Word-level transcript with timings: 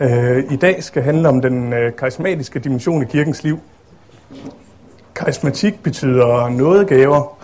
Øh, 0.00 0.44
I 0.52 0.56
dag 0.56 0.82
skal 0.82 1.02
handle 1.02 1.28
om 1.28 1.40
den 1.40 1.72
øh, 1.72 1.96
karismatiske 1.96 2.58
dimension 2.58 3.02
i 3.02 3.04
kirkens 3.04 3.44
liv. 3.44 3.58
Karismatik 5.14 5.82
betyder 5.82 6.48
noget 6.48 6.88
gaver. 6.88 7.36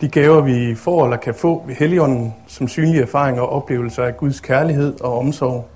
De 0.00 0.08
gaver, 0.08 0.40
vi 0.40 0.74
får 0.74 1.04
eller 1.04 1.16
kan 1.16 1.34
få 1.34 1.64
ved 1.66 1.74
Helligånden, 1.74 2.34
som 2.46 2.68
synlige 2.68 3.02
erfaringer 3.02 3.42
og 3.42 3.48
oplevelser 3.48 4.02
af 4.02 4.16
Guds 4.16 4.40
kærlighed 4.40 5.00
og 5.00 5.18
omsorg, 5.18 5.68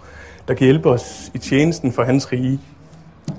der 0.49 0.55
kan 0.55 0.65
hjælpe 0.65 0.91
os 0.91 1.31
i 1.35 1.39
tjenesten 1.39 1.93
for 1.93 2.03
hans 2.03 2.33
rige. 2.33 2.61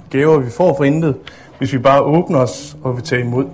Gaver, 0.09 0.39
vi 0.39 0.49
får 0.49 0.77
for 0.77 0.83
intet, 0.83 1.15
hvis 1.57 1.73
vi 1.73 1.77
bare 1.77 2.01
åbner 2.01 2.39
os 2.39 2.77
og 2.83 2.95
vil 2.95 3.03
tage 3.03 3.21
imod. 3.21 3.45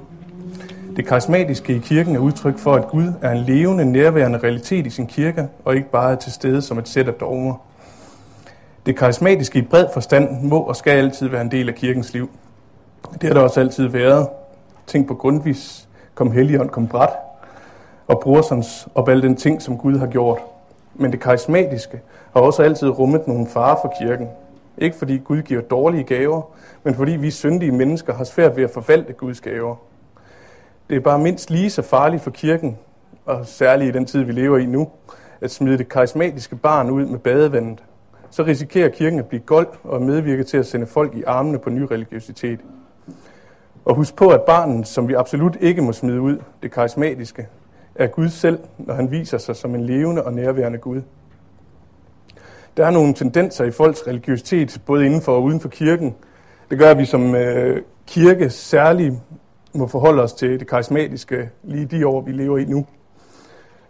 Det 0.96 1.06
karismatiske 1.08 1.76
i 1.76 1.80
kirken 1.80 2.16
er 2.16 2.20
udtryk 2.20 2.60
for, 2.60 2.74
at 2.74 2.88
Gud 2.88 3.14
er 3.22 3.32
en 3.32 3.38
levende, 3.38 3.86
nærværende 3.92 4.40
realitet 4.40 4.88
i 4.88 4.90
sin 4.90 5.08
kirke, 5.08 5.48
og 5.66 5.76
ikke 5.76 5.92
bare 5.92 6.12
er 6.12 6.16
til 6.16 6.32
stede 6.32 6.62
som 6.62 6.78
et 6.78 6.88
sæt 6.88 7.08
af 7.08 7.14
dogmer. 7.14 7.71
Det 8.86 8.98
karismatiske 8.98 9.60
i 9.60 9.62
bred 9.62 9.86
forstand 9.94 10.42
må 10.42 10.60
og 10.60 10.76
skal 10.76 10.92
altid 10.92 11.28
være 11.28 11.42
en 11.42 11.52
del 11.52 11.70
af 11.70 11.76
kirkens 11.76 12.14
liv. 12.14 12.30
Det 13.14 13.24
har 13.24 13.34
der 13.34 13.42
også 13.42 13.60
altid 13.60 13.88
været. 13.88 14.28
Tænk 14.88 15.08
på 15.08 15.16
Grundvis, 15.16 15.90
kom 16.16 16.32
Helligånd, 16.32 16.70
kom 16.70 16.88
Bræt, 16.88 17.10
og 18.08 18.20
Brorsons 18.20 18.88
og 18.96 19.12
alle 19.12 19.24
den 19.24 19.36
ting, 19.36 19.62
som 19.62 19.78
Gud 19.78 19.98
har 19.98 20.08
gjort. 20.08 20.40
Men 20.96 21.12
det 21.12 21.20
karismatiske 21.20 22.02
har 22.34 22.42
også 22.42 22.64
altid 22.64 22.90
rummet 22.90 23.28
nogle 23.28 23.48
farer 23.48 23.76
for 23.82 23.94
kirken. 24.02 24.28
Ikke 24.78 24.98
fordi 24.98 25.18
Gud 25.18 25.42
giver 25.42 25.62
dårlige 25.62 26.04
gaver, 26.04 26.42
men 26.84 26.96
fordi 26.96 27.12
vi 27.12 27.32
syndige 27.32 27.72
mennesker 27.72 28.14
har 28.14 28.24
svært 28.24 28.58
ved 28.58 28.64
at 28.64 28.72
forvalte 28.72 29.14
Guds 29.14 29.42
gaver. 29.42 29.76
Det 30.90 30.96
er 30.96 31.02
bare 31.02 31.20
mindst 31.20 31.50
lige 31.50 31.70
så 31.70 31.82
farligt 31.82 32.24
for 32.24 32.32
kirken, 32.32 32.78
og 33.26 33.46
særligt 33.46 33.96
i 33.96 33.98
den 33.98 34.06
tid, 34.06 34.24
vi 34.24 34.32
lever 34.32 34.58
i 34.58 34.66
nu, 34.66 34.90
at 35.42 35.52
smide 35.52 35.78
det 35.78 35.90
karismatiske 35.90 36.56
barn 36.56 36.90
ud 36.90 37.06
med 37.06 37.20
badevandet. 37.20 37.84
Så 38.32 38.44
risikerer 38.44 38.90
kirken 38.90 39.20
at 39.20 39.26
blive 39.26 39.42
gold 39.42 39.68
og 39.84 40.02
medvirke 40.02 40.44
til 40.44 40.58
at 40.58 40.66
sende 40.66 40.88
folk 40.88 41.16
i 41.16 41.24
armene 41.24 41.60
på 41.60 41.70
ny 41.70 41.82
religiøsitet. 41.82 42.60
Og 43.86 43.96
husk 43.96 44.16
på, 44.16 44.30
at 44.30 44.42
barnet, 44.42 44.88
som 44.88 45.08
vi 45.08 45.14
absolut 45.14 45.58
ikke 45.62 45.82
må 45.82 45.92
smide 45.92 46.22
ud, 46.22 46.38
det 46.64 46.72
karismatiske, 46.72 47.48
er 47.96 48.08
Gud 48.08 48.30
selv, 48.30 48.60
når 48.78 48.94
han 48.94 49.12
viser 49.12 49.38
sig 49.38 49.56
som 49.56 49.76
en 49.76 49.86
levende 49.86 50.24
og 50.24 50.34
nærværende 50.34 50.78
Gud. 50.78 51.02
Der 52.78 52.86
er 52.86 52.92
nogle 52.92 53.14
tendenser 53.14 53.66
i 53.66 53.72
folks 53.72 54.08
religiøsitet, 54.08 54.82
både 54.86 55.06
inden 55.06 55.22
for 55.22 55.36
og 55.36 55.44
uden 55.44 55.60
for 55.60 55.70
kirken. 55.70 56.16
Det 56.70 56.80
gør, 56.80 56.92
at 56.92 56.98
vi 56.98 57.06
som 57.06 57.36
øh, 57.36 57.82
kirke 58.08 58.50
særligt 58.50 59.14
må 59.74 59.88
forholde 59.88 60.24
os 60.24 60.34
til 60.34 60.60
det 60.60 60.68
karismatiske 60.68 61.50
lige 61.64 61.86
de 61.86 62.08
år, 62.08 62.22
vi 62.22 62.32
lever 62.32 62.58
i 62.58 62.66
nu. 62.66 62.86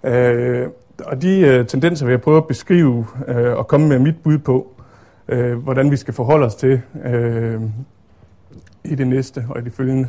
Øh, 0.04 0.68
og 1.06 1.22
de 1.22 1.40
øh, 1.40 1.68
tendenser 1.68 2.06
vil 2.06 2.12
jeg 2.12 2.22
prøve 2.22 2.38
at 2.38 2.48
beskrive 2.48 3.06
øh, 3.28 3.58
og 3.58 3.68
komme 3.68 3.88
med 3.88 4.00
mit 4.00 4.16
bud 4.24 4.38
på, 4.38 4.74
øh, 5.28 5.58
hvordan 5.58 5.92
vi 5.92 5.96
skal 5.96 6.14
forholde 6.14 6.46
os 6.46 6.56
til 6.56 6.82
øh, 7.06 7.62
i 8.84 8.96
det 8.96 9.08
næste 9.08 9.46
og 9.50 9.62
i 9.62 9.64
det 9.64 9.74
følgende. 9.74 10.08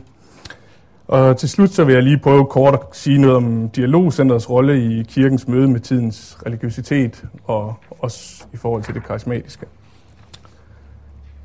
Og 1.06 1.36
til 1.36 1.48
slut 1.48 1.70
så 1.70 1.84
vil 1.84 1.94
jeg 1.94 2.02
lige 2.02 2.18
prøve 2.18 2.46
kort 2.46 2.74
at 2.74 2.80
sige 2.92 3.18
noget 3.18 3.36
om 3.36 3.68
dialogcentrets 3.68 4.50
rolle 4.50 4.82
i 4.82 5.02
kirkens 5.02 5.48
møde 5.48 5.68
med 5.68 5.80
tidens 5.80 6.38
religiøsitet 6.46 7.24
og 7.44 7.74
også 7.90 8.44
i 8.52 8.56
forhold 8.56 8.82
til 8.82 8.94
det 8.94 9.04
karismatiske. 9.04 9.66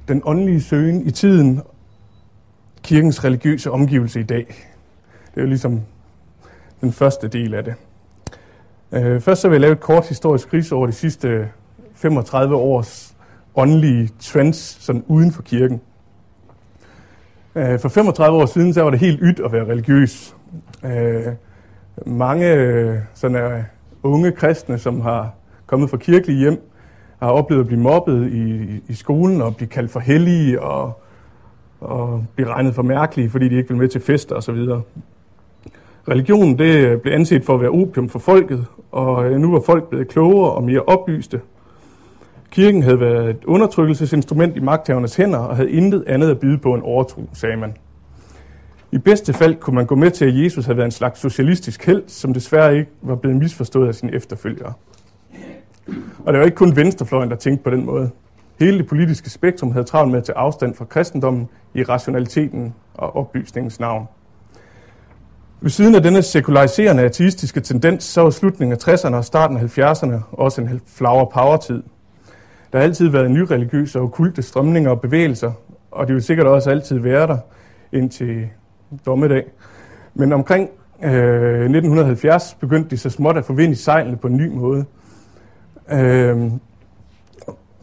Den 0.07 0.21
åndelige 0.25 0.61
søgen 0.61 1.07
i 1.07 1.11
tiden 1.11 1.61
kirkens 2.83 3.23
religiøse 3.23 3.71
omgivelse 3.71 4.19
i 4.19 4.23
dag. 4.23 4.45
Det 5.35 5.37
er 5.37 5.41
jo 5.41 5.47
ligesom 5.47 5.81
den 6.81 6.91
første 6.91 7.27
del 7.27 7.53
af 7.53 7.63
det. 7.63 7.75
Øh, 8.91 9.21
først 9.21 9.41
så 9.41 9.47
vil 9.47 9.55
jeg 9.55 9.61
lave 9.61 9.73
et 9.73 9.79
kort 9.79 10.07
historisk 10.07 10.49
kris 10.49 10.71
over 10.71 10.87
de 10.87 10.93
sidste 10.93 11.27
øh, 11.27 11.45
35 11.95 12.55
års 12.55 13.15
åndelige 13.55 14.09
trends 14.19 14.57
sådan 14.57 15.03
uden 15.07 15.31
for 15.31 15.41
kirken. 15.41 15.81
Øh, 17.55 17.79
for 17.79 17.89
35 17.89 18.37
år 18.37 18.45
siden 18.45 18.73
så 18.73 18.81
var 18.81 18.89
det 18.89 18.99
helt 18.99 19.19
ydt 19.23 19.39
at 19.39 19.51
være 19.51 19.65
religiøs. 19.65 20.35
Øh, 20.85 21.33
mange 22.05 22.53
øh, 22.53 22.97
sådan 23.13 23.37
øh, 23.37 23.63
unge 24.03 24.31
kristne, 24.31 24.79
som 24.79 25.01
har 25.01 25.33
kommet 25.65 25.89
fra 25.89 25.97
kirkelige 25.97 26.39
hjem, 26.39 26.69
har 27.19 27.29
oplevet 27.29 27.61
at 27.61 27.67
blive 27.67 27.81
mobbet 27.81 28.31
i, 28.31 28.81
i 28.87 28.93
skolen 28.93 29.41
og 29.41 29.55
blive 29.55 29.69
kaldt 29.69 29.91
for 29.91 29.99
hellige 29.99 30.61
og 30.61 31.03
og 31.79 32.25
blive 32.35 32.49
regnet 32.49 32.75
for 32.75 32.81
mærkelige, 32.81 33.29
fordi 33.29 33.49
de 33.49 33.55
ikke 33.55 33.69
vil 33.69 33.77
med 33.77 33.87
til 33.87 34.01
fester 34.01 34.35
osv. 34.35 34.67
Religionen 36.09 36.59
det 36.59 37.01
blev 37.01 37.13
anset 37.13 37.45
for 37.45 37.53
at 37.53 37.61
være 37.61 37.69
opium 37.69 38.09
for 38.09 38.19
folket, 38.19 38.65
og 38.91 39.25
øh, 39.25 39.39
nu 39.39 39.51
var 39.51 39.59
folk 39.59 39.89
blevet 39.89 40.07
klogere 40.07 40.51
og 40.51 40.63
mere 40.63 40.81
oplyste. 40.81 41.41
Kirken 42.51 42.83
havde 42.83 42.99
været 42.99 43.29
et 43.29 43.45
undertrykkelsesinstrument 43.45 44.57
i 44.57 44.59
magthavernes 44.59 45.15
hænder 45.15 45.39
og 45.39 45.55
havde 45.55 45.71
intet 45.71 46.03
andet 46.07 46.29
at 46.29 46.39
byde 46.39 46.57
på 46.57 46.73
en 46.73 46.81
overtro, 46.81 47.29
sagde 47.33 47.57
man. 47.57 47.73
I 48.91 48.97
bedste 48.97 49.33
fald 49.33 49.55
kunne 49.55 49.75
man 49.75 49.85
gå 49.85 49.95
med 49.95 50.11
til, 50.11 50.25
at 50.25 50.43
Jesus 50.43 50.65
havde 50.65 50.77
været 50.77 50.85
en 50.85 50.91
slags 50.91 51.19
socialistisk 51.19 51.85
held, 51.85 52.03
som 52.07 52.33
desværre 52.33 52.77
ikke 52.77 52.91
var 53.01 53.15
blevet 53.15 53.37
misforstået 53.37 53.87
af 53.87 53.95
sine 53.95 54.15
efterfølgere. 54.15 54.73
Og 56.25 56.33
det 56.33 56.39
var 56.39 56.45
ikke 56.45 56.55
kun 56.55 56.75
venstrefløjen, 56.75 57.29
der 57.29 57.35
tænkte 57.35 57.63
på 57.63 57.69
den 57.69 57.85
måde. 57.85 58.09
Hele 58.59 58.77
det 58.77 58.87
politiske 58.87 59.29
spektrum 59.29 59.71
havde 59.71 59.85
travlt 59.85 60.11
med 60.11 60.19
at 60.19 60.25
tage 60.25 60.37
afstand 60.37 60.75
fra 60.75 60.85
kristendommen 60.85 61.49
i 61.73 61.83
rationaliteten 61.83 62.73
og 62.93 63.15
oplysningens 63.15 63.79
navn. 63.79 64.07
Ved 65.61 65.69
siden 65.69 65.95
af 65.95 66.03
denne 66.03 66.21
sekulariserende 66.21 67.03
ateistiske 67.03 67.61
tendens, 67.61 68.03
så 68.03 68.21
var 68.21 68.29
slutningen 68.29 68.77
af 68.81 68.87
60'erne 68.87 69.15
og 69.15 69.25
starten 69.25 69.57
af 69.57 69.77
70'erne 69.77 70.13
også 70.31 70.61
en 70.61 70.81
flower 70.87 71.25
power-tid. 71.25 71.83
Der 72.71 72.77
har 72.77 72.83
altid 72.83 73.07
været 73.07 73.31
nyreligiøse 73.31 73.99
og 73.99 74.05
okulte 74.05 74.41
strømninger 74.41 74.89
og 74.89 75.01
bevægelser, 75.01 75.51
og 75.91 76.07
de 76.07 76.13
vil 76.13 76.21
sikkert 76.21 76.47
også 76.47 76.69
altid 76.69 76.99
være 76.99 77.27
der 77.27 77.37
indtil 77.91 78.47
dommedag. 79.05 79.43
Men 80.13 80.33
omkring 80.33 80.69
øh, 81.03 81.11
1970 81.11 82.57
begyndte 82.59 82.89
de 82.89 82.97
så 82.97 83.09
småt 83.09 83.37
at 83.37 83.45
forvinde 83.45 83.75
sejlene 83.75 84.17
på 84.17 84.27
en 84.27 84.37
ny 84.37 84.51
måde. 84.53 84.85
Øh, 85.91 86.51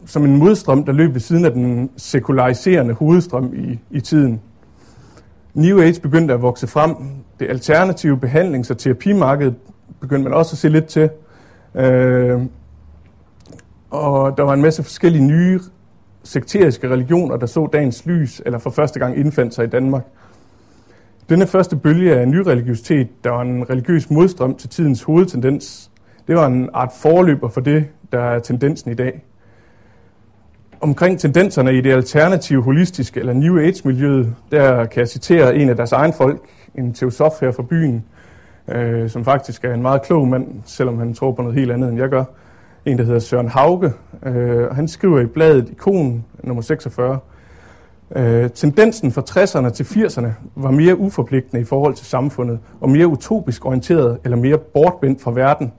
som 0.05 0.25
en 0.25 0.37
modstrøm, 0.37 0.83
der 0.83 0.91
løb 0.91 1.13
ved 1.13 1.21
siden 1.21 1.45
af 1.45 1.51
den 1.51 1.89
sekulariserende 1.97 2.93
hovedstrøm 2.93 3.53
i, 3.53 3.79
i 3.91 3.99
tiden. 3.99 4.41
New 5.55 5.81
Age 5.81 6.01
begyndte 6.01 6.33
at 6.33 6.41
vokse 6.41 6.67
frem. 6.67 6.95
Det 7.39 7.49
alternative 7.49 8.17
behandlings- 8.17 8.71
og 8.71 8.77
terapimarked 8.77 9.51
begyndte 9.99 10.29
man 10.29 10.33
også 10.37 10.53
at 10.53 10.57
se 10.57 10.69
lidt 10.69 10.85
til. 10.85 11.09
Øh, 11.75 12.41
og 13.89 14.37
der 14.37 14.43
var 14.43 14.53
en 14.53 14.61
masse 14.61 14.83
forskellige 14.83 15.27
nye 15.27 15.59
sekteriske 16.23 16.89
religioner, 16.89 17.37
der 17.37 17.45
så 17.45 17.67
dagens 17.73 18.05
lys, 18.05 18.41
eller 18.45 18.59
for 18.59 18.69
første 18.69 18.99
gang 18.99 19.17
indfandt 19.17 19.53
sig 19.53 19.65
i 19.65 19.67
Danmark. 19.67 20.03
Denne 21.29 21.47
første 21.47 21.75
bølge 21.75 22.15
af 22.15 22.27
nyreligiøsitet, 22.27 23.23
der 23.23 23.29
var 23.29 23.41
en 23.41 23.69
religiøs 23.69 24.09
modstrøm 24.09 24.55
til 24.55 24.69
tidens 24.69 25.03
hovedtendens, 25.03 25.91
det 26.27 26.35
var 26.35 26.47
en 26.47 26.69
art 26.73 26.91
forløber 27.01 27.49
for 27.49 27.61
det, 27.61 27.85
der 28.11 28.19
er 28.19 28.39
tendensen 28.39 28.91
i 28.91 28.95
dag 28.95 29.23
omkring 30.85 31.19
tendenserne 31.19 31.73
i 31.77 31.81
det 31.81 31.91
alternative, 31.91 32.63
holistiske 32.63 33.19
eller 33.19 33.33
New 33.33 33.59
Age-miljøet, 33.59 34.35
der 34.51 34.85
kan 34.85 34.99
jeg 34.99 35.07
citere 35.07 35.55
en 35.55 35.69
af 35.69 35.75
deres 35.75 35.91
egen 35.91 36.13
folk, 36.13 36.41
en 36.75 36.93
teosof 36.93 37.31
her 37.41 37.51
fra 37.51 37.63
byen, 37.63 38.05
øh, 38.67 39.09
som 39.09 39.25
faktisk 39.25 39.65
er 39.65 39.73
en 39.73 39.81
meget 39.81 40.01
klog 40.01 40.27
mand, 40.27 40.47
selvom 40.65 40.97
han 40.97 41.13
tror 41.13 41.31
på 41.31 41.41
noget 41.41 41.57
helt 41.57 41.71
andet, 41.71 41.89
end 41.89 41.97
jeg 41.97 42.09
gør. 42.09 42.23
En, 42.85 42.97
der 42.97 43.03
hedder 43.03 43.19
Søren 43.19 43.47
Hauge. 43.47 43.93
Øh, 44.25 44.75
han 44.75 44.87
skriver 44.87 45.19
i 45.19 45.25
bladet 45.25 45.69
Ikon 45.69 46.23
nummer 46.43 46.61
46, 46.61 47.19
øh, 48.15 48.49
tendensen 48.49 49.11
fra 49.11 49.21
60'erne 49.29 49.69
til 49.69 49.83
80'erne 49.83 50.27
var 50.55 50.71
mere 50.71 50.99
uforpligtende 50.99 51.61
i 51.61 51.65
forhold 51.65 51.93
til 51.93 52.05
samfundet, 52.05 52.59
og 52.81 52.89
mere 52.89 53.07
utopisk 53.07 53.65
orienteret 53.65 54.17
eller 54.23 54.37
mere 54.37 54.57
bortvendt 54.57 55.21
fra 55.21 55.31
verden, 55.31 55.71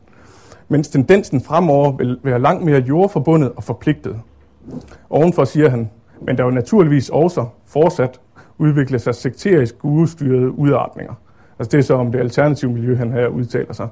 mens 0.69 0.89
tendensen 0.89 1.41
fremover 1.41 1.93
vil 1.93 2.19
være 2.23 2.39
langt 2.39 2.65
mere 2.65 2.81
jordforbundet 2.81 3.53
og 3.57 3.65
forpligtet. 3.65 4.21
Ovenfor 5.11 5.45
siger 5.45 5.69
han, 5.69 5.91
men 6.23 6.39
der 6.39 6.45
vil 6.45 6.55
naturligvis 6.55 7.09
også 7.09 7.47
fortsat 7.67 8.21
udvikle 8.59 8.99
sig 8.99 9.15
sekterisk 9.15 9.75
udstyrede 9.83 10.51
udartninger. 10.51 11.15
Altså 11.59 11.71
det 11.71 11.79
er 11.79 11.83
så 11.83 11.95
om 11.95 12.13
det 12.13 12.19
alternative 12.19 12.73
miljø, 12.73 12.97
han 12.97 13.13
her 13.13 13.27
udtaler 13.27 13.73
sig. 13.73 13.89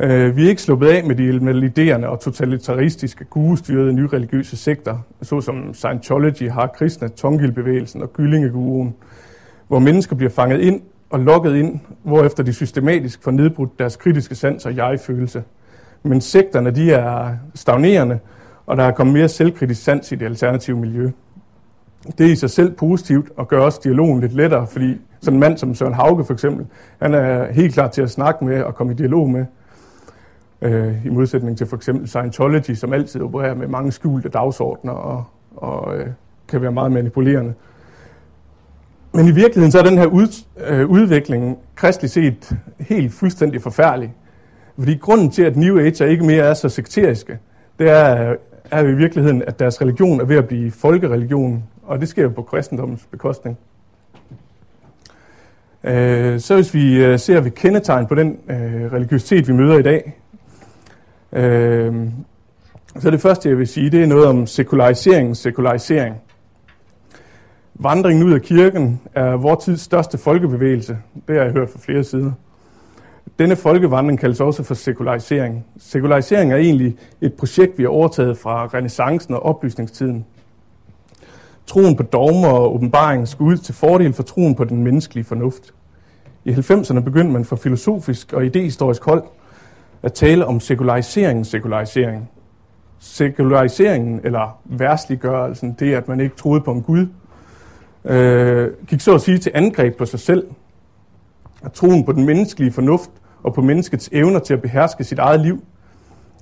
Øh, 0.00 0.36
Vi 0.36 0.44
er 0.44 0.48
ikke 0.48 0.62
sluppet 0.62 0.88
af 0.88 1.04
med 1.04 1.14
de 1.16 1.40
maliderende 1.40 2.08
og 2.08 2.20
totalitaristiske 2.20 3.24
gurustyrede 3.24 3.92
nyreligiøse 3.92 4.56
sekter, 4.56 4.98
såsom 5.22 5.74
Scientology, 5.74 6.50
Har 6.50 6.66
Krishna, 6.66 7.08
Tongil-bevægelsen 7.08 8.02
og 8.02 8.12
Gyllingeguruen, 8.12 8.94
hvor 9.68 9.78
mennesker 9.78 10.16
bliver 10.16 10.30
fanget 10.30 10.60
ind 10.60 10.82
og 11.10 11.20
lukket 11.20 11.54
ind, 11.54 11.80
hvorefter 12.02 12.42
de 12.42 12.52
systematisk 12.52 13.22
får 13.22 13.30
nedbrudt 13.30 13.78
deres 13.78 13.96
kritiske 13.96 14.34
sans 14.34 14.66
og 14.66 14.76
jeg-følelse. 14.76 15.42
Men 16.02 16.20
sekterne 16.20 16.70
de 16.70 16.92
er 16.92 17.36
stagnerende 17.54 18.18
og 18.66 18.76
der 18.76 18.82
er 18.82 18.90
kommet 18.90 19.14
mere 19.14 19.28
selvkritisk 19.28 19.82
sans 19.82 20.12
i 20.12 20.14
det 20.14 20.26
alternative 20.26 20.78
miljø. 20.78 21.10
Det 22.18 22.26
er 22.26 22.32
i 22.32 22.36
sig 22.36 22.50
selv 22.50 22.72
positivt 22.72 23.28
og 23.36 23.48
gør 23.48 23.60
også 23.60 23.80
dialogen 23.84 24.20
lidt 24.20 24.32
lettere, 24.32 24.66
fordi 24.66 25.00
sådan 25.20 25.36
en 25.36 25.40
mand 25.40 25.58
som 25.58 25.74
Søren 25.74 25.94
Hauge 25.94 26.24
for 26.24 26.32
eksempel, 26.32 26.66
han 26.98 27.14
er 27.14 27.52
helt 27.52 27.74
klar 27.74 27.88
til 27.88 28.02
at 28.02 28.10
snakke 28.10 28.44
med 28.44 28.62
og 28.62 28.74
komme 28.74 28.92
i 28.92 28.96
dialog 28.96 29.30
med. 29.30 29.46
Øh, 30.62 31.06
I 31.06 31.08
modsætning 31.08 31.58
til 31.58 31.66
for 31.66 31.76
eksempel 31.76 32.08
Scientology, 32.08 32.74
som 32.74 32.92
altid 32.92 33.20
opererer 33.20 33.54
med 33.54 33.66
mange 33.68 33.92
skjulte 33.92 34.28
dagsordner 34.28 34.92
og, 34.92 35.24
og 35.56 35.96
øh, 35.96 36.06
kan 36.48 36.62
være 36.62 36.72
meget 36.72 36.92
manipulerende. 36.92 37.54
Men 39.12 39.28
i 39.28 39.30
virkeligheden 39.30 39.72
så 39.72 39.78
er 39.78 39.82
den 39.82 39.98
her 39.98 40.06
ud, 40.06 40.44
øh, 40.66 40.90
udvikling 40.90 41.58
kristligt 41.74 42.12
set 42.12 42.56
helt 42.80 43.12
fuldstændig 43.12 43.62
forfærdelig. 43.62 44.14
Fordi 44.78 44.96
grunden 44.96 45.30
til, 45.30 45.42
at 45.42 45.56
New 45.56 45.78
Age 45.78 46.10
ikke 46.10 46.24
mere 46.24 46.44
er 46.44 46.54
så 46.54 46.68
sekteriske, 46.68 47.38
det 47.78 47.90
er, 47.90 48.34
er 48.70 48.82
i 48.82 48.94
virkeligheden, 48.94 49.42
at 49.46 49.58
deres 49.58 49.80
religion 49.80 50.20
er 50.20 50.24
ved 50.24 50.36
at 50.36 50.48
blive 50.48 50.70
folkereligion, 50.70 51.64
og 51.82 52.00
det 52.00 52.08
sker 52.08 52.28
på 52.28 52.42
kristendommens 52.42 53.06
bekostning. 53.10 53.58
Øh, 55.84 56.40
så 56.40 56.54
hvis 56.54 56.74
vi 56.74 57.04
øh, 57.04 57.18
ser 57.18 57.40
ved 57.40 57.50
kendetegn 57.50 58.06
på 58.06 58.14
den 58.14 58.38
øh, 58.48 58.92
religiøsitet, 58.92 59.48
vi 59.48 59.52
møder 59.52 59.78
i 59.78 59.82
dag, 59.82 60.20
øh, 61.32 61.94
så 62.98 63.10
det 63.10 63.20
første, 63.20 63.48
jeg 63.48 63.58
vil 63.58 63.66
sige, 63.66 63.90
det 63.90 64.02
er 64.02 64.06
noget 64.06 64.26
om 64.26 64.46
sekularisering, 64.46 65.36
sekularisering. 65.36 66.16
Vandringen 67.74 68.24
ud 68.24 68.32
af 68.32 68.42
kirken 68.42 69.00
er 69.14 69.36
vores 69.36 69.64
tids 69.64 69.80
største 69.80 70.18
folkebevægelse. 70.18 70.98
Det 71.28 71.36
har 71.36 71.42
jeg 71.42 71.52
hørt 71.52 71.70
fra 71.70 71.78
flere 71.78 72.04
sider. 72.04 72.32
Denne 73.38 73.56
folkevandring 73.56 74.18
kaldes 74.18 74.40
også 74.40 74.62
for 74.62 74.74
sekularisering. 74.74 75.64
Sekularisering 75.78 76.52
er 76.52 76.56
egentlig 76.56 76.96
et 77.20 77.34
projekt, 77.34 77.78
vi 77.78 77.82
har 77.82 77.90
overtaget 77.90 78.38
fra 78.38 78.66
renaissancen 78.66 79.34
og 79.34 79.42
oplysningstiden. 79.42 80.24
Troen 81.66 81.96
på 81.96 82.02
dogmer 82.02 82.48
og 82.48 82.74
åbenbaring 82.74 83.28
skulle 83.28 83.52
ud 83.52 83.56
til 83.56 83.74
fordel 83.74 84.12
for 84.12 84.22
troen 84.22 84.54
på 84.54 84.64
den 84.64 84.84
menneskelige 84.84 85.24
fornuft. 85.24 85.74
I 86.44 86.50
90'erne 86.50 87.00
begyndte 87.00 87.32
man 87.32 87.44
fra 87.44 87.56
filosofisk 87.56 88.32
og 88.32 88.46
idehistorisk 88.46 89.04
hold 89.04 89.22
at 90.02 90.12
tale 90.12 90.46
om 90.46 90.60
sekularisering, 90.60 91.46
sekularisering. 91.46 92.30
Sekulariseringen, 92.98 94.20
eller 94.24 94.58
værstliggørelsen, 94.64 95.76
det 95.78 95.94
at 95.94 96.08
man 96.08 96.20
ikke 96.20 96.36
troede 96.36 96.60
på 96.60 96.72
en 96.72 96.82
Gud, 96.82 97.06
øh, 98.04 98.72
gik 98.86 99.00
så 99.00 99.14
at 99.14 99.20
sige 99.20 99.38
til 99.38 99.52
angreb 99.54 99.96
på 99.96 100.06
sig 100.06 100.20
selv. 100.20 100.46
At 101.64 101.72
troen 101.72 102.04
på 102.04 102.12
den 102.12 102.26
menneskelige 102.26 102.72
fornuft 102.72 103.10
og 103.42 103.54
på 103.54 103.62
menneskets 103.62 104.10
evner 104.12 104.38
til 104.38 104.54
at 104.54 104.62
beherske 104.62 105.04
sit 105.04 105.18
eget 105.18 105.40
liv 105.40 105.64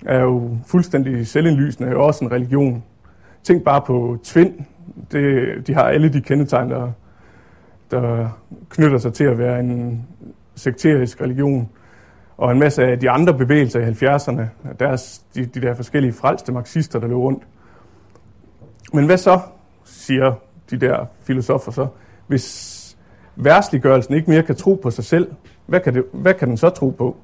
er 0.07 0.21
jo 0.21 0.59
fuldstændig 0.67 1.27
selvindlysende, 1.27 1.97
og 1.97 2.05
også 2.05 2.25
en 2.25 2.33
religion. 2.33 2.85
Tænk 3.43 3.65
bare 3.65 3.83
på 3.87 4.19
Tvind. 4.25 4.55
Det, 5.13 5.67
de 5.67 5.75
har 5.75 5.83
alle 5.83 6.13
de 6.13 6.21
kendetegn, 6.21 6.71
der, 6.71 6.93
der 7.91 8.29
knytter 8.69 8.99
sig 8.99 9.13
til 9.13 9.25
at 9.25 9.39
være 9.39 9.61
en 9.61 10.07
sekterisk 10.55 11.21
religion. 11.21 11.69
Og 12.37 12.53
en 12.53 12.59
masse 12.59 12.85
af 12.85 13.01
de 13.01 13.11
andre 13.11 13.35
bevægelser 13.35 13.81
i 13.81 13.91
70'erne, 13.91 14.43
deres, 14.79 15.25
de, 15.35 15.47
de 15.47 15.61
der 15.61 15.75
forskellige 15.75 16.13
frelste 16.13 16.53
marxister, 16.53 17.01
der 17.01 17.07
løb 17.07 17.17
rundt. 17.17 17.43
Men 18.93 19.07
hvad 19.07 19.19
så, 19.19 19.41
siger 19.85 20.35
de 20.71 20.77
der 20.77 21.07
filosofer 21.23 21.73
så, 21.73 21.87
hvis 22.27 22.72
værsliggørelsen 23.37 24.15
ikke 24.15 24.31
mere 24.31 24.43
kan 24.43 24.57
tro 24.57 24.75
på 24.75 24.91
sig 24.91 25.05
selv, 25.05 25.31
hvad 25.67 25.81
kan, 25.81 25.95
det, 25.95 26.05
hvad 26.13 26.35
kan 26.35 26.49
den 26.49 26.57
så 26.57 26.71
tro 26.71 26.91
på? 26.91 27.17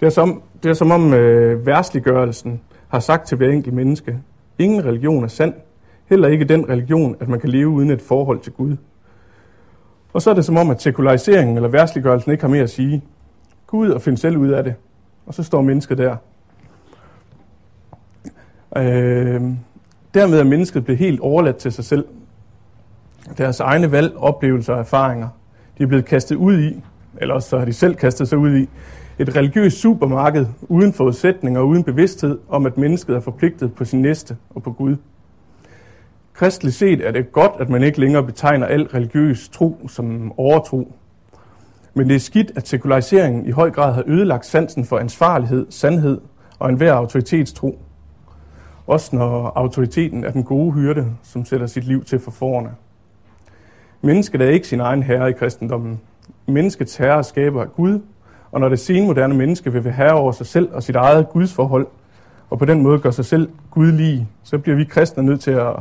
Det 0.00 0.06
er 0.06 0.10
som, 0.10 0.42
det 0.62 0.68
er 0.68 0.74
som 0.74 0.90
om 0.90 1.14
øh, 1.14 1.66
værsliggørelsen 1.66 2.60
har 2.88 3.00
sagt 3.00 3.28
til 3.28 3.36
hver 3.36 3.50
enkelt 3.50 3.74
menneske, 3.74 4.18
ingen 4.58 4.84
religion 4.84 5.24
er 5.24 5.28
sand, 5.28 5.54
heller 6.06 6.28
ikke 6.28 6.44
den 6.44 6.68
religion, 6.68 7.16
at 7.20 7.28
man 7.28 7.40
kan 7.40 7.48
leve 7.48 7.68
uden 7.68 7.90
et 7.90 8.02
forhold 8.02 8.40
til 8.40 8.52
Gud. 8.52 8.76
Og 10.12 10.22
så 10.22 10.30
er 10.30 10.34
det 10.34 10.44
som 10.44 10.56
om, 10.56 10.70
at 10.70 10.82
sekulariseringen 10.82 11.56
eller 11.56 11.68
værsliggørelsen 11.68 12.32
ikke 12.32 12.44
har 12.44 12.48
mere 12.48 12.62
at 12.62 12.70
sige. 12.70 13.04
Gud 13.66 13.90
og 13.90 14.02
finde 14.02 14.18
selv 14.18 14.36
ud 14.36 14.48
af 14.48 14.64
det. 14.64 14.74
Og 15.26 15.34
så 15.34 15.42
står 15.42 15.62
mennesket 15.62 15.98
der. 15.98 16.16
Øh, 18.76 19.42
dermed 20.14 20.38
er 20.38 20.44
mennesket 20.44 20.84
blevet 20.84 20.98
helt 20.98 21.20
overladt 21.20 21.56
til 21.56 21.72
sig 21.72 21.84
selv. 21.84 22.04
Deres 23.38 23.60
egne 23.60 23.92
valg, 23.92 24.16
oplevelser 24.16 24.72
og 24.72 24.80
erfaringer, 24.80 25.28
de 25.78 25.82
er 25.82 25.86
blevet 25.86 26.04
kastet 26.04 26.36
ud 26.36 26.58
i, 26.58 26.82
eller 27.16 27.38
så 27.38 27.58
har 27.58 27.64
de 27.64 27.72
selv 27.72 27.94
kastet 27.94 28.28
sig 28.28 28.38
ud 28.38 28.56
i, 28.56 28.68
et 29.18 29.36
religiøst 29.36 29.80
supermarked 29.80 30.46
uden 30.62 30.92
forudsætninger 30.92 31.60
og 31.60 31.68
uden 31.68 31.84
bevidsthed 31.84 32.38
om, 32.48 32.66
at 32.66 32.78
mennesket 32.78 33.16
er 33.16 33.20
forpligtet 33.20 33.74
på 33.74 33.84
sin 33.84 34.02
næste 34.02 34.36
og 34.50 34.62
på 34.62 34.72
Gud. 34.72 34.96
Kristligt 36.32 36.74
set 36.74 37.06
er 37.06 37.10
det 37.10 37.32
godt, 37.32 37.52
at 37.60 37.68
man 37.68 37.82
ikke 37.82 38.00
længere 38.00 38.22
betegner 38.22 38.66
al 38.66 38.82
religiøs 38.82 39.48
tro 39.48 39.88
som 39.88 40.32
overtro. 40.36 40.92
Men 41.94 42.08
det 42.08 42.14
er 42.14 42.20
skidt, 42.20 42.52
at 42.56 42.68
sekulariseringen 42.68 43.46
i 43.46 43.50
høj 43.50 43.70
grad 43.70 43.92
har 43.92 44.02
ødelagt 44.06 44.46
sansen 44.46 44.84
for 44.84 44.98
ansvarlighed, 44.98 45.66
sandhed 45.70 46.20
og 46.58 46.68
enhver 46.68 46.92
autoritetstro. 46.92 47.78
Også 48.86 49.16
når 49.16 49.52
autoriteten 49.54 50.24
er 50.24 50.30
den 50.30 50.44
gode 50.44 50.72
hyrde, 50.72 51.06
som 51.22 51.44
sætter 51.44 51.66
sit 51.66 51.84
liv 51.84 52.04
til 52.04 52.20
for. 52.20 52.76
Mennesket 54.06 54.42
er 54.42 54.48
ikke 54.48 54.68
sin 54.68 54.80
egen 54.80 55.02
herre 55.02 55.30
i 55.30 55.32
kristendommen. 55.32 56.00
Menneskets 56.46 56.96
herre 56.96 57.24
skaber 57.24 57.64
Gud, 57.64 58.00
og 58.52 58.60
når 58.60 58.68
det 58.68 58.78
senmoderne 58.78 59.34
menneske 59.34 59.72
vil 59.72 59.84
være 59.84 59.94
herre 59.94 60.12
over 60.12 60.32
sig 60.32 60.46
selv 60.46 60.68
og 60.72 60.82
sit 60.82 60.96
eget 60.96 61.28
gudsforhold, 61.28 61.86
og 62.50 62.58
på 62.58 62.64
den 62.64 62.82
måde 62.82 62.98
gør 62.98 63.10
sig 63.10 63.24
selv 63.24 63.48
gudlige, 63.70 64.28
så 64.42 64.58
bliver 64.58 64.76
vi 64.76 64.84
kristne 64.84 65.22
nødt 65.22 65.40
til 65.40 65.50
at, 65.50 65.76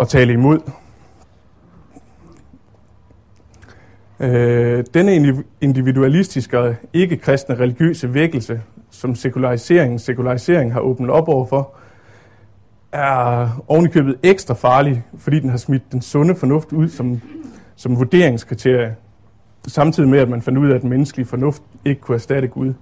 at 0.00 0.08
tale 0.08 0.32
imod. 0.32 0.58
Øh, 4.20 4.84
denne 4.94 5.44
individualistiske 5.60 6.58
og 6.58 6.74
ikke-kristne 6.92 7.54
religiøse 7.54 8.14
vækkelse, 8.14 8.60
som 8.90 9.14
sekulariseringen 9.14 9.98
sekularisering 9.98 10.72
har 10.72 10.80
åbnet 10.80 11.10
op 11.10 11.28
overfor, 11.28 11.74
er 12.92 13.48
ovenikøbet 13.68 14.16
ekstra 14.22 14.54
farlig, 14.54 15.04
fordi 15.18 15.40
den 15.40 15.50
har 15.50 15.56
smidt 15.56 15.92
den 15.92 16.02
sunde 16.02 16.34
fornuft 16.34 16.72
ud 16.72 16.88
som, 16.88 17.20
som 17.76 17.98
vurderingskriterie, 17.98 18.96
samtidig 19.66 20.08
med, 20.08 20.18
at 20.18 20.28
man 20.28 20.42
fandt 20.42 20.58
ud 20.58 20.70
af, 20.70 20.74
at 20.74 20.82
den 20.82 20.90
menneskelige 20.90 21.26
fornuft 21.26 21.62
ikke 21.84 22.00
kunne 22.00 22.14
erstatte 22.14 22.48
Gud. 22.48 22.74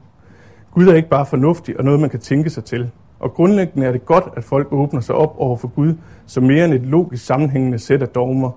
Gud 0.71 0.89
er 0.89 0.95
ikke 0.95 1.09
bare 1.09 1.27
fornuftig 1.27 1.79
og 1.79 1.85
noget, 1.85 2.01
man 2.01 2.11
kan 2.11 2.21
tænke 2.21 2.51
sig 2.51 2.65
til. 2.65 2.91
Og 3.21 3.35
grundlæggende 3.35 3.87
er 3.87 3.93
det 3.93 4.07
godt, 4.07 4.25
at 4.37 4.45
folk 4.45 4.69
åbner 4.71 5.01
sig 5.01 5.15
op 5.15 5.35
over 5.39 5.57
for 5.57 5.69
Gud 5.69 5.95
som 6.27 6.43
mere 6.43 6.65
end 6.65 6.75
et 6.75 6.87
logisk 6.87 7.27
sammenhængende 7.27 7.79
sæt 7.79 8.03
af 8.03 8.09
dogmer. 8.09 8.51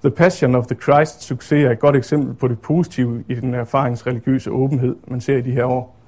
The 0.00 0.10
Passion 0.10 0.54
of 0.54 0.66
the 0.66 0.76
Christ 0.82 1.22
succes 1.22 1.64
er 1.64 1.70
et 1.70 1.78
godt 1.78 1.96
eksempel 1.96 2.34
på 2.34 2.48
det 2.48 2.60
positive 2.60 3.24
i 3.28 3.34
den 3.34 3.54
erfaringsreligiøse 3.54 4.50
åbenhed, 4.50 4.96
man 5.08 5.20
ser 5.20 5.36
i 5.36 5.40
de 5.40 5.50
her 5.50 5.64
år. 5.64 5.99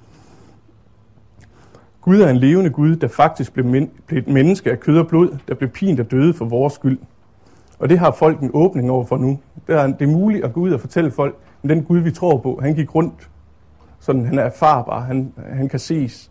Gud 2.02 2.20
er 2.20 2.30
en 2.30 2.36
levende 2.36 2.70
Gud, 2.70 2.96
der 2.96 3.08
faktisk 3.08 3.52
blev, 3.52 3.66
men, 3.66 3.90
blev 4.06 4.18
et 4.18 4.28
menneske 4.28 4.70
af 4.70 4.80
kød 4.80 4.98
og 4.98 5.06
blod, 5.06 5.38
der 5.48 5.54
blev 5.54 5.70
pint 5.70 6.00
og 6.00 6.10
døde 6.10 6.34
for 6.34 6.44
vores 6.44 6.72
skyld. 6.72 6.98
Og 7.78 7.88
det 7.88 7.98
har 7.98 8.10
folk 8.10 8.40
en 8.40 8.50
åbning 8.54 8.90
over 8.90 9.04
for 9.04 9.16
nu. 9.16 9.38
Det 9.66 9.74
er, 9.74 9.86
det 9.86 10.02
er 10.02 10.12
muligt 10.12 10.44
at 10.44 10.52
gå 10.52 10.60
ud 10.60 10.70
og 10.70 10.80
fortælle 10.80 11.10
folk, 11.10 11.36
at 11.62 11.70
den 11.70 11.82
Gud, 11.82 11.98
vi 11.98 12.10
tror 12.10 12.38
på, 12.38 12.58
han 12.62 12.74
gik 12.74 12.94
rundt. 12.94 13.30
Sådan, 14.00 14.26
han 14.26 14.38
er 14.38 14.42
erfarbar, 14.42 15.00
han, 15.00 15.32
han 15.52 15.68
kan 15.68 15.78
ses. 15.78 16.30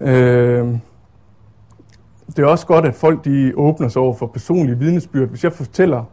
Øh, 0.00 0.66
det 2.26 2.38
er 2.38 2.46
også 2.46 2.66
godt, 2.66 2.86
at 2.86 2.94
folk 2.94 3.24
de 3.24 3.52
åbner 3.56 3.88
sig 3.88 4.02
over 4.02 4.14
for 4.14 4.26
personlige 4.26 4.78
vidnesbyrd. 4.78 5.28
Hvis 5.28 5.44
jeg 5.44 5.52
fortæller 5.52 6.04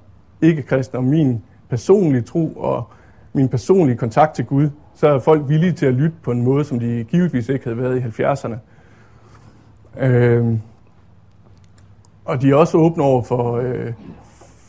ikke-kristne 0.42 1.00
om 1.00 1.06
min 1.06 1.44
personlige 1.70 2.22
tro 2.22 2.54
og 2.56 2.88
min 3.34 3.50
personlige 3.50 3.98
kontakt 3.98 4.36
til 4.36 4.46
Gud, 4.46 4.70
så 5.04 5.10
er 5.10 5.20
folk 5.20 5.50
villige 5.50 5.72
til 5.72 5.86
at 5.86 5.94
lytte 5.94 6.16
på 6.22 6.32
en 6.32 6.42
måde, 6.42 6.64
som 6.64 6.80
de 6.80 7.06
givetvis 7.10 7.50
ikke 7.50 7.66
havde 7.66 7.78
været 7.78 7.98
i 7.98 8.22
70'erne. 8.22 8.56
Øh, 10.04 10.58
og 12.26 12.42
de 12.42 12.52
er 12.52 12.56
også 12.56 12.78
åbne 12.78 13.04
over 13.04 13.24
for, 13.24 13.58
øh, 13.58 13.94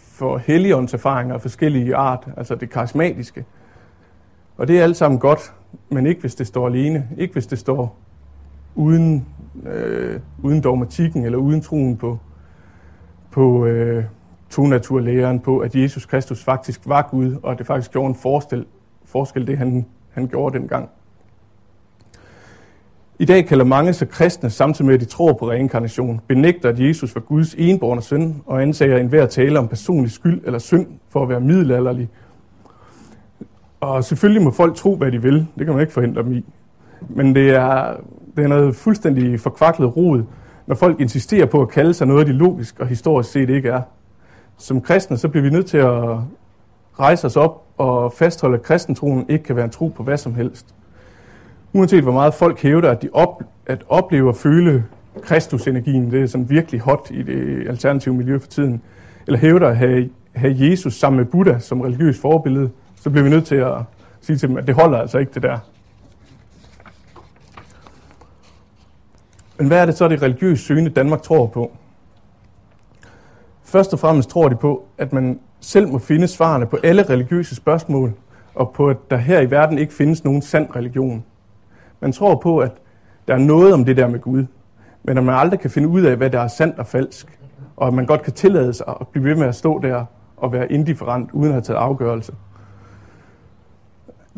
for 0.08 0.38
helligåndserfaringer 0.38 1.34
af 1.34 1.40
forskellige 1.40 1.96
art, 1.96 2.28
altså 2.36 2.54
det 2.54 2.70
karismatiske. 2.70 3.44
Og 4.56 4.68
det 4.68 4.78
er 4.78 4.82
alt 4.82 4.96
sammen 4.96 5.20
godt, 5.20 5.54
men 5.88 6.06
ikke 6.06 6.20
hvis 6.20 6.34
det 6.34 6.46
står 6.46 6.66
alene. 6.66 7.08
Ikke 7.18 7.32
hvis 7.32 7.46
det 7.46 7.58
står 7.58 7.96
uden, 8.74 9.26
øh, 9.66 10.20
uden 10.42 10.60
dogmatikken 10.60 11.24
eller 11.24 11.38
uden 11.38 11.60
troen 11.60 11.96
på, 11.96 12.18
på 13.30 13.66
øh, 13.66 14.04
tonaturlæren 14.50 15.40
på, 15.40 15.58
at 15.58 15.76
Jesus 15.76 16.06
Kristus 16.06 16.44
faktisk 16.44 16.80
var 16.86 17.08
Gud, 17.10 17.36
og 17.42 17.52
at 17.52 17.58
det 17.58 17.66
faktisk 17.66 17.90
gjorde 17.90 18.08
en 18.08 18.14
forskel, 18.14 18.66
forskel 19.04 19.46
det 19.46 19.58
han 19.58 19.86
han 20.14 20.28
gjorde 20.28 20.58
dengang. 20.58 20.88
I 23.18 23.24
dag 23.24 23.46
kalder 23.46 23.64
mange 23.64 23.92
sig 23.92 24.08
kristne, 24.08 24.50
samtidig 24.50 24.86
med 24.86 24.94
at 24.94 25.00
de 25.00 25.04
tror 25.04 25.32
på 25.32 25.50
reinkarnation, 25.50 26.20
benægter, 26.28 26.68
at 26.68 26.80
Jesus 26.80 27.14
var 27.14 27.20
Guds 27.20 27.54
enborne 27.58 28.02
søn, 28.02 28.42
og 28.46 28.62
ansager 28.62 28.98
enhver 28.98 29.26
tale 29.26 29.58
om 29.58 29.68
personlig 29.68 30.10
skyld 30.10 30.42
eller 30.44 30.58
synd 30.58 30.86
for 31.08 31.22
at 31.22 31.28
være 31.28 31.40
middelalderlig. 31.40 32.08
Og 33.80 34.04
selvfølgelig 34.04 34.42
må 34.42 34.50
folk 34.50 34.76
tro, 34.76 34.96
hvad 34.96 35.12
de 35.12 35.22
vil. 35.22 35.46
Det 35.58 35.66
kan 35.66 35.74
man 35.74 35.80
ikke 35.80 35.92
forhindre 35.92 36.22
dem 36.22 36.32
i. 36.32 36.44
Men 37.08 37.34
det 37.34 37.50
er, 37.50 37.96
det 38.36 38.44
er 38.44 38.48
noget 38.48 38.76
fuldstændig 38.76 39.40
forkvaklet 39.40 39.96
rod, 39.96 40.22
når 40.66 40.74
folk 40.74 41.00
insisterer 41.00 41.46
på 41.46 41.62
at 41.62 41.68
kalde 41.68 41.94
sig 41.94 42.06
noget, 42.06 42.26
de 42.26 42.32
logisk 42.32 42.80
og 42.80 42.86
historisk 42.86 43.30
set 43.30 43.50
ikke 43.50 43.68
er. 43.68 43.82
Som 44.58 44.80
kristne, 44.80 45.16
så 45.16 45.28
bliver 45.28 45.42
vi 45.42 45.50
nødt 45.50 45.66
til 45.66 45.78
at 45.78 46.18
rejse 46.98 47.26
os 47.26 47.36
op 47.36 47.63
og 47.78 48.12
fastholde, 48.12 48.56
at 48.56 48.62
kristentroen 48.62 49.26
ikke 49.28 49.44
kan 49.44 49.56
være 49.56 49.64
en 49.64 49.70
tro 49.70 49.88
på 49.88 50.02
hvad 50.02 50.16
som 50.16 50.34
helst. 50.34 50.74
uanset 51.72 52.02
hvor 52.02 52.12
meget 52.12 52.34
folk 52.34 52.62
hævder, 52.62 52.90
at 52.90 53.02
de 53.02 53.08
op, 53.12 53.42
at 53.66 53.84
opleve 53.88 54.28
og 54.28 54.36
føle 54.36 54.84
Kristusenergien, 55.22 56.10
det 56.10 56.22
er 56.22 56.26
sådan 56.26 56.50
virkelig 56.50 56.80
hot 56.80 57.10
i 57.10 57.22
det 57.22 57.68
alternative 57.68 58.14
miljø 58.14 58.38
for 58.38 58.48
tiden, 58.48 58.82
eller 59.26 59.38
hævder 59.38 59.68
at 59.68 59.76
have, 59.76 60.10
have 60.34 60.54
Jesus 60.58 60.94
sammen 60.94 61.16
med 61.16 61.26
Buddha 61.26 61.58
som 61.58 61.80
religiøs 61.80 62.20
forbillede, 62.20 62.70
så 63.00 63.10
bliver 63.10 63.24
vi 63.24 63.30
nødt 63.30 63.46
til 63.46 63.56
at 63.56 63.74
sige 64.20 64.36
til 64.36 64.48
dem, 64.48 64.56
at 64.56 64.66
det 64.66 64.74
holder 64.74 64.98
altså 64.98 65.18
ikke 65.18 65.32
det 65.34 65.42
der. 65.42 65.58
Men 69.58 69.66
hvad 69.66 69.78
er 69.78 69.86
det 69.86 69.96
så, 69.96 70.08
det 70.08 70.22
religiøse 70.22 70.64
søgende 70.64 70.90
Danmark 70.90 71.22
tror 71.22 71.46
på? 71.46 71.72
Først 73.64 73.92
og 73.92 73.98
fremmest 73.98 74.28
tror 74.28 74.48
de 74.48 74.56
på, 74.56 74.86
at 74.98 75.12
man 75.12 75.40
selv 75.64 75.88
må 75.88 75.98
finde 75.98 76.26
svarene 76.26 76.66
på 76.66 76.78
alle 76.82 77.02
religiøse 77.02 77.54
spørgsmål, 77.54 78.12
og 78.54 78.72
på, 78.74 78.88
at 78.88 78.96
der 79.10 79.16
her 79.16 79.40
i 79.40 79.50
verden 79.50 79.78
ikke 79.78 79.94
findes 79.94 80.24
nogen 80.24 80.42
sand 80.42 80.76
religion. 80.76 81.24
Man 82.00 82.12
tror 82.12 82.34
på, 82.34 82.58
at 82.58 82.72
der 83.28 83.34
er 83.34 83.38
noget 83.38 83.72
om 83.72 83.84
det 83.84 83.96
der 83.96 84.08
med 84.08 84.20
Gud, 84.20 84.44
men 85.04 85.18
at 85.18 85.24
man 85.24 85.34
aldrig 85.34 85.60
kan 85.60 85.70
finde 85.70 85.88
ud 85.88 86.02
af, 86.02 86.16
hvad 86.16 86.30
der 86.30 86.40
er 86.40 86.48
sandt 86.48 86.78
og 86.78 86.86
falsk, 86.86 87.38
og 87.76 87.86
at 87.86 87.94
man 87.94 88.06
godt 88.06 88.22
kan 88.22 88.32
tillade 88.32 88.74
sig 88.74 88.86
at 89.00 89.08
blive 89.08 89.24
ved 89.24 89.34
med 89.36 89.46
at 89.46 89.54
stå 89.54 89.78
der 89.78 90.04
og 90.36 90.52
være 90.52 90.72
indifferent, 90.72 91.30
uden 91.32 91.46
at 91.48 91.52
have 91.52 91.62
taget 91.62 91.78
afgørelse. 91.78 92.32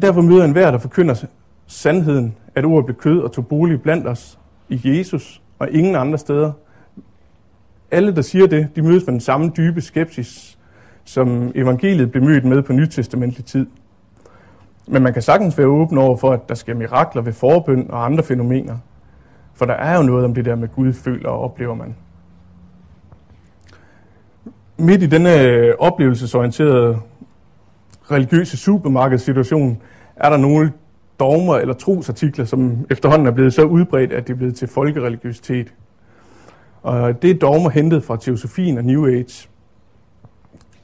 Derfor 0.03 0.21
møder 0.21 0.45
en 0.45 0.53
hver, 0.53 0.71
der 0.71 0.79
forkynder 0.79 1.25
sandheden, 1.67 2.37
at 2.55 2.65
ordet 2.65 2.87
blev 2.87 2.97
kød 2.97 3.21
og 3.21 3.33
tog 3.33 3.47
bolig 3.47 3.83
blandt 3.83 4.07
os 4.07 4.39
i 4.69 4.81
Jesus 4.85 5.43
og 5.59 5.71
ingen 5.71 5.97
andre 5.97 6.19
steder. 6.19 6.53
Alle, 7.91 8.17
der 8.17 8.23
siger 8.23 8.47
det, 8.47 8.69
de 8.77 8.83
mødes 8.83 9.07
med 9.07 9.13
den 9.13 9.21
samme 9.21 9.53
dybe 9.57 9.81
skepsis, 9.81 10.56
som 11.07 11.53
evangeliet 11.55 12.11
blev 12.11 12.25
mødt 12.25 12.45
med 12.45 12.63
på 12.63 12.73
nytestamentlig 12.73 13.45
tid. 13.45 13.67
Men 14.87 15.03
man 15.03 15.13
kan 15.13 15.23
sagtens 15.23 15.59
være 15.59 15.67
åben 15.67 15.99
over 15.99 16.17
for, 16.17 16.33
at 16.33 16.49
der 16.49 16.55
sker 16.55 16.75
mirakler 16.75 17.23
ved 17.23 17.33
forbøn 17.33 17.87
og 17.91 18.05
andre 18.05 18.25
fænomener. 18.25 18.77
For 19.55 19.65
der 19.65 19.75
er 19.75 19.97
jo 19.97 20.03
noget 20.03 20.25
om 20.25 20.35
det 20.35 20.45
der 20.45 20.55
med 20.55 20.69
Gud 20.69 20.93
føler 20.93 21.29
og 21.29 21.41
oplever 21.41 21.75
man. 21.75 21.95
Midt 24.79 25.03
i 25.03 25.07
denne 25.07 25.41
øh, 25.41 25.75
oplevelsesorienterede 25.79 26.99
religiøse 28.11 28.57
supermarkedssituation 28.57 29.83
er 30.17 30.31
der 30.31 30.37
nogle 30.37 30.73
dogmer 31.21 31.57
eller 31.57 31.75
trosartikler, 31.75 32.45
som 32.45 32.87
efterhånden 32.91 33.27
er 33.27 33.31
blevet 33.31 33.55
så 33.55 33.63
udbredt, 33.65 34.13
at 34.13 34.27
det 34.27 34.33
er 34.33 34.37
blevet 34.37 34.57
til 34.57 34.69
folkereligiøsitet. 34.69 35.75
Og 36.83 37.23
det 37.23 37.31
er 37.31 37.35
dogmer 37.35 37.71
hentet 37.71 38.05
fra 38.05 38.17
teosofien 38.17 38.79
og 38.79 38.85
New 38.85 39.07
Age. 39.07 39.49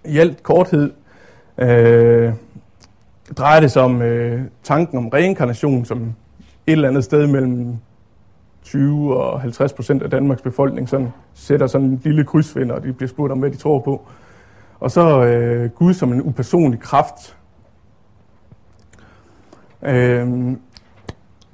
I 0.05 0.19
alt 0.19 0.43
korthed 0.43 0.93
øh, 1.59 2.33
drejer 3.37 3.61
det 3.61 3.71
sig 3.71 3.83
om 3.83 4.03
øh, 4.03 4.43
tanken 4.63 4.99
om 4.99 5.09
reinkarnation, 5.09 5.85
som 5.85 6.15
et 6.67 6.73
eller 6.73 6.89
andet 6.89 7.05
sted 7.05 7.27
mellem 7.27 7.77
20 8.63 9.17
og 9.17 9.41
50 9.41 9.73
procent 9.73 10.03
af 10.03 10.11
Danmarks 10.11 10.43
befolkning 10.43 10.89
sådan, 10.89 11.09
sætter 11.35 11.67
sådan 11.67 11.87
en 11.87 12.01
lille 12.05 12.25
krydsvinder, 12.25 12.75
og 12.75 12.83
de 12.83 12.93
bliver 12.93 13.09
spurgt 13.09 13.33
om, 13.33 13.39
hvad 13.39 13.51
de 13.51 13.57
tror 13.57 13.79
på. 13.79 14.07
Og 14.81 14.91
så 14.91 15.25
øh, 15.25 15.71
Gud 15.71 15.95
som 15.95 16.13
en 16.13 16.23
upersonlig 16.23 16.81
kraft. 16.81 17.37
Øh, 19.83 20.53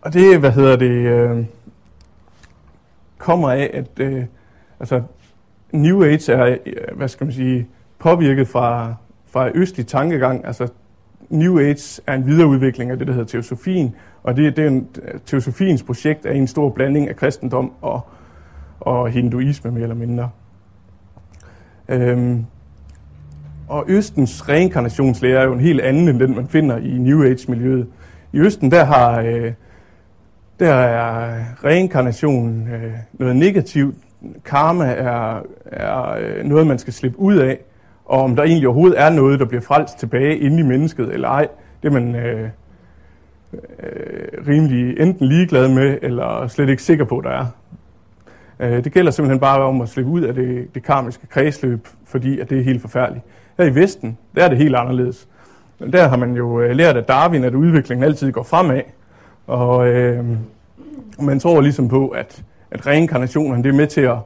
og 0.01 0.13
det, 0.13 0.39
hvad 0.39 0.51
hedder 0.51 0.77
det, 0.77 0.91
øh, 0.91 1.45
kommer 3.19 3.51
af, 3.51 3.71
at 3.75 4.01
øh, 4.01 4.25
altså, 4.81 5.03
New 5.73 6.05
Age 6.05 6.33
er, 6.33 6.57
øh, 6.67 6.97
hvad 6.97 7.09
skal 7.09 7.25
man 7.25 7.35
sige, 7.35 7.69
påvirket 7.99 8.49
fra, 8.49 8.95
fra 9.27 9.51
østlig 9.55 9.87
tankegang. 9.87 10.47
Altså, 10.47 10.69
New 11.29 11.59
Age 11.59 12.03
er 12.07 12.15
en 12.15 12.27
videreudvikling 12.27 12.91
af 12.91 12.99
det, 12.99 13.07
der 13.07 13.13
hedder 13.13 13.27
teosofien, 13.27 13.95
og 14.23 14.37
det, 14.37 14.57
det 14.57 14.65
er 14.65 14.69
en, 14.69 14.89
teosofiens 15.27 15.83
projekt 15.83 16.27
er 16.27 16.33
en 16.33 16.47
stor 16.47 16.71
blanding 16.71 17.09
af 17.09 17.17
kristendom 17.17 17.73
og, 17.81 18.01
og 18.81 19.11
hinduisme 19.11 19.71
mere 19.71 19.83
eller 19.83 19.97
mindre. 19.97 20.31
Øhm, 21.89 22.45
og 23.69 23.85
Østens 23.89 24.49
reinkarnationslære 24.49 25.41
er 25.41 25.45
jo 25.45 25.53
en 25.53 25.61
helt 25.61 25.81
anden 25.81 26.09
end 26.09 26.21
den, 26.21 26.37
man 26.37 26.49
finder 26.49 26.77
i 26.77 26.99
New 26.99 27.25
Age-miljøet. 27.25 27.87
I 28.33 28.39
Østen, 28.39 28.71
der 28.71 28.85
har 28.85 29.21
øh, 29.21 29.53
der 30.61 30.75
er 30.75 31.45
reinkarnation 31.65 32.69
øh, 32.69 32.93
noget 33.13 33.37
negativt. 33.37 33.95
Karma 34.45 34.85
er, 34.85 35.43
er 35.67 36.17
øh, 36.21 36.45
noget, 36.45 36.67
man 36.67 36.79
skal 36.79 36.93
slippe 36.93 37.19
ud 37.19 37.37
af. 37.37 37.59
Og 38.09 38.23
om 38.23 38.37
der 38.37 38.43
egentlig 38.43 38.69
overhovedet 38.69 39.01
er 39.01 39.11
noget, 39.11 39.41
der 39.41 39.47
bliver 39.47 39.61
frelst 39.61 39.99
tilbage 39.99 40.39
inde 40.39 40.61
i 40.61 40.63
mennesket 40.63 41.13
eller 41.15 41.29
ej, 41.29 41.49
det 41.83 41.89
er 41.89 41.93
man 41.93 42.15
øh, 42.15 42.49
øh, 43.53 44.47
rimelig 44.49 45.01
enten 45.01 45.27
ligeglad 45.27 45.69
med, 45.69 45.99
eller 46.03 46.47
slet 46.49 46.69
ikke 46.69 46.83
sikker 46.83 47.05
på, 47.05 47.21
der 47.25 47.31
er. 47.31 47.47
Øh, 48.61 48.85
det 48.85 48.93
gælder 48.93 49.11
simpelthen 49.11 49.41
bare 49.41 49.61
om 49.61 49.81
at 49.81 49.89
slippe 49.89 50.11
ud 50.11 50.23
af 50.23 50.35
det, 50.35 50.75
det 50.75 50.83
karmiske 50.83 51.27
kredsløb, 51.27 51.89
fordi 52.07 52.41
at 52.41 52.51
det 52.51 52.59
er 52.59 52.63
helt 52.63 52.81
forfærdeligt. 52.81 53.25
Her 53.59 53.65
i 53.65 53.75
Vesten, 53.75 54.19
der 54.35 54.45
er 54.45 54.49
det 54.49 54.59
helt 54.59 54.77
anderledes. 54.77 55.29
Der 55.93 56.09
har 56.09 56.17
man 56.17 56.37
jo 56.37 56.61
øh, 56.61 56.77
lært 56.77 56.97
af 56.97 57.05
Darwin, 57.05 57.45
at 57.45 57.55
udviklingen 57.55 58.05
altid 58.05 58.33
går 58.33 58.43
fremad. 58.43 58.81
Og 59.47 59.89
øh, 59.89 60.25
man 61.21 61.41
tror 61.41 61.61
ligesom 61.61 61.89
på, 61.89 62.09
at, 62.09 62.43
at 62.71 62.87
reinkarnationen 62.87 63.65
det 63.65 63.71
er 63.71 63.77
med 63.77 63.87
til 63.87 64.01
at, 64.01 64.19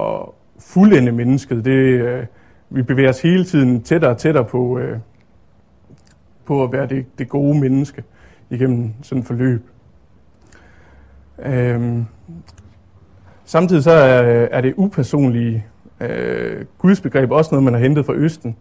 at 0.00 0.20
fuldende 0.58 1.12
mennesket. 1.12 1.64
Det, 1.64 1.70
øh, 1.72 2.24
vi 2.70 2.82
bevæger 2.82 3.08
os 3.08 3.22
hele 3.22 3.44
tiden 3.44 3.82
tættere 3.82 4.10
og 4.10 4.18
tættere 4.18 4.44
på, 4.44 4.78
øh, 4.78 4.98
på 6.44 6.64
at 6.64 6.72
være 6.72 6.86
det, 6.86 7.06
det 7.18 7.28
gode 7.28 7.60
menneske 7.60 8.04
igennem 8.50 8.92
sådan 9.02 9.20
et 9.20 9.26
forløb. 9.26 9.62
Øhm, 11.42 12.04
samtidig 13.44 13.82
så 13.82 13.90
er, 13.90 14.22
er 14.50 14.60
det 14.60 14.74
upersonlige 14.76 15.64
øh, 16.00 16.64
gudsbegreb 16.78 17.30
også 17.30 17.50
noget, 17.52 17.64
man 17.64 17.74
har 17.74 17.80
hentet 17.80 18.06
fra 18.06 18.14
Østen. 18.14 18.56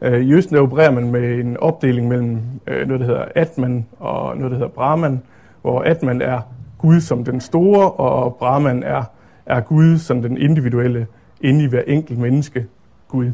Øh, 0.00 0.20
I 0.20 0.32
Østen 0.32 0.56
der 0.56 0.62
opererer 0.62 0.90
man 0.90 1.10
med 1.10 1.38
en 1.38 1.56
opdeling 1.56 2.08
mellem 2.08 2.40
øh, 2.66 2.86
noget, 2.86 3.00
der 3.00 3.06
hedder 3.06 3.24
Atman 3.34 3.86
og 3.98 4.36
noget, 4.36 4.50
der 4.50 4.56
hedder 4.58 4.72
Brahman, 4.72 5.22
hvor 5.62 5.82
Atman 5.82 6.22
er 6.22 6.40
Gud 6.78 7.00
som 7.00 7.24
den 7.24 7.40
store, 7.40 7.90
og 7.90 8.36
Brahman 8.36 8.82
er, 8.82 9.02
er 9.46 9.60
Gud 9.60 9.98
som 9.98 10.22
den 10.22 10.38
individuelle, 10.38 11.06
inde 11.40 11.64
i 11.64 11.66
hver 11.66 11.82
enkelt 11.86 12.18
menneske 12.18 12.66
Gud. 13.08 13.30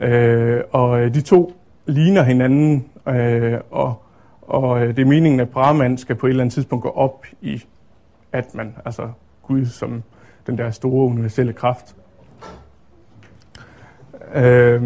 Øh, 0.00 0.60
og 0.72 1.00
øh, 1.00 1.14
de 1.14 1.20
to 1.20 1.52
ligner 1.86 2.22
hinanden, 2.22 2.84
øh, 3.08 3.58
og 3.70 4.04
og 4.46 4.82
øh, 4.82 4.96
det 4.96 5.02
er 5.02 5.06
meningen, 5.06 5.40
at 5.40 5.48
Brahman 5.48 5.98
skal 5.98 6.16
på 6.16 6.26
et 6.26 6.30
eller 6.30 6.42
andet 6.42 6.54
tidspunkt 6.54 6.82
gå 6.82 6.88
op 6.88 7.26
i 7.40 7.64
Atman, 8.32 8.74
altså 8.84 9.08
Gud 9.42 9.66
som 9.66 10.02
den 10.46 10.58
der 10.58 10.70
store 10.70 11.06
universelle 11.06 11.52
kraft. 11.52 11.96
Øh, 14.34 14.82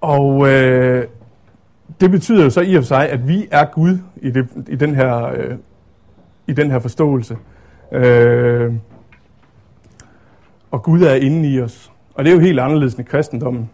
og 0.00 0.48
øh, 0.48 1.06
det 2.00 2.10
betyder 2.10 2.44
jo 2.44 2.50
så 2.50 2.60
i 2.60 2.74
og 2.74 2.82
for 2.82 2.86
sig, 2.86 3.10
at 3.10 3.28
vi 3.28 3.48
er 3.50 3.64
Gud 3.64 3.98
i, 4.16 4.30
det, 4.30 4.48
i, 4.68 4.76
den, 4.76 4.94
her, 4.94 5.24
øh, 5.24 5.56
i 6.46 6.52
den 6.52 6.70
her 6.70 6.78
forståelse. 6.78 7.36
Øh, 7.92 8.72
og 10.74 10.82
Gud 10.82 11.02
er 11.02 11.14
inde 11.14 11.48
i 11.48 11.60
os. 11.60 11.92
Og 12.14 12.24
det 12.24 12.30
er 12.30 12.34
jo 12.34 12.40
helt 12.40 12.60
anderledes 12.60 12.94
end 12.94 13.08
i 13.08 13.10
kristendommen. 13.10 13.70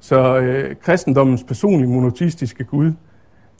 Så 0.00 0.38
øh, 0.38 0.76
kristendommens 0.82 1.44
personlige 1.44 1.88
monoteistiske 1.88 2.64
Gud, 2.64 2.92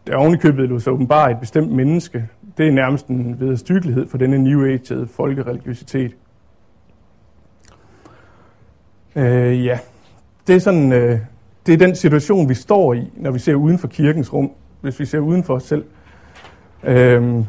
der 0.07 0.17
ovenikøbet 0.17 0.69
lå 0.69 0.79
så 0.79 0.91
åbenbart 0.91 1.31
et 1.31 1.41
bestemt 1.41 1.73
menneske, 1.73 2.29
det 2.57 2.69
er 2.69 2.73
nærmest 2.73 3.07
en 3.07 3.41
vederstyggelighed 3.41 4.09
for 4.09 4.19
denne 4.19 4.39
New 4.39 4.65
Age 4.65 5.07
folkereligiositet. 5.07 6.17
Øh, 9.17 9.65
ja, 9.65 9.79
det 10.47 10.55
er 10.55 10.61
sådan, 10.61 10.93
øh, 10.93 11.19
det 11.67 11.75
er 11.75 11.79
den 11.79 11.95
situation, 11.95 12.49
vi 12.49 12.55
står 12.55 12.95
i, 12.95 13.11
når 13.17 13.31
vi 13.31 13.39
ser 13.39 13.55
uden 13.55 13.79
for 13.79 13.89
kirkens 13.89 14.33
rum, 14.33 14.51
hvis 14.81 15.01
vi 15.01 15.05
ser 15.05 15.19
uden 15.19 15.45
for 15.45 15.55
os 15.55 15.63
selv. 15.63 15.85
Øh, 16.85 17.23
nu 17.23 17.45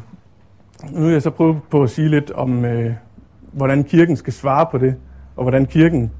vil 1.04 1.12
jeg 1.12 1.22
så 1.22 1.30
prøve 1.30 1.60
på 1.70 1.82
at 1.82 1.90
sige 1.90 2.08
lidt 2.08 2.30
om, 2.30 2.64
øh, 2.64 2.92
hvordan 3.52 3.84
kirken 3.84 4.16
skal 4.16 4.32
svare 4.32 4.66
på 4.70 4.78
det, 4.78 4.94
og 5.36 5.44
hvordan 5.44 5.66
kirken 5.66 6.10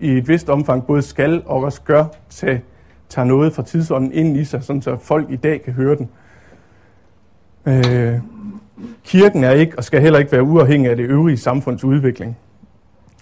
i 0.00 0.10
et 0.10 0.28
vist 0.28 0.48
omfang 0.48 0.86
både 0.86 1.02
skal 1.02 1.42
og 1.46 1.62
også 1.62 1.82
gør 1.82 2.04
tage, 2.30 2.62
tage 3.08 3.26
noget 3.26 3.52
fra 3.52 3.62
tidsånden 3.62 4.12
ind 4.12 4.36
i 4.36 4.44
sig, 4.44 4.62
sådan 4.62 4.82
så 4.82 4.96
folk 4.96 5.30
i 5.30 5.36
dag 5.36 5.62
kan 5.62 5.72
høre 5.72 5.96
den. 5.96 6.08
Øh, 7.66 8.20
kirken 9.04 9.44
er 9.44 9.50
ikke 9.50 9.78
og 9.78 9.84
skal 9.84 10.00
heller 10.00 10.18
ikke 10.18 10.32
være 10.32 10.42
uafhængig 10.42 10.90
af 10.90 10.96
det 10.96 11.04
øvrige 11.04 11.36
samfunds 11.36 11.84
udvikling. 11.84 12.36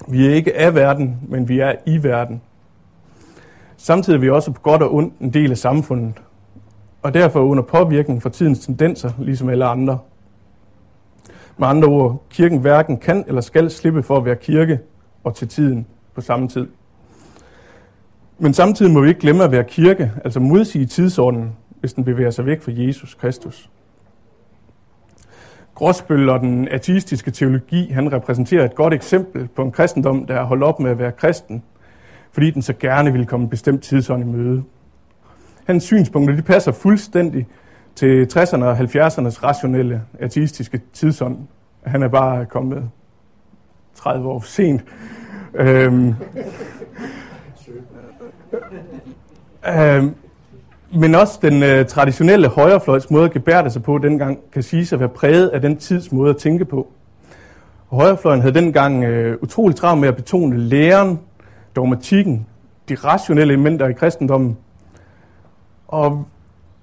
Vi 0.09 0.27
er 0.27 0.35
ikke 0.35 0.57
af 0.57 0.75
verden, 0.75 1.19
men 1.29 1.49
vi 1.49 1.61
er 1.61 1.73
i 1.87 2.03
verden. 2.03 2.43
Samtidig 3.77 4.17
er 4.17 4.21
vi 4.21 4.31
også 4.31 4.53
på 4.53 4.61
godt 4.61 4.83
og 4.83 4.95
ondt 4.95 5.19
en 5.19 5.31
del 5.31 5.51
af 5.51 5.59
samfundet, 5.59 6.15
og 7.03 7.15
derfor 7.15 7.41
under 7.41 7.63
påvirkning 7.63 8.23
fra 8.23 8.31
tidens 8.31 8.59
tendenser, 8.59 9.11
ligesom 9.19 9.49
alle 9.49 9.65
andre. 9.65 9.99
Med 11.59 11.69
andre 11.69 11.89
ord, 11.89 12.25
kirken 12.31 12.59
hverken 12.59 12.97
kan 12.97 13.25
eller 13.27 13.41
skal 13.41 13.71
slippe 13.71 14.03
for 14.03 14.17
at 14.17 14.25
være 14.25 14.37
kirke 14.37 14.79
og 15.25 15.35
til 15.35 15.49
tiden 15.49 15.87
på 16.15 16.21
samme 16.21 16.49
tid. 16.49 16.69
Men 18.39 18.55
samtidig 18.55 18.93
må 18.93 19.01
vi 19.01 19.09
ikke 19.09 19.21
glemme 19.21 19.45
at 19.45 19.53
være 19.53 19.65
kirke, 19.65 20.13
altså 20.25 20.41
modsige 20.41 20.87
tidsordenen, 20.87 21.57
hvis 21.81 21.93
den 21.93 22.05
bevæger 22.05 22.31
sig 22.31 22.47
væk 22.47 22.63
fra 22.63 22.73
Jesus 22.75 23.15
Kristus. 23.15 23.71
Gråsbøl 25.75 26.29
og 26.29 26.41
den 26.41 26.69
ateistiske 26.69 27.31
teologi, 27.31 27.91
han 27.91 28.13
repræsenterer 28.13 28.65
et 28.65 28.75
godt 28.75 28.95
eksempel 28.95 29.49
på 29.49 29.63
en 29.63 29.73
kristendom, 29.73 30.27
der 30.27 30.35
er 30.35 30.45
holdt 30.45 30.63
op 30.63 30.81
med 30.81 30.91
at 30.91 30.99
være 30.99 31.13
kristen, 31.13 31.63
fordi 32.33 32.51
den 32.51 32.63
så 32.63 32.73
gerne 32.73 33.13
vil 33.13 33.27
komme 33.27 33.45
en 33.45 33.51
bestemt 33.51 33.83
tidsånd 33.83 34.23
i 34.23 34.27
møde. 34.27 34.63
Hans 35.67 35.85
synspunkter 35.85 36.37
de 36.37 36.43
passer 36.43 36.73
fuldstændig 36.73 37.47
til 37.99 38.29
60'erne 38.37 38.65
og 38.65 38.79
70'ernes 38.79 39.43
rationelle 39.43 40.03
ateistiske 40.19 40.81
tidsånd. 40.93 41.39
Han 41.83 42.03
er 42.03 42.09
bare 42.09 42.47
kommet 42.47 42.91
30 43.95 44.29
år 44.29 44.39
for 44.39 44.49
sent. 44.49 44.85
Øhm, 45.55 46.15
øhm, 49.69 50.15
men 50.95 51.15
også 51.15 51.39
den 51.43 51.63
øh, 51.63 51.87
traditionelle 51.87 52.49
højrefløjs 52.49 53.11
måde 53.11 53.25
at 53.25 53.33
gebærde 53.33 53.71
sig 53.71 53.83
på 53.83 53.99
dengang 53.99 54.39
kan 54.53 54.63
siges 54.63 54.93
at 54.93 55.01
være 55.01 55.09
præget 55.09 55.49
af 55.49 55.61
den 55.61 55.77
tids 55.77 56.13
måde 56.13 56.31
at 56.31 56.37
tænke 56.37 56.65
på. 56.65 56.89
Højrefløjen 57.87 58.41
havde 58.41 58.55
dengang 58.55 59.05
øh, 59.05 59.39
utrolig 59.43 59.77
travlt 59.77 60.01
med 60.01 60.09
at 60.09 60.17
betone 60.17 60.59
læren, 60.59 61.21
dogmatikken, 61.77 62.47
de 62.89 62.95
rationelle 62.95 63.53
elementer 63.53 63.89
i 63.89 63.93
kristendommen. 63.93 64.57
Og 65.89 66.27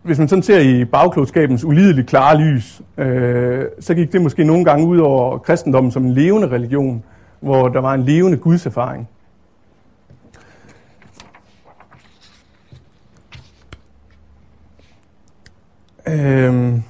hvis 0.05 0.19
man 0.19 0.27
sådan 0.27 0.43
ser 0.43 0.59
i 0.59 0.85
bagklodskabens 0.85 1.63
ulideligt 1.63 2.07
klare 2.07 2.37
lys, 2.41 2.81
øh, 2.97 3.65
så 3.79 3.93
gik 3.93 4.13
det 4.13 4.21
måske 4.21 4.43
nogle 4.43 4.65
gange 4.65 4.87
ud 4.87 4.97
over 4.97 5.37
kristendommen 5.37 5.91
som 5.91 6.05
en 6.05 6.13
levende 6.13 6.47
religion, 6.47 7.03
hvor 7.39 7.67
der 7.67 7.79
var 7.79 7.93
en 7.93 8.03
levende 8.03 8.37
gudserfaring. 8.37 9.09
Øhm, 16.07 16.83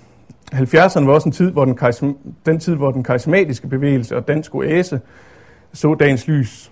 70'erne 0.54 1.06
var 1.06 1.14
også 1.14 1.30
en 1.30 1.32
tid, 1.32 1.52
hvor 1.52 1.66
den, 1.66 1.78
den 2.46 2.60
tid, 2.60 2.76
hvor 2.76 2.92
den 2.92 3.04
karismatiske 3.04 3.68
bevægelse 3.68 4.18
og 4.18 4.28
dansk 4.28 4.56
oase 4.56 5.02
så 5.74 5.96
dagens 5.96 6.28
lys. 6.28 6.72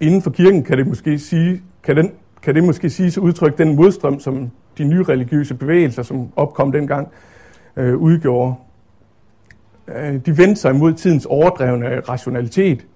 Inden 0.00 0.22
for 0.22 0.30
kirken 0.30 0.64
kan 0.64 0.78
det 0.78 0.86
måske 0.86 1.18
sige, 1.18 1.62
kan 1.82 1.96
den, 1.96 2.12
kan 2.42 2.54
det 2.54 2.64
måske 2.64 2.90
sige 2.90 3.10
så 3.10 3.20
udtrykke 3.20 3.58
den 3.58 3.76
modstrøm, 3.76 4.20
som 4.20 4.50
de 4.78 4.84
nye 4.84 5.02
religiøse 5.02 5.54
bevægelser, 5.54 6.02
som 6.02 6.28
opkom 6.36 6.72
dengang, 6.72 7.08
øh, 7.76 7.96
udgjorde. 7.96 8.54
Øh, 9.88 10.14
de 10.26 10.38
vendte 10.38 10.60
sig 10.60 10.76
mod 10.76 10.92
tidens 10.92 11.26
overdrevne 11.26 12.00
rationalitet. 12.00 12.86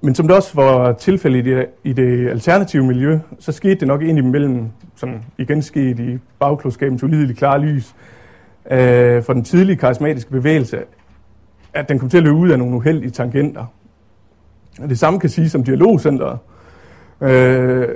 Men 0.00 0.14
som 0.14 0.26
det 0.26 0.36
også 0.36 0.54
var 0.54 0.92
tilfældet 0.92 1.46
i 1.46 1.50
det, 1.50 1.66
i 1.84 1.92
det 1.92 2.28
alternative 2.28 2.86
miljø, 2.86 3.18
så 3.38 3.52
skete 3.52 3.74
det 3.74 3.88
nok 3.88 4.02
indimellem, 4.02 4.68
som 4.96 5.22
igen 5.38 5.62
skete 5.62 6.04
i 6.04 6.18
bagklodskabens 6.38 7.02
ulideligt 7.02 7.38
klare 7.38 7.60
lys, 7.60 7.94
øh, 8.70 9.22
for 9.22 9.32
den 9.32 9.44
tidlige 9.44 9.76
karismatiske 9.76 10.30
bevægelse, 10.30 10.78
at 11.74 11.88
den 11.88 11.98
kom 11.98 12.08
til 12.08 12.16
at 12.16 12.22
løbe 12.22 12.36
ud 12.36 12.50
af 12.50 12.58
nogle 12.58 12.76
uheldige 12.76 13.10
tangenter. 13.10 13.66
Og 14.80 14.88
det 14.88 14.98
samme 14.98 15.20
kan 15.20 15.30
siges 15.30 15.54
om 15.54 15.64
dialogcenteret. 15.64 16.38
Øh, 17.20 17.88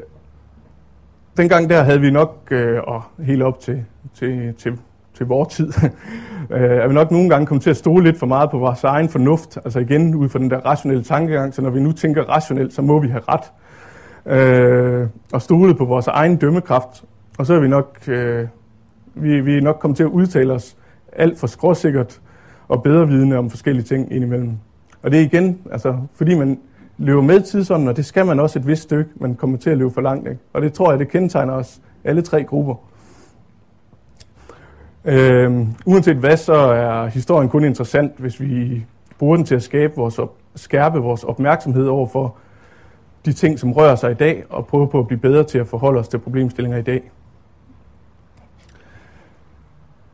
dengang 1.39 1.71
der 1.71 1.83
havde 1.83 2.01
vi 2.01 2.11
nok, 2.11 2.49
øh, 2.51 2.79
og 2.83 3.03
helt 3.19 3.43
op 3.43 3.61
til, 3.61 3.85
til, 4.15 4.55
til, 4.55 4.79
til 5.15 5.27
vores 5.27 5.55
tid, 5.55 5.73
øh, 6.51 6.61
er 6.61 6.89
vi 6.89 6.95
nok 6.95 7.11
nogle 7.11 7.29
gange 7.29 7.47
kommet 7.47 7.63
til 7.63 7.71
at 7.71 7.77
stole 7.77 8.05
lidt 8.05 8.19
for 8.19 8.27
meget 8.27 8.51
på 8.51 8.59
vores 8.59 8.85
egen 8.85 9.09
fornuft. 9.09 9.59
Altså 9.65 9.79
igen, 9.79 10.15
ud 10.15 10.29
fra 10.29 10.39
den 10.39 10.51
der 10.51 10.57
rationelle 10.57 11.05
tankegang, 11.05 11.55
så 11.55 11.63
når 11.63 11.71
vi 11.71 11.81
nu 11.81 11.93
tænker 11.93 12.23
rationelt, 12.23 12.73
så 12.73 12.83
må 12.83 13.01
vi 13.01 13.09
have 13.09 13.23
ret. 13.29 13.53
Øh, 14.27 15.09
og 15.33 15.43
stole 15.43 15.75
på 15.75 15.85
vores 15.85 16.07
egen 16.07 16.37
dømmekraft. 16.37 17.05
Og 17.39 17.47
så 17.47 17.55
er 17.55 17.61
vi 17.61 17.69
nok, 17.69 17.99
øh, 18.09 18.47
vi, 19.15 19.41
vi 19.41 19.57
er 19.57 19.63
nok 19.63 19.79
kommet 19.81 19.97
til 19.97 20.05
at 20.05 20.11
udtale 20.11 20.53
os 20.53 20.77
alt 21.13 21.39
for 21.39 21.47
skråsikkert 21.47 22.21
og 22.69 22.83
bedre 22.83 23.09
vidne 23.09 23.39
om 23.39 23.51
forskellige 23.51 23.85
ting 23.85 24.13
indimellem. 24.13 24.53
Og 25.03 25.11
det 25.11 25.21
er 25.21 25.25
igen, 25.25 25.59
altså, 25.73 25.97
fordi 26.15 26.35
man 26.35 26.59
løber 26.99 27.23
med 27.23 27.41
tidsånden, 27.41 27.89
og 27.89 27.97
det 27.97 28.05
skal 28.07 28.27
man 28.27 28.41
også 28.41 28.59
et 28.59 28.67
vist 28.67 28.83
stykke, 28.83 29.11
man 29.17 29.35
kommer 29.35 29.59
til 29.59 29.71
at 29.71 29.79
løbe 29.79 29.91
for 29.91 30.01
langt. 30.01 30.29
Ikke? 30.29 30.41
Og 30.53 30.63
det 30.63 30.73
tror 30.73 30.91
jeg, 30.91 30.99
det 30.99 31.09
kendetegner 31.09 31.53
os 31.53 31.81
alle 32.05 32.23
tre 32.23 32.45
grupper. 32.45 32.75
Øh, 35.05 35.67
uanset 35.87 36.17
hvad, 36.17 36.37
så 36.37 36.55
er 36.55 37.07
historien 37.07 37.49
kun 37.49 37.65
interessant, 37.65 38.13
hvis 38.19 38.41
vi 38.41 38.85
bruger 39.19 39.37
den 39.37 39.45
til 39.45 39.55
at 39.55 39.63
skabe 39.63 39.93
vores 39.97 40.19
op, 40.19 40.35
skærpe 40.55 40.99
vores 40.99 41.25
opmærksomhed 41.25 41.87
over 41.87 42.07
for 42.07 42.37
de 43.25 43.33
ting, 43.33 43.59
som 43.59 43.73
rører 43.73 43.97
sig 43.97 44.11
i 44.11 44.15
dag, 44.15 44.45
og 44.51 44.67
prøve 44.67 44.89
på 44.89 44.99
at 44.99 45.07
blive 45.07 45.21
bedre 45.21 45.45
til 45.45 45.59
at 45.59 45.67
forholde 45.67 46.01
os 46.01 46.09
til 46.09 46.19
problemstillinger 46.19 46.79
i 46.79 46.83
dag. 46.83 47.11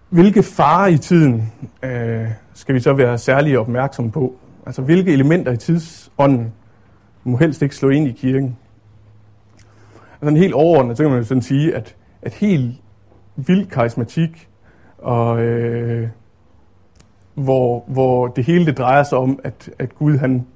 Hvilke 0.08 0.42
farer 0.42 0.86
i 0.86 0.98
tiden 0.98 1.52
øh, 1.82 2.28
skal 2.54 2.74
vi 2.74 2.80
så 2.80 2.92
være 2.92 3.18
særlig 3.18 3.58
opmærksomme 3.58 4.10
på? 4.10 4.34
Altså 4.66 4.82
hvilke 4.82 5.12
elementer 5.12 5.52
i 5.52 5.56
tidsånden 5.56 6.52
må 7.24 7.36
helst 7.36 7.62
ikke 7.62 7.76
slå 7.76 7.88
ind 7.88 8.08
i 8.08 8.12
kirken? 8.12 8.56
Altså 10.22 10.38
helt 10.40 10.54
overordnet, 10.54 10.96
så 10.96 11.02
kan 11.02 11.10
man 11.10 11.20
jo 11.20 11.24
sådan 11.24 11.42
sige, 11.42 11.74
at, 11.74 11.96
at 12.22 12.34
helt 12.34 12.74
vild 13.36 13.66
karismatik 13.66 14.48
og 14.98 15.42
øh, 15.42 16.08
hvor, 17.34 17.84
hvor 17.86 18.26
det 18.26 18.44
hele 18.44 18.66
det 18.66 18.78
drejer 18.78 19.02
sig 19.02 19.18
om, 19.18 19.40
at, 19.44 19.70
at 19.78 19.94
Gud 19.94 20.16
han, 20.16 20.46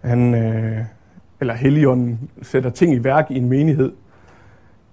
han 0.00 0.34
øh, 0.34 0.84
eller 1.40 1.54
Helligånden 1.54 2.30
sætter 2.42 2.70
ting 2.70 2.94
i 2.94 3.04
værk 3.04 3.30
i 3.30 3.36
en 3.36 3.48
menighed, 3.48 3.92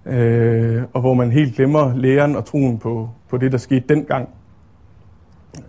øh, 0.06 0.82
og 0.92 1.00
hvor 1.00 1.14
man 1.14 1.30
helt 1.30 1.56
glemmer 1.56 1.96
læren 1.96 2.36
og 2.36 2.44
troen 2.44 2.78
på, 2.78 3.10
på 3.28 3.36
det, 3.36 3.52
der 3.52 3.58
skete 3.58 3.84
dengang. 3.88 4.28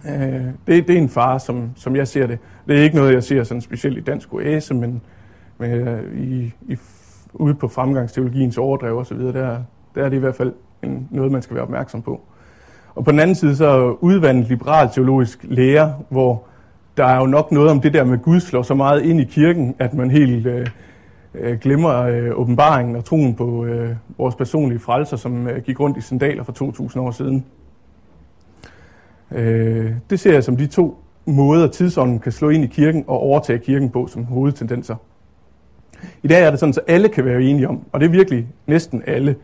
Øh, 0.06 0.45
det, 0.67 0.88
det 0.88 0.89
er 0.89 0.97
en 0.97 1.10
fare, 1.10 1.39
som, 1.39 1.69
som 1.75 1.95
jeg 1.95 2.08
ser 2.08 2.28
det. 2.28 2.39
Det 2.67 2.80
er 2.80 2.84
ikke 2.84 2.95
noget, 2.95 3.13
jeg 3.13 3.23
ser 3.23 3.43
sådan 3.43 3.62
specielt 3.62 3.97
i 3.97 4.02
dansk 4.02 4.34
oase, 4.34 4.73
men, 4.73 5.02
men 5.58 5.71
øh, 5.71 6.17
i, 6.17 6.54
i, 6.67 6.78
ude 7.34 7.54
på 7.54 7.67
fremgangsteologiens 7.67 8.58
overdrev 8.58 8.97
og 8.97 9.06
så 9.06 9.13
videre, 9.13 9.34
der, 9.34 9.58
der 9.95 10.06
er 10.06 10.10
det 10.10 10.17
i 10.17 10.19
hvert 10.19 10.36
fald 10.36 10.54
en, 10.84 11.08
noget, 11.12 11.32
man 11.32 11.41
skal 11.41 11.56
være 11.56 11.63
opmærksom 11.63 12.02
på. 12.02 12.21
Og 12.95 13.06
på 13.06 13.12
den 13.12 13.19
anden 13.19 13.36
side 13.36 13.56
så 13.56 13.97
udvandet 14.02 14.47
liberal 14.47 14.89
teologisk 14.93 15.45
lære, 15.49 15.95
hvor 16.10 16.43
der 16.97 17.06
er 17.06 17.19
jo 17.19 17.25
nok 17.25 17.52
noget 17.52 17.69
om 17.69 17.82
det 17.82 17.93
der 17.93 18.04
med 18.04 18.17
Gud 18.17 18.39
slår 18.39 18.62
så 18.62 18.73
meget 18.73 19.02
ind 19.02 19.21
i 19.21 19.23
kirken, 19.23 19.75
at 19.80 19.93
man 19.93 20.12
helt 20.12 20.47
øh, 20.47 20.67
øh, 21.34 21.60
glemmer 21.60 21.95
øh, 21.95 22.39
åbenbaringen 22.39 22.95
og 22.95 23.06
troen 23.06 23.36
på 23.36 23.65
øh, 23.65 23.95
vores 24.17 24.36
personlige 24.36 24.80
frelser, 24.80 25.17
som 25.17 25.47
øh, 25.47 25.63
gik 25.63 25.80
rundt 25.80 25.97
i 25.97 26.02
sandaler 26.02 26.43
for 26.43 26.52
2000 26.52 27.04
år 27.04 27.12
siden. 27.12 27.45
Øh, 29.32 29.92
det 30.10 30.20
ser 30.20 30.34
jeg 30.34 30.44
som 30.44 30.58
de 30.58 30.68
to 30.68 30.98
måder, 31.26 31.68
tidsånden 31.68 32.20
kan 32.20 32.32
slå 32.32 32.50
ind 32.50 32.63
i 32.63 32.68
kirken 32.68 33.04
og 33.08 33.20
overtage 33.20 33.60
kirken 33.60 33.89
på 33.89 34.08
som 34.08 34.24
hovedtendenser. 34.24 34.96
I 36.24 36.28
dag 36.28 36.44
er 36.44 36.50
det 36.50 36.60
sådan, 36.60 36.74
at 36.78 36.94
alle 36.94 37.10
kan 37.10 37.26
være 37.26 37.42
enige 37.42 37.70
om, 37.70 37.82
og 37.92 38.00
det 38.00 38.06
er 38.06 38.10
virkelig 38.10 38.48
næsten 38.68 39.04
alle, 39.08 39.36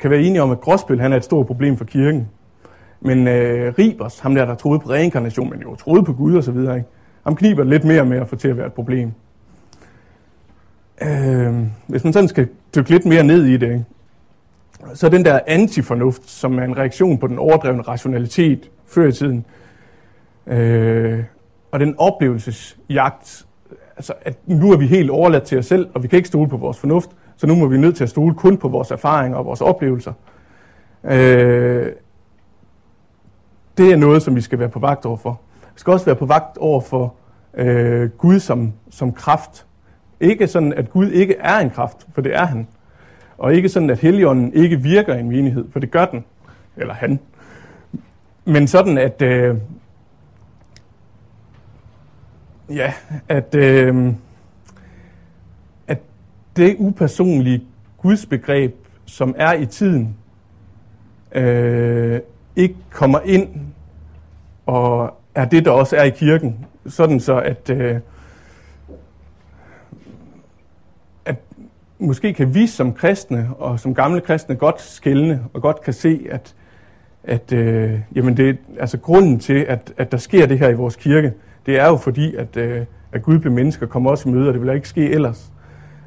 kan 0.00 0.10
være 0.10 0.20
enige 0.20 0.42
om, 0.42 0.50
at 0.50 0.60
gråspil 0.60 1.00
han 1.00 1.12
er 1.12 1.16
et 1.16 1.24
stort 1.24 1.46
problem 1.46 1.76
for 1.76 1.84
kirken. 1.84 2.28
Men 3.00 3.28
øh, 3.28 3.74
Ribers, 3.78 4.18
ham 4.18 4.34
der, 4.34 4.44
der 4.44 4.54
troede 4.54 4.80
på 4.80 4.90
reinkarnation, 4.90 5.50
men 5.50 5.60
jo 5.60 5.74
troede 5.74 6.04
på 6.04 6.12
Gud 6.12 6.34
og 6.34 6.44
så 6.44 6.52
videre, 6.52 6.76
ikke? 6.76 6.88
ham 7.24 7.36
kniber 7.36 7.64
lidt 7.64 7.84
mere 7.84 8.04
med 8.04 8.18
at 8.18 8.28
få 8.28 8.36
til 8.36 8.48
at 8.48 8.56
være 8.56 8.66
et 8.66 8.72
problem. 8.72 9.12
Øh, 11.02 11.54
hvis 11.86 12.04
man 12.04 12.12
sådan 12.12 12.28
skal 12.28 12.48
dykke 12.76 12.90
lidt 12.90 13.06
mere 13.06 13.24
ned 13.24 13.44
i 13.44 13.56
det, 13.56 13.72
ikke? 13.72 13.84
så 14.94 15.08
den 15.08 15.24
der 15.24 15.40
antifornuft, 15.46 16.30
som 16.30 16.58
er 16.58 16.64
en 16.64 16.76
reaktion 16.76 17.18
på 17.18 17.26
den 17.26 17.38
overdrevne 17.38 17.82
rationalitet 17.82 18.70
før 18.86 19.06
i 19.06 19.12
tiden, 19.12 19.44
øh, 20.46 21.24
og 21.70 21.80
den 21.80 21.94
oplevelsesjagt, 21.98 23.46
altså 23.96 24.12
at 24.22 24.38
nu 24.46 24.72
er 24.72 24.76
vi 24.76 24.86
helt 24.86 25.10
overladt 25.10 25.44
til 25.44 25.58
os 25.58 25.66
selv, 25.66 25.88
og 25.94 26.02
vi 26.02 26.08
kan 26.08 26.16
ikke 26.16 26.28
stole 26.28 26.48
på 26.48 26.56
vores 26.56 26.78
fornuft, 26.78 27.10
så 27.36 27.46
nu 27.46 27.54
må 27.54 27.66
vi 27.66 27.78
nødt 27.78 27.96
til 27.96 28.04
at 28.04 28.10
stole 28.10 28.34
kun 28.34 28.56
på 28.56 28.68
vores 28.68 28.90
erfaringer 28.90 29.38
og 29.38 29.46
vores 29.46 29.60
oplevelser. 29.60 30.12
Øh, 31.04 31.92
det 33.78 33.92
er 33.92 33.96
noget, 33.96 34.22
som 34.22 34.36
vi 34.36 34.40
skal 34.40 34.58
være 34.58 34.68
på 34.68 34.78
vagt 34.78 35.06
over 35.06 35.16
for. 35.16 35.40
Vi 35.74 35.80
skal 35.80 35.92
også 35.92 36.06
være 36.06 36.16
på 36.16 36.26
vagt 36.26 36.58
over 36.58 36.80
for 36.80 37.14
øh, 37.54 38.10
Gud 38.10 38.38
som, 38.40 38.72
som 38.90 39.12
kraft. 39.12 39.66
Ikke 40.20 40.46
sådan, 40.46 40.72
at 40.72 40.90
Gud 40.90 41.10
ikke 41.10 41.36
er 41.38 41.58
en 41.58 41.70
kraft, 41.70 42.06
for 42.14 42.20
det 42.20 42.34
er 42.34 42.44
han. 42.44 42.66
Og 43.38 43.54
ikke 43.54 43.68
sådan, 43.68 43.90
at 43.90 43.98
Helligånden 43.98 44.52
ikke 44.52 44.80
virker 44.80 45.14
i 45.14 45.20
en 45.20 45.28
menighed, 45.28 45.64
for 45.72 45.80
det 45.80 45.90
gør 45.90 46.04
den. 46.04 46.24
Eller 46.76 46.94
han. 46.94 47.20
Men 48.48 48.66
sådan, 48.66 48.98
at... 48.98 49.22
Øh, 49.22 49.56
ja, 52.68 52.92
at... 53.28 53.54
Øh, 53.54 54.12
at 55.86 55.98
det 56.56 56.76
upersonlige 56.78 57.64
gudsbegreb, 57.98 58.74
som 59.06 59.34
er 59.38 59.52
i 59.52 59.66
tiden, 59.66 60.16
øh, 61.32 62.20
ikke 62.56 62.76
kommer 62.90 63.20
ind 63.24 63.48
og 64.66 65.20
er 65.34 65.44
det, 65.44 65.64
der 65.64 65.70
også 65.70 65.96
er 65.96 66.02
i 66.02 66.10
kirken. 66.10 66.66
Sådan 66.86 67.20
så, 67.20 67.38
at, 67.38 67.70
øh, 67.70 68.00
at 71.24 71.36
måske 71.98 72.34
kan 72.34 72.54
vi 72.54 72.66
som 72.66 72.92
kristne 72.92 73.50
og 73.58 73.80
som 73.80 73.94
gamle 73.94 74.20
kristne 74.20 74.56
godt 74.56 74.80
skælne 74.80 75.44
og 75.52 75.62
godt 75.62 75.80
kan 75.80 75.92
se, 75.92 76.26
at, 76.30 76.54
at 77.26 77.52
øh, 77.52 78.00
jamen 78.14 78.36
det, 78.36 78.58
altså 78.80 78.98
grunden 78.98 79.38
til, 79.38 79.64
at, 79.68 79.92
at 79.96 80.12
der 80.12 80.18
sker 80.18 80.46
det 80.46 80.58
her 80.58 80.68
i 80.68 80.74
vores 80.74 80.96
kirke, 80.96 81.32
det 81.66 81.78
er 81.78 81.86
jo 81.86 81.96
fordi, 81.96 82.34
at, 82.36 82.56
øh, 82.56 82.84
at 83.12 83.22
Gud 83.22 83.38
blev 83.38 83.52
mennesker, 83.52 83.86
kommer 83.86 84.10
også 84.10 84.28
i 84.28 84.32
møde, 84.32 84.48
og 84.48 84.54
det 84.54 84.62
vil 84.62 84.74
ikke 84.74 84.88
ske 84.88 85.10
ellers. 85.10 85.52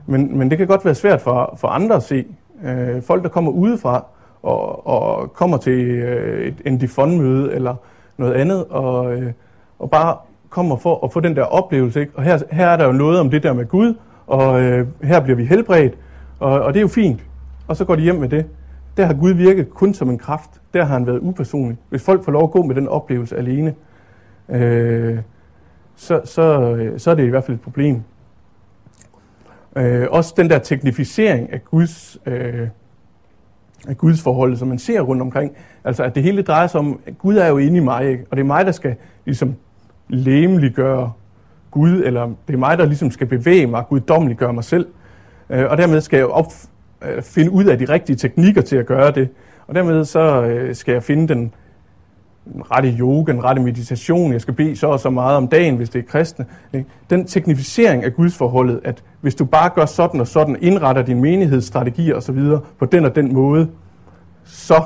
Men, 0.05 0.37
men 0.37 0.49
det 0.49 0.57
kan 0.57 0.67
godt 0.67 0.85
være 0.85 0.95
svært 0.95 1.21
for, 1.21 1.57
for 1.57 1.67
andre 1.67 1.95
at 1.95 2.03
se. 2.03 2.25
Øh, 2.65 3.01
folk, 3.01 3.23
der 3.23 3.29
kommer 3.29 3.51
udefra 3.51 4.05
og, 4.43 4.87
og 4.87 5.33
kommer 5.33 5.57
til 5.57 5.79
øh, 5.79 6.47
et 6.47 6.61
Endifon-møde 6.65 7.53
eller 7.53 7.75
noget 8.17 8.33
andet, 8.33 8.65
og, 8.65 9.13
øh, 9.13 9.31
og 9.79 9.91
bare 9.91 10.17
kommer 10.49 10.77
for 10.77 11.05
at 11.05 11.13
få 11.13 11.19
den 11.19 11.35
der 11.35 11.43
oplevelse. 11.43 11.99
Ikke? 11.99 12.11
Og 12.15 12.23
her, 12.23 12.39
her 12.51 12.67
er 12.67 12.77
der 12.77 12.85
jo 12.85 12.91
noget 12.91 13.19
om 13.19 13.29
det 13.29 13.43
der 13.43 13.53
med 13.53 13.65
Gud, 13.65 13.93
og 14.27 14.61
øh, 14.61 14.87
her 15.03 15.19
bliver 15.19 15.35
vi 15.35 15.45
helbredt, 15.45 15.93
og, 16.39 16.61
og 16.61 16.73
det 16.73 16.79
er 16.79 16.81
jo 16.81 16.87
fint. 16.87 17.19
Og 17.67 17.75
så 17.75 17.85
går 17.85 17.95
de 17.95 18.01
hjem 18.01 18.15
med 18.15 18.29
det. 18.29 18.45
Der 18.99 19.05
har 19.05 19.13
Gud 19.13 19.31
virket 19.31 19.69
kun 19.69 19.93
som 19.93 20.09
en 20.09 20.17
kraft. 20.17 20.49
Der 20.73 20.85
har 20.85 20.93
han 20.93 21.07
været 21.07 21.19
upersonlig. 21.19 21.77
Hvis 21.89 22.03
folk 22.03 22.25
får 22.25 22.31
lov 22.31 22.43
at 22.43 22.51
gå 22.51 22.61
med 22.61 22.75
den 22.75 22.87
oplevelse 22.87 23.37
alene, 23.37 23.75
øh, 24.49 25.19
så, 25.95 26.21
så, 26.25 26.93
så 26.97 27.11
er 27.11 27.15
det 27.15 27.23
i 27.23 27.27
hvert 27.27 27.43
fald 27.43 27.57
et 27.57 27.61
problem. 27.61 28.01
Øh, 29.75 30.07
også 30.09 30.33
den 30.37 30.49
der 30.49 30.59
teknificering 30.59 31.53
af 31.53 31.65
Guds, 31.65 32.17
øh, 32.25 32.67
af 33.87 33.97
Guds 33.97 34.21
forhold, 34.21 34.55
som 34.55 34.67
man 34.67 34.79
ser 34.79 35.01
rundt 35.01 35.21
omkring. 35.21 35.51
Altså 35.83 36.03
at 36.03 36.15
det 36.15 36.23
hele 36.23 36.41
drejer 36.41 36.67
sig 36.67 36.79
om, 36.79 36.99
at 37.05 37.17
Gud 37.17 37.37
er 37.37 37.47
jo 37.47 37.57
inde 37.57 37.77
i 37.77 37.83
mig, 37.83 38.09
ikke? 38.09 38.25
og 38.31 38.37
det 38.37 38.43
er 38.43 38.47
mig, 38.47 38.65
der 38.65 38.71
skal 38.71 38.95
ligesom 39.25 39.55
læmeliggøre 40.07 41.11
Gud, 41.71 42.03
eller 42.05 42.25
det 42.47 42.53
er 42.53 42.57
mig, 42.57 42.77
der 42.77 42.85
ligesom 42.85 43.11
skal 43.11 43.27
bevæge 43.27 43.67
mig, 43.67 43.83
guddommeliggøre 43.89 44.53
mig 44.53 44.63
selv. 44.63 44.87
Øh, 45.49 45.65
og 45.69 45.77
dermed 45.77 46.01
skal 46.01 46.17
jeg 46.17 46.27
op, 46.27 46.51
øh, 47.05 47.23
finde 47.23 47.51
ud 47.51 47.65
af 47.65 47.77
de 47.77 47.85
rigtige 47.85 48.15
teknikker 48.15 48.61
til 48.61 48.75
at 48.75 48.85
gøre 48.85 49.11
det. 49.11 49.29
Og 49.67 49.75
dermed 49.75 50.05
så 50.05 50.43
øh, 50.43 50.75
skal 50.75 50.91
jeg 50.91 51.03
finde 51.03 51.27
den 51.27 51.53
rette 52.71 52.95
yoga, 52.99 53.31
den 53.31 53.43
rette 53.43 53.61
meditation, 53.61 54.33
jeg 54.33 54.41
skal 54.41 54.53
bede 54.53 54.75
så 54.75 54.87
og 54.87 54.99
så 54.99 55.09
meget 55.09 55.37
om 55.37 55.47
dagen, 55.47 55.75
hvis 55.75 55.89
det 55.89 55.99
er 55.99 56.03
kristne. 56.03 56.45
Den 57.09 57.25
teknificering 57.25 58.03
af 58.03 58.13
gudsforholdet, 58.13 58.81
at 58.83 59.03
hvis 59.21 59.35
du 59.35 59.45
bare 59.45 59.69
gør 59.75 59.85
sådan 59.85 60.19
og 60.21 60.27
sådan, 60.27 60.57
indretter 60.61 61.01
din 61.01 61.21
menighedsstrategier 61.21 62.15
osv. 62.15 62.39
på 62.79 62.85
den 62.85 63.05
og 63.05 63.15
den 63.15 63.33
måde, 63.33 63.69
så 64.43 64.83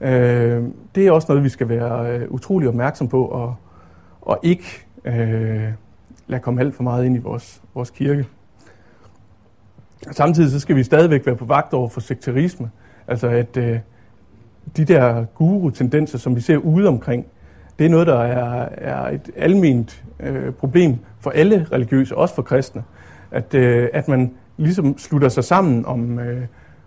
øh, 0.00 0.62
det 0.94 1.06
er 1.06 1.12
også 1.12 1.26
noget, 1.28 1.44
vi 1.44 1.48
skal 1.48 1.68
være 1.68 2.12
øh, 2.12 2.30
utrolig 2.30 2.68
opmærksom 2.68 3.08
på, 3.08 3.24
og, 3.24 3.54
og 4.22 4.38
ikke 4.42 4.86
øh, 5.04 5.62
lade 6.26 6.42
komme 6.42 6.60
alt 6.60 6.74
for 6.74 6.82
meget 6.82 7.04
ind 7.04 7.16
i 7.16 7.18
vores, 7.18 7.62
vores 7.74 7.90
kirke. 7.90 8.26
Samtidig 10.10 10.50
så 10.50 10.60
skal 10.60 10.76
vi 10.76 10.82
stadigvæk 10.82 11.26
være 11.26 11.36
på 11.36 11.44
vagt 11.44 11.74
over 11.74 11.88
for 11.88 12.00
sekterisme. 12.00 12.70
Altså 13.08 13.28
at 13.28 13.56
øh, 13.56 13.78
de 14.76 14.84
der 14.84 15.24
guru-tendenser, 15.24 16.18
som 16.18 16.36
vi 16.36 16.40
ser 16.40 16.56
ude 16.56 16.88
omkring, 16.88 17.26
det 17.78 17.86
er 17.86 17.90
noget, 17.90 18.06
der 18.06 18.20
er, 18.20 18.68
er 18.76 19.08
et 19.10 19.30
almindeligt 19.36 20.04
øh, 20.20 20.52
problem 20.52 20.96
for 21.20 21.30
alle 21.30 21.66
religiøse, 21.72 22.16
også 22.16 22.34
for 22.34 22.42
kristne. 22.42 22.82
At, 23.30 23.54
øh, 23.54 23.88
at 23.92 24.08
man 24.08 24.32
ligesom 24.56 24.98
slutter 24.98 25.28
sig 25.28 25.44
sammen 25.44 25.86
om, 25.86 26.18
øh, 26.18 26.42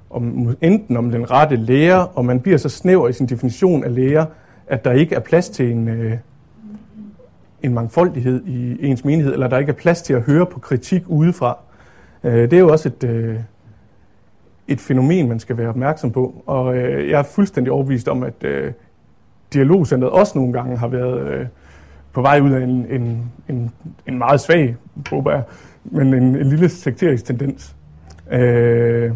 om 0.09 0.55
enten 0.61 0.97
om 0.97 1.11
den 1.11 1.31
rette 1.31 1.55
lære, 1.55 2.07
og 2.07 2.25
man 2.25 2.39
bliver 2.39 2.57
så 2.57 2.69
snæver 2.69 3.07
i 3.09 3.13
sin 3.13 3.25
definition 3.25 3.83
af 3.83 3.95
lære, 3.95 4.25
at 4.67 4.85
der 4.85 4.91
ikke 4.91 5.15
er 5.15 5.19
plads 5.19 5.49
til 5.49 5.71
en, 5.71 5.87
øh, 5.87 6.17
en 7.63 7.73
mangfoldighed 7.73 8.45
i 8.45 8.85
ens 8.87 9.05
menighed, 9.05 9.33
eller 9.33 9.47
der 9.47 9.57
ikke 9.57 9.69
er 9.69 9.75
plads 9.75 10.01
til 10.01 10.13
at 10.13 10.21
høre 10.21 10.45
på 10.45 10.59
kritik 10.59 11.03
udefra. 11.07 11.57
Øh, 12.23 12.41
det 12.41 12.53
er 12.53 12.59
jo 12.59 12.71
også 12.71 12.89
et, 12.89 13.03
øh, 13.03 13.35
et 14.67 14.79
fænomen, 14.79 15.29
man 15.29 15.39
skal 15.39 15.57
være 15.57 15.69
opmærksom 15.69 16.11
på. 16.11 16.43
Og 16.45 16.77
øh, 16.77 17.09
jeg 17.09 17.19
er 17.19 17.23
fuldstændig 17.23 17.73
overbevist 17.73 18.07
om, 18.07 18.23
at 18.23 18.43
øh, 18.43 18.71
dialogcentret 19.53 20.11
også 20.11 20.37
nogle 20.37 20.53
gange 20.53 20.77
har 20.77 20.87
været 20.87 21.27
øh, 21.27 21.45
på 22.13 22.21
vej 22.21 22.39
ud 22.39 22.51
af 22.51 22.63
en, 22.63 22.85
en, 22.89 23.31
en, 23.49 23.71
en 24.07 24.17
meget 24.17 24.41
svag, 24.41 24.75
håber 25.09 25.31
jeg, 25.31 25.43
men 25.83 26.13
en, 26.13 26.23
en 26.23 26.47
lille 26.47 26.69
sekterisk 26.69 27.25
tendens. 27.25 27.75
Øh, 28.31 29.11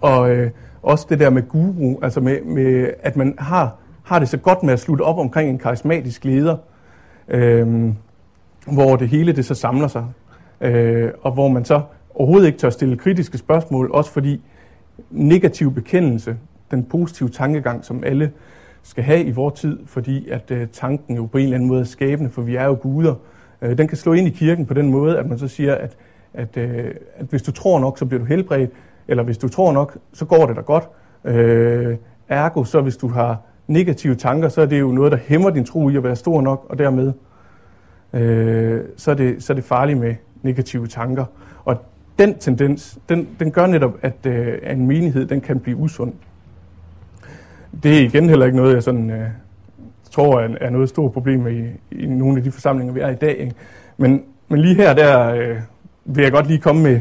og 0.00 0.30
øh, 0.30 0.50
også 0.82 1.06
det 1.08 1.18
der 1.18 1.30
med 1.30 1.42
guru, 1.48 1.98
altså 2.02 2.20
med, 2.20 2.42
med 2.42 2.90
at 3.02 3.16
man 3.16 3.34
har, 3.38 3.76
har 4.02 4.18
det 4.18 4.28
så 4.28 4.36
godt 4.36 4.62
med 4.62 4.72
at 4.72 4.80
slutte 4.80 5.02
op 5.02 5.18
omkring 5.18 5.50
en 5.50 5.58
karismatisk 5.58 6.24
leder, 6.24 6.56
øh, 7.28 7.92
hvor 8.72 8.96
det 8.96 9.08
hele 9.08 9.32
det 9.32 9.44
så 9.44 9.54
samler 9.54 9.88
sig, 9.88 10.04
øh, 10.60 11.10
og 11.22 11.32
hvor 11.32 11.48
man 11.48 11.64
så 11.64 11.80
overhovedet 12.14 12.46
ikke 12.46 12.58
tør 12.58 12.70
stille 12.70 12.96
kritiske 12.96 13.38
spørgsmål, 13.38 13.90
også 13.92 14.10
fordi 14.10 14.40
negativ 15.10 15.74
bekendelse, 15.74 16.36
den 16.70 16.84
positive 16.84 17.28
tankegang, 17.28 17.84
som 17.84 18.04
alle 18.04 18.32
skal 18.82 19.04
have 19.04 19.22
i 19.24 19.30
vores 19.30 19.60
tid, 19.60 19.78
fordi 19.86 20.28
at 20.28 20.50
øh, 20.50 20.66
tanken 20.72 21.16
jo 21.16 21.26
på 21.26 21.38
en 21.38 21.44
eller 21.44 21.56
anden 21.56 21.68
måde 21.68 21.80
er 21.80 21.84
skabende, 21.84 22.30
for 22.30 22.42
vi 22.42 22.56
er 22.56 22.64
jo 22.64 22.78
guder. 22.80 23.14
Øh, 23.62 23.78
den 23.78 23.88
kan 23.88 23.96
slå 23.96 24.12
ind 24.12 24.26
i 24.26 24.30
kirken 24.30 24.66
på 24.66 24.74
den 24.74 24.90
måde, 24.90 25.18
at 25.18 25.28
man 25.28 25.38
så 25.38 25.48
siger, 25.48 25.74
at, 25.74 25.96
at, 26.34 26.56
øh, 26.56 26.90
at 27.16 27.26
hvis 27.26 27.42
du 27.42 27.52
tror 27.52 27.80
nok, 27.80 27.98
så 27.98 28.06
bliver 28.06 28.20
du 28.20 28.26
helbredt, 28.26 28.70
eller 29.08 29.22
hvis 29.22 29.38
du 29.38 29.48
tror 29.48 29.72
nok, 29.72 29.98
så 30.12 30.24
går 30.24 30.46
det 30.46 30.56
da 30.56 30.60
godt. 30.60 30.88
Øh, 31.24 31.96
ergo, 32.28 32.64
så 32.64 32.80
hvis 32.80 32.96
du 32.96 33.08
har 33.08 33.40
negative 33.66 34.14
tanker, 34.14 34.48
så 34.48 34.60
er 34.60 34.66
det 34.66 34.80
jo 34.80 34.92
noget, 34.92 35.12
der 35.12 35.18
hæmmer 35.18 35.50
din 35.50 35.64
tro 35.64 35.88
i 35.88 35.96
at 35.96 36.04
være 36.04 36.16
stor 36.16 36.40
nok, 36.40 36.66
og 36.68 36.78
dermed 36.78 37.12
øh, 38.12 38.80
så, 38.96 39.10
er 39.10 39.14
det, 39.14 39.42
så 39.42 39.52
er 39.52 39.54
det 39.54 39.64
farligt 39.64 39.98
med 39.98 40.14
negative 40.42 40.86
tanker. 40.86 41.24
Den 42.18 42.38
tendens, 42.38 42.98
den, 43.08 43.28
den 43.38 43.50
gør 43.50 43.66
netop, 43.66 43.92
at 44.02 44.26
øh, 44.26 44.58
en 44.70 44.86
menighed 44.86 45.26
den 45.26 45.40
kan 45.40 45.60
blive 45.60 45.76
usund. 45.76 46.12
Det 47.82 47.98
er 47.98 48.00
igen 48.00 48.28
heller 48.28 48.46
ikke 48.46 48.56
noget, 48.56 48.74
jeg 48.74 48.82
sådan, 48.82 49.10
øh, 49.10 49.28
tror 50.10 50.40
er, 50.40 50.48
er 50.60 50.70
noget 50.70 50.88
stort 50.88 51.12
problem 51.12 51.46
i, 51.46 51.66
i 51.90 52.06
nogle 52.06 52.36
af 52.36 52.44
de 52.44 52.52
forsamlinger, 52.52 52.94
vi 52.94 53.00
er 53.00 53.08
i 53.08 53.14
dag. 53.14 53.36
Ikke? 53.36 53.54
Men, 53.96 54.22
men 54.48 54.60
lige 54.60 54.74
her, 54.74 54.94
der 54.94 55.34
øh, 55.34 55.56
vil 56.04 56.22
jeg 56.22 56.32
godt 56.32 56.46
lige 56.46 56.58
komme 56.58 56.82
med... 56.82 57.00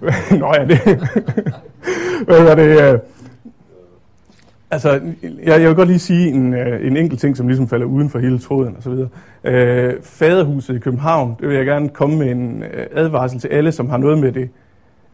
Nå 0.40 0.54
ja, 0.56 0.64
det... 0.64 0.78
Hvad 2.26 2.38
er 2.38 2.54
det? 2.54 2.92
Øh, 2.92 2.98
Altså, 4.72 5.00
jeg, 5.22 5.60
jeg 5.60 5.68
vil 5.68 5.76
godt 5.76 5.88
lige 5.88 5.98
sige 5.98 6.28
en, 6.28 6.54
øh, 6.54 6.86
en 6.86 6.96
enkelt 6.96 7.20
ting, 7.20 7.36
som 7.36 7.48
ligesom 7.48 7.68
falder 7.68 7.86
uden 7.86 8.10
for 8.10 8.18
hele 8.18 8.38
tråden 8.38 8.76
og 8.76 8.82
så 8.82 8.90
videre. 8.90 9.08
Øh, 9.44 9.94
faderhuset 10.02 10.76
i 10.76 10.78
København, 10.78 11.36
det 11.40 11.48
vil 11.48 11.56
jeg 11.56 11.66
gerne 11.66 11.88
komme 11.88 12.18
med 12.18 12.30
en 12.30 12.62
øh, 12.62 12.86
advarsel 12.92 13.40
til 13.40 13.48
alle, 13.48 13.72
som 13.72 13.88
har 13.88 13.96
noget 13.96 14.18
med 14.18 14.32
det, 14.32 14.48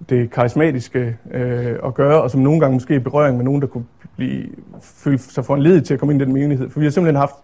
det 0.09 0.31
karismatiske 0.31 1.17
øh, 1.31 1.75
at 1.85 1.95
gøre, 1.95 2.23
og 2.23 2.31
som 2.31 2.41
nogle 2.41 2.61
gange 2.61 2.75
måske 2.75 2.95
er 2.95 3.01
berøring 3.01 3.37
med 3.37 3.45
nogen, 3.45 3.61
der 3.61 3.67
kunne 3.67 3.85
blive, 4.17 4.47
føle 4.83 5.19
sig 5.19 5.45
foranledet 5.45 5.85
til 5.85 5.95
at 5.95 6.01
komme 6.01 6.15
ind 6.15 6.23
i 6.23 6.25
den 6.25 6.33
menighed. 6.33 6.71
For 6.71 6.81
vi 6.81 6.87
har 6.87 6.91
simpelthen 6.91 7.17
haft 7.17 7.35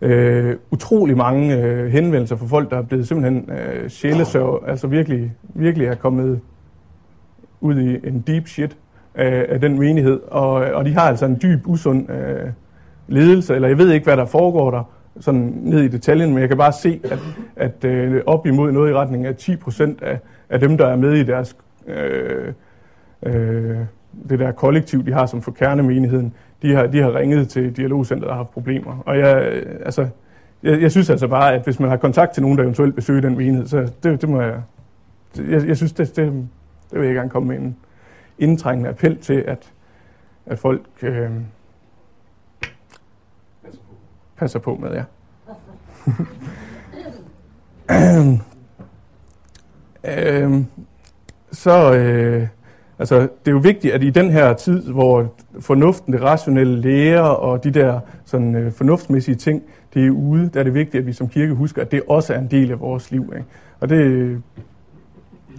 øh, 0.00 0.56
utrolig 0.70 1.16
mange 1.16 1.56
øh, 1.56 1.86
henvendelser 1.86 2.36
fra 2.36 2.46
folk, 2.46 2.70
der 2.70 2.76
er 2.76 2.82
blevet 2.82 3.08
simpelthen 3.08 3.50
øh, 3.50 3.90
sjælesørg, 3.90 4.68
altså 4.68 4.86
virkelig, 4.86 5.32
virkelig 5.54 5.86
er 5.86 5.94
kommet 5.94 6.40
ud 7.60 7.80
i 7.80 8.08
en 8.08 8.24
deep 8.26 8.48
shit 8.48 8.76
af, 9.14 9.46
af 9.48 9.60
den 9.60 9.78
menighed, 9.78 10.20
og, 10.26 10.52
og 10.52 10.84
de 10.84 10.94
har 10.94 11.08
altså 11.08 11.26
en 11.26 11.38
dyb, 11.42 11.66
usund 11.66 12.10
øh, 12.10 12.50
ledelse, 13.08 13.54
eller 13.54 13.68
jeg 13.68 13.78
ved 13.78 13.92
ikke, 13.92 14.04
hvad 14.04 14.16
der 14.16 14.24
foregår 14.24 14.70
der, 14.70 14.82
sådan 15.20 15.52
ned 15.62 15.82
i 15.82 15.88
detaljen, 15.88 16.30
men 16.30 16.38
jeg 16.38 16.48
kan 16.48 16.58
bare 16.58 16.72
se, 16.72 17.00
at, 17.04 17.18
at 17.56 17.84
øh, 17.84 18.22
op 18.26 18.46
imod 18.46 18.72
noget 18.72 18.90
i 18.90 18.94
retning 18.94 19.26
af 19.26 19.36
10 19.36 19.56
procent 19.56 20.02
af, 20.02 20.18
af 20.50 20.60
dem, 20.60 20.78
der 20.78 20.86
er 20.86 20.96
med 20.96 21.12
i 21.12 21.22
deres 21.22 21.56
øh, 21.86 22.52
øh, 23.22 23.76
det 24.28 24.38
der 24.38 24.52
kollektiv, 24.52 25.06
de 25.06 25.12
har 25.12 25.26
som 25.26 25.42
for 25.42 25.50
kernemenigheden, 25.50 26.34
de 26.62 26.74
har, 26.74 26.86
de 26.86 27.02
har 27.02 27.14
ringet 27.14 27.48
til 27.48 27.76
Dialogcenteret 27.76 28.30
og 28.30 28.36
haft 28.36 28.50
problemer. 28.50 29.02
Og 29.06 29.18
jeg, 29.18 29.42
øh, 29.52 29.76
altså, 29.84 30.08
jeg, 30.62 30.82
jeg 30.82 30.90
synes 30.90 31.10
altså 31.10 31.28
bare, 31.28 31.54
at 31.54 31.64
hvis 31.64 31.80
man 31.80 31.88
har 31.88 31.96
kontakt 31.96 32.32
til 32.32 32.42
nogen, 32.42 32.58
der 32.58 32.64
eventuelt 32.64 32.94
besøger 32.94 33.20
den 33.20 33.36
menighed, 33.36 33.66
så 33.66 33.92
det, 34.02 34.20
det 34.20 34.28
må 34.28 34.40
jeg... 34.40 34.62
Jeg, 35.50 35.66
jeg 35.68 35.76
synes, 35.76 35.92
det, 35.92 36.16
det, 36.16 36.32
det 36.90 37.00
vil 37.00 37.06
jeg 37.06 37.14
gerne 37.14 37.30
komme 37.30 37.48
med 37.48 37.56
inden 37.56 37.76
indtrængende 38.38 38.90
appel 38.90 39.18
til, 39.18 39.34
at, 39.34 39.72
at 40.46 40.58
folk 40.58 40.86
øh, 41.02 41.30
passer 44.36 44.58
på 44.58 44.76
med, 44.76 44.90
ja. 44.90 45.04
øh, 50.48 50.64
så 51.52 51.94
øh, 51.94 52.48
altså, 52.98 53.20
det 53.20 53.48
er 53.48 53.52
jo 53.52 53.58
vigtigt, 53.58 53.94
at 53.94 54.02
i 54.02 54.10
den 54.10 54.30
her 54.30 54.54
tid, 54.54 54.82
hvor 54.82 55.34
fornuften, 55.60 56.12
det 56.12 56.22
rationelle 56.22 56.80
lærer 56.80 57.20
og 57.20 57.64
de 57.64 57.70
der 57.70 58.00
sådan, 58.24 58.54
øh, 58.54 58.72
fornuftsmæssige 58.72 59.34
ting, 59.34 59.62
det 59.94 60.06
er 60.06 60.10
ude, 60.10 60.50
der 60.54 60.60
er 60.60 60.64
det 60.64 60.74
vigtigt, 60.74 61.00
at 61.00 61.06
vi 61.06 61.12
som 61.12 61.28
kirke 61.28 61.54
husker, 61.54 61.82
at 61.82 61.90
det 61.90 62.02
også 62.08 62.34
er 62.34 62.38
en 62.38 62.50
del 62.50 62.70
af 62.70 62.80
vores 62.80 63.10
liv. 63.10 63.32
Ikke? 63.36 63.46
Og 63.80 63.88
det, 63.88 64.42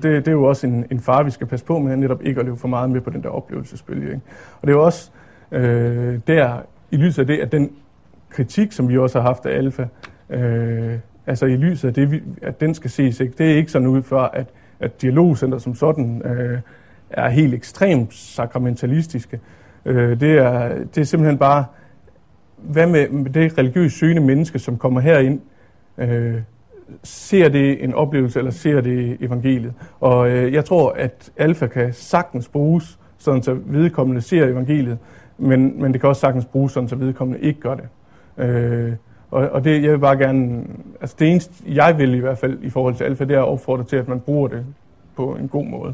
det, 0.04 0.26
det 0.26 0.28
er 0.28 0.32
jo 0.36 0.44
også 0.44 0.68
en, 0.68 0.86
en 0.92 1.00
far, 1.00 1.24
vi 1.24 1.32
skal 1.32 1.48
passe 1.48 1.66
på 1.66 1.80
med, 1.80 1.98
netop 1.98 2.22
ikke 2.24 2.40
at 2.40 2.46
leve 2.46 2.58
for 2.58 2.68
meget 2.68 2.90
med 2.90 3.02
på 3.02 3.10
den 3.10 3.24
der 3.24 3.30
oplevelsesbølge. 3.30 4.08
Ikke? 4.08 4.22
Og 4.62 4.68
det 4.68 4.70
er 4.70 4.78
jo 4.78 4.86
også 4.86 5.12
øh, 5.52 6.20
der, 6.28 6.62
i 6.92 6.98
lyset 6.98 7.20
af 7.20 7.28
det, 7.28 7.38
at 7.38 7.52
den 7.52 7.72
kritik, 8.30 8.72
som 8.72 8.90
vi 8.90 8.98
også 8.98 9.20
har 9.20 9.28
haft 9.28 9.46
af 9.46 9.58
alfa, 9.58 9.86
øh, 10.30 10.94
altså 11.28 11.46
i 11.46 11.56
lyset 11.56 11.88
af 11.88 11.94
det, 11.94 12.24
at 12.42 12.62
den 12.62 12.74
skal 12.74 12.90
ses. 12.90 13.20
Ikke? 13.20 13.34
Det 13.38 13.52
er 13.52 13.56
ikke 13.56 13.72
sådan 13.72 13.88
ud 13.88 14.02
for, 14.02 14.22
at, 14.22 14.48
at 14.80 15.02
dialogcenter 15.02 15.58
som 15.58 15.76
sådan 15.76 16.22
øh, 16.26 16.60
er 17.10 17.30
helt 17.30 17.54
ekstremt 17.54 18.14
sakramentalistiske. 18.14 19.40
Øh, 19.86 20.20
det, 20.20 20.38
er, 20.38 20.76
det 20.96 21.02
er 21.02 21.06
simpelthen 21.06 21.38
bare, 21.38 21.66
hvad 22.58 22.88
med 22.88 23.34
det 23.34 23.58
religiøst 23.58 23.98
søgende 23.98 24.22
menneske, 24.22 24.60
som 24.60 24.78
kommer 24.78 25.02
herind, 25.02 25.42
øh, 25.98 26.42
ser 27.04 27.50
det 27.50 27.84
en 27.84 27.94
oplevelse, 27.94 28.40
eller 28.40 28.52
ser 28.52 28.82
det 28.82 29.18
evangeliet. 29.22 29.74
Og 30.00 30.30
øh, 30.30 30.54
jeg 30.54 30.66
tror, 30.66 30.92
at 30.92 31.32
alfa 31.38 31.68
kan 31.68 31.94
sagtens 31.94 32.48
bruges, 32.48 33.00
sådan 33.18 33.44
så 33.44 33.58
vedkommende 33.66 34.22
ser 34.22 34.46
evangeliet, 34.46 34.98
men, 35.38 35.82
men 35.82 35.94
det 35.94 36.02
kan 36.02 36.10
også 36.10 36.20
sagtens 36.20 36.46
bruges, 36.46 36.72
sådan 36.74 36.90
så 36.90 36.96
vedkommende 36.96 37.42
ikke 37.42 37.60
gør 37.60 37.76
det. 37.76 37.88
Øh, 38.38 38.94
og, 39.32 39.50
og 39.50 39.64
det, 39.64 39.84
jeg 39.84 39.92
vil 39.92 40.00
bare 40.00 40.18
gerne, 40.18 40.64
altså 41.02 41.16
det 41.20 41.32
eneste, 41.32 41.54
jeg 41.68 41.98
vil 41.98 42.14
i 42.14 42.20
hvert 42.20 42.38
fald 42.38 42.58
i 42.62 42.70
forhold 42.70 42.96
til 42.96 43.04
alfa, 43.04 43.24
det 43.24 43.36
er 43.36 43.42
at 43.42 43.48
opfordre 43.48 43.84
til, 43.84 43.96
at 43.96 44.08
man 44.08 44.20
bruger 44.20 44.48
det 44.48 44.66
på 45.16 45.36
en 45.36 45.48
god 45.48 45.66
måde. 45.66 45.94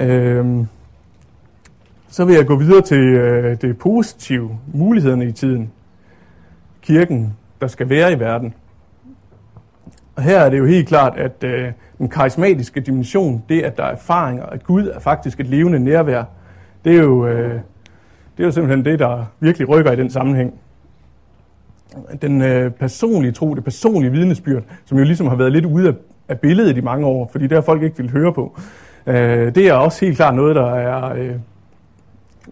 Øh, 0.00 0.64
så 2.08 2.24
vil 2.24 2.34
jeg 2.34 2.46
gå 2.46 2.56
videre 2.56 2.82
til 2.82 2.98
øh, 2.98 3.60
det 3.60 3.78
positive, 3.78 4.58
mulighederne 4.74 5.26
i 5.26 5.32
tiden. 5.32 5.72
Kirken, 6.82 7.36
der 7.60 7.66
skal 7.66 7.88
være 7.88 8.12
i 8.12 8.18
verden. 8.20 8.54
Og 10.18 10.24
her 10.24 10.38
er 10.38 10.50
det 10.50 10.58
jo 10.58 10.66
helt 10.66 10.88
klart, 10.88 11.16
at 11.16 11.44
øh, 11.44 11.72
den 11.98 12.08
karismatiske 12.08 12.80
dimension, 12.80 13.44
det 13.48 13.62
at 13.62 13.76
der 13.76 13.84
er 13.84 13.92
erfaringer, 13.92 14.46
at 14.46 14.64
Gud 14.64 14.86
er 14.86 15.00
faktisk 15.00 15.40
et 15.40 15.46
levende 15.46 15.78
nærvær, 15.78 16.24
det 16.84 16.96
er 16.96 17.02
jo, 17.02 17.26
øh, 17.26 17.52
det 18.36 18.42
er 18.42 18.44
jo 18.44 18.50
simpelthen 18.50 18.84
det, 18.84 18.98
der 18.98 19.24
virkelig 19.40 19.68
rykker 19.68 19.92
i 19.92 19.96
den 19.96 20.10
sammenhæng. 20.10 20.54
Den 22.22 22.42
øh, 22.42 22.70
personlige 22.70 23.32
tro, 23.32 23.54
det 23.54 23.64
personlige 23.64 24.12
vidnesbyrd, 24.12 24.62
som 24.84 24.98
jo 24.98 25.04
ligesom 25.04 25.26
har 25.26 25.36
været 25.36 25.52
lidt 25.52 25.64
ude 25.64 25.88
af, 25.88 25.94
af 26.28 26.40
billedet 26.40 26.76
i 26.76 26.80
mange 26.80 27.06
år, 27.06 27.28
fordi 27.32 27.46
det 27.46 27.52
har 27.52 27.62
folk 27.62 27.82
ikke 27.82 27.96
ville 27.96 28.12
høre 28.12 28.32
på, 28.32 28.58
øh, 29.06 29.54
det 29.54 29.68
er 29.68 29.72
også 29.72 30.04
helt 30.04 30.16
klart 30.16 30.34
noget, 30.34 30.56
der 30.56 30.74
er 30.74 31.12
øh, 31.12 31.34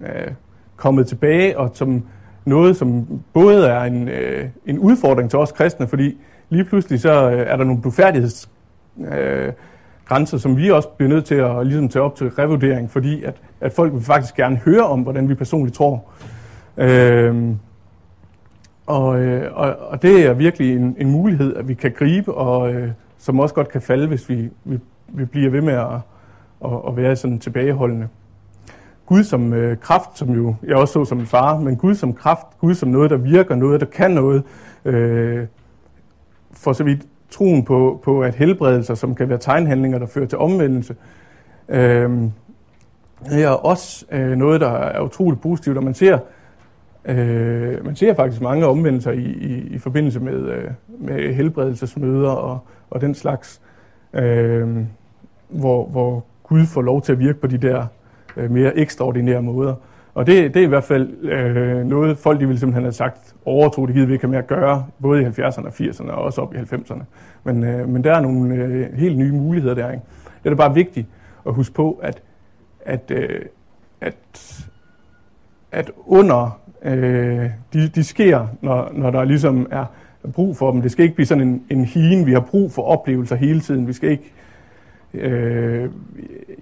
øh, 0.00 0.32
kommet 0.76 1.06
tilbage, 1.06 1.58
og 1.58 1.70
som 1.74 2.02
noget, 2.44 2.76
som 2.76 3.06
både 3.32 3.66
er 3.66 3.80
en, 3.80 4.08
øh, 4.08 4.48
en 4.66 4.78
udfordring 4.78 5.30
til 5.30 5.38
os 5.38 5.52
kristne, 5.52 5.88
fordi 5.88 6.18
lige 6.50 6.64
pludselig 6.64 7.00
så 7.00 7.30
øh, 7.30 7.38
er 7.38 7.56
der 7.56 7.64
nogle 7.64 7.82
blufærdighedsgrænser, 7.82 10.34
øh, 10.34 10.40
som 10.40 10.56
vi 10.56 10.70
også 10.70 10.88
bliver 10.88 11.08
nødt 11.08 11.24
til 11.24 11.34
at 11.34 11.66
ligesom 11.66 11.88
tage 11.88 12.02
op 12.02 12.16
til 12.16 12.28
revurdering, 12.28 12.90
fordi 12.90 13.22
at, 13.22 13.34
at 13.60 13.72
folk 13.72 13.92
vil 13.92 14.02
faktisk 14.02 14.34
gerne 14.34 14.56
høre 14.56 14.86
om, 14.86 15.00
hvordan 15.00 15.28
vi 15.28 15.34
personligt 15.34 15.76
tror. 15.76 16.04
Øhm, 16.76 17.50
øh, 17.50 17.56
og, 18.86 19.06
og, 19.52 19.76
og 19.78 20.02
det 20.02 20.26
er 20.26 20.32
virkelig 20.32 20.76
en, 20.76 20.96
en 20.98 21.10
mulighed, 21.10 21.56
at 21.56 21.68
vi 21.68 21.74
kan 21.74 21.92
gribe, 21.92 22.34
og 22.34 22.74
øh, 22.74 22.90
som 23.18 23.40
også 23.40 23.54
godt 23.54 23.68
kan 23.68 23.82
falde, 23.82 24.06
hvis 24.06 24.28
vi, 24.28 24.50
vi, 24.64 24.78
vi 25.08 25.24
bliver 25.24 25.50
ved 25.50 25.60
med 25.60 25.74
at, 25.74 25.94
at, 26.64 26.70
at 26.88 26.96
være 26.96 27.16
sådan 27.16 27.38
tilbageholdende. 27.38 28.08
Gud 29.06 29.24
som 29.24 29.52
øh, 29.52 29.76
kraft, 29.76 30.18
som 30.18 30.30
jo 30.30 30.54
jeg 30.66 30.76
også 30.76 30.92
så 30.92 31.04
som 31.04 31.18
en 31.18 31.26
far, 31.26 31.58
men 31.58 31.76
Gud 31.76 31.94
som 31.94 32.14
kraft, 32.14 32.46
Gud 32.60 32.74
som 32.74 32.88
noget, 32.88 33.10
der 33.10 33.16
virker, 33.16 33.54
noget, 33.54 33.80
der 33.80 33.86
kan 33.86 34.10
noget, 34.10 34.42
øh, 34.84 35.46
for 36.56 36.72
så 36.72 36.84
vidt 36.84 37.06
troen 37.30 37.64
på, 37.64 38.00
på 38.04 38.20
at 38.20 38.34
helbredelser, 38.34 38.94
som 38.94 39.14
kan 39.14 39.28
være 39.28 39.38
tegnhandlinger, 39.38 39.98
der 39.98 40.06
fører 40.06 40.26
til 40.26 40.38
omvendelse, 40.38 40.96
øh, 41.68 42.10
er 43.30 43.48
også 43.48 44.06
øh, 44.10 44.36
noget, 44.36 44.60
der 44.60 44.70
er 44.70 45.00
utroligt 45.00 45.42
positivt, 45.42 45.76
og 45.76 45.84
man 45.84 45.94
ser, 45.94 46.18
øh, 47.04 47.84
man 47.84 47.96
ser 47.96 48.14
faktisk 48.14 48.42
mange 48.42 48.66
omvendelser 48.66 49.10
i, 49.10 49.24
i, 49.24 49.68
i 49.74 49.78
forbindelse 49.78 50.20
med, 50.20 50.34
øh, 50.34 50.70
med 50.98 51.34
helbredelsesmøder 51.34 52.30
og, 52.30 52.58
og 52.90 53.00
den 53.00 53.14
slags, 53.14 53.60
øh, 54.12 54.76
hvor, 55.48 55.86
hvor 55.86 56.24
Gud 56.42 56.66
får 56.66 56.82
lov 56.82 57.02
til 57.02 57.12
at 57.12 57.18
virke 57.18 57.40
på 57.40 57.46
de 57.46 57.58
der 57.58 57.86
øh, 58.36 58.50
mere 58.50 58.76
ekstraordinære 58.76 59.42
måder. 59.42 59.74
Og 60.16 60.26
det, 60.26 60.54
det 60.54 60.60
er 60.60 60.64
i 60.64 60.68
hvert 60.68 60.84
fald 60.84 61.24
øh, 61.24 61.86
noget, 61.86 62.18
folk 62.18 62.40
de 62.40 62.48
vil 62.48 62.58
simpelthen 62.58 62.84
have 62.84 62.92
sagt, 62.92 63.34
overtro, 63.44 63.86
det 63.86 63.94
gider 63.94 64.06
vi 64.06 64.12
ikke 64.12 64.28
mere 64.28 64.38
at 64.38 64.46
gøre, 64.46 64.86
både 65.02 65.22
i 65.22 65.24
70'erne 65.24 65.66
og 65.66 65.72
80'erne 65.80 66.10
og 66.10 66.24
også 66.24 66.40
op 66.40 66.54
i 66.54 66.56
90'erne. 66.56 67.02
Men, 67.44 67.64
øh, 67.64 67.88
men 67.88 68.04
der 68.04 68.14
er 68.14 68.20
nogle 68.20 68.54
øh, 68.54 68.92
helt 68.94 69.18
nye 69.18 69.32
muligheder 69.32 69.74
der. 69.74 69.90
Ikke? 69.90 70.04
Det 70.44 70.52
er 70.52 70.56
bare 70.56 70.74
vigtigt 70.74 71.06
at 71.46 71.54
huske 71.54 71.74
på, 71.74 72.00
at, 72.02 72.22
at, 72.80 73.10
øh, 73.10 73.40
at, 74.00 74.66
at 75.72 75.90
under 76.06 76.60
øh, 76.82 77.50
de, 77.72 77.88
de 77.88 78.04
sker, 78.04 78.46
når, 78.62 78.90
når 78.94 79.10
der 79.10 79.24
ligesom 79.24 79.66
er 79.70 79.84
brug 80.32 80.56
for 80.56 80.70
dem. 80.70 80.82
Det 80.82 80.92
skal 80.92 81.02
ikke 81.02 81.14
blive 81.14 81.26
sådan 81.26 81.48
en, 81.48 81.62
en 81.70 81.84
hien, 81.84 82.26
vi 82.26 82.32
har 82.32 82.40
brug 82.40 82.72
for 82.72 82.82
oplevelser 82.82 83.36
hele 83.36 83.60
tiden. 83.60 83.86
Vi 83.88 83.92
skal 83.92 84.10
ikke 84.10 84.32
øh, 85.16 85.90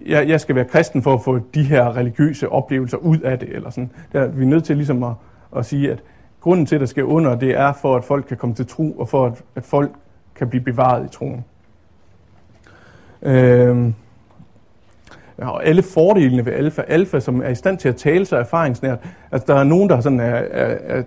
jeg, 0.07 0.29
jeg 0.29 0.41
skal 0.41 0.55
være 0.55 0.65
kristen 0.65 1.03
for 1.03 1.15
at 1.15 1.23
få 1.23 1.41
de 1.55 1.63
her 1.63 1.97
religiøse 1.97 2.49
oplevelser 2.49 2.97
ud 2.97 3.19
af 3.19 3.39
det. 3.39 3.49
Eller 3.49 3.71
sådan. 3.71 3.91
Der, 4.13 4.27
vi 4.27 4.43
er 4.43 4.49
nødt 4.49 4.65
til 4.65 4.77
ligesom 4.77 5.03
at, 5.03 5.13
at 5.57 5.67
sige, 5.67 5.93
at 5.93 6.03
grunden 6.41 6.67
til, 6.67 6.75
at 6.75 6.81
der 6.81 6.87
sker 6.87 7.03
under, 7.03 7.35
det 7.35 7.51
er 7.51 7.73
for, 7.73 7.97
at 7.97 8.05
folk 8.05 8.25
kan 8.29 8.37
komme 8.37 8.55
til 8.55 8.67
tro, 8.67 8.93
og 8.93 9.09
for, 9.09 9.27
at, 9.27 9.43
at 9.55 9.65
folk 9.65 9.91
kan 10.35 10.49
blive 10.49 10.65
bevaret 10.65 11.05
i 11.05 11.09
troen. 11.09 11.45
Øh, 13.23 13.93
og 15.39 15.67
alle 15.67 15.83
fordelene 15.83 16.47
ved 16.47 16.53
alfa, 16.53 16.83
alfa, 16.83 17.21
som 17.21 17.43
er 17.43 17.49
i 17.49 17.55
stand 17.55 17.79
til 17.79 17.89
at 17.89 17.97
tale 17.97 18.25
sig 18.25 18.41
erfaringsnært. 18.41 18.99
Altså, 19.33 19.47
der 19.47 19.55
er 19.61 19.65
nogen, 19.65 19.89
der 19.91 20.01
sådan 20.01 20.21
er, 20.21 20.35
er, 20.35 20.99
er 20.99 21.03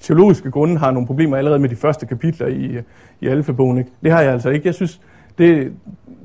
teologiske 0.00 0.50
grunde 0.50 0.78
har 0.78 0.90
nogle 0.90 1.06
problemer 1.06 1.36
allerede 1.36 1.58
med 1.58 1.68
de 1.68 1.76
første 1.76 2.06
kapitler 2.06 2.46
i, 2.46 2.78
i 3.20 3.26
alfa-bogen. 3.26 3.78
Ikke? 3.78 3.90
Det 4.02 4.12
har 4.12 4.22
jeg 4.22 4.32
altså 4.32 4.50
ikke. 4.50 4.66
Jeg 4.66 4.74
synes, 4.74 5.00
det, 5.38 5.72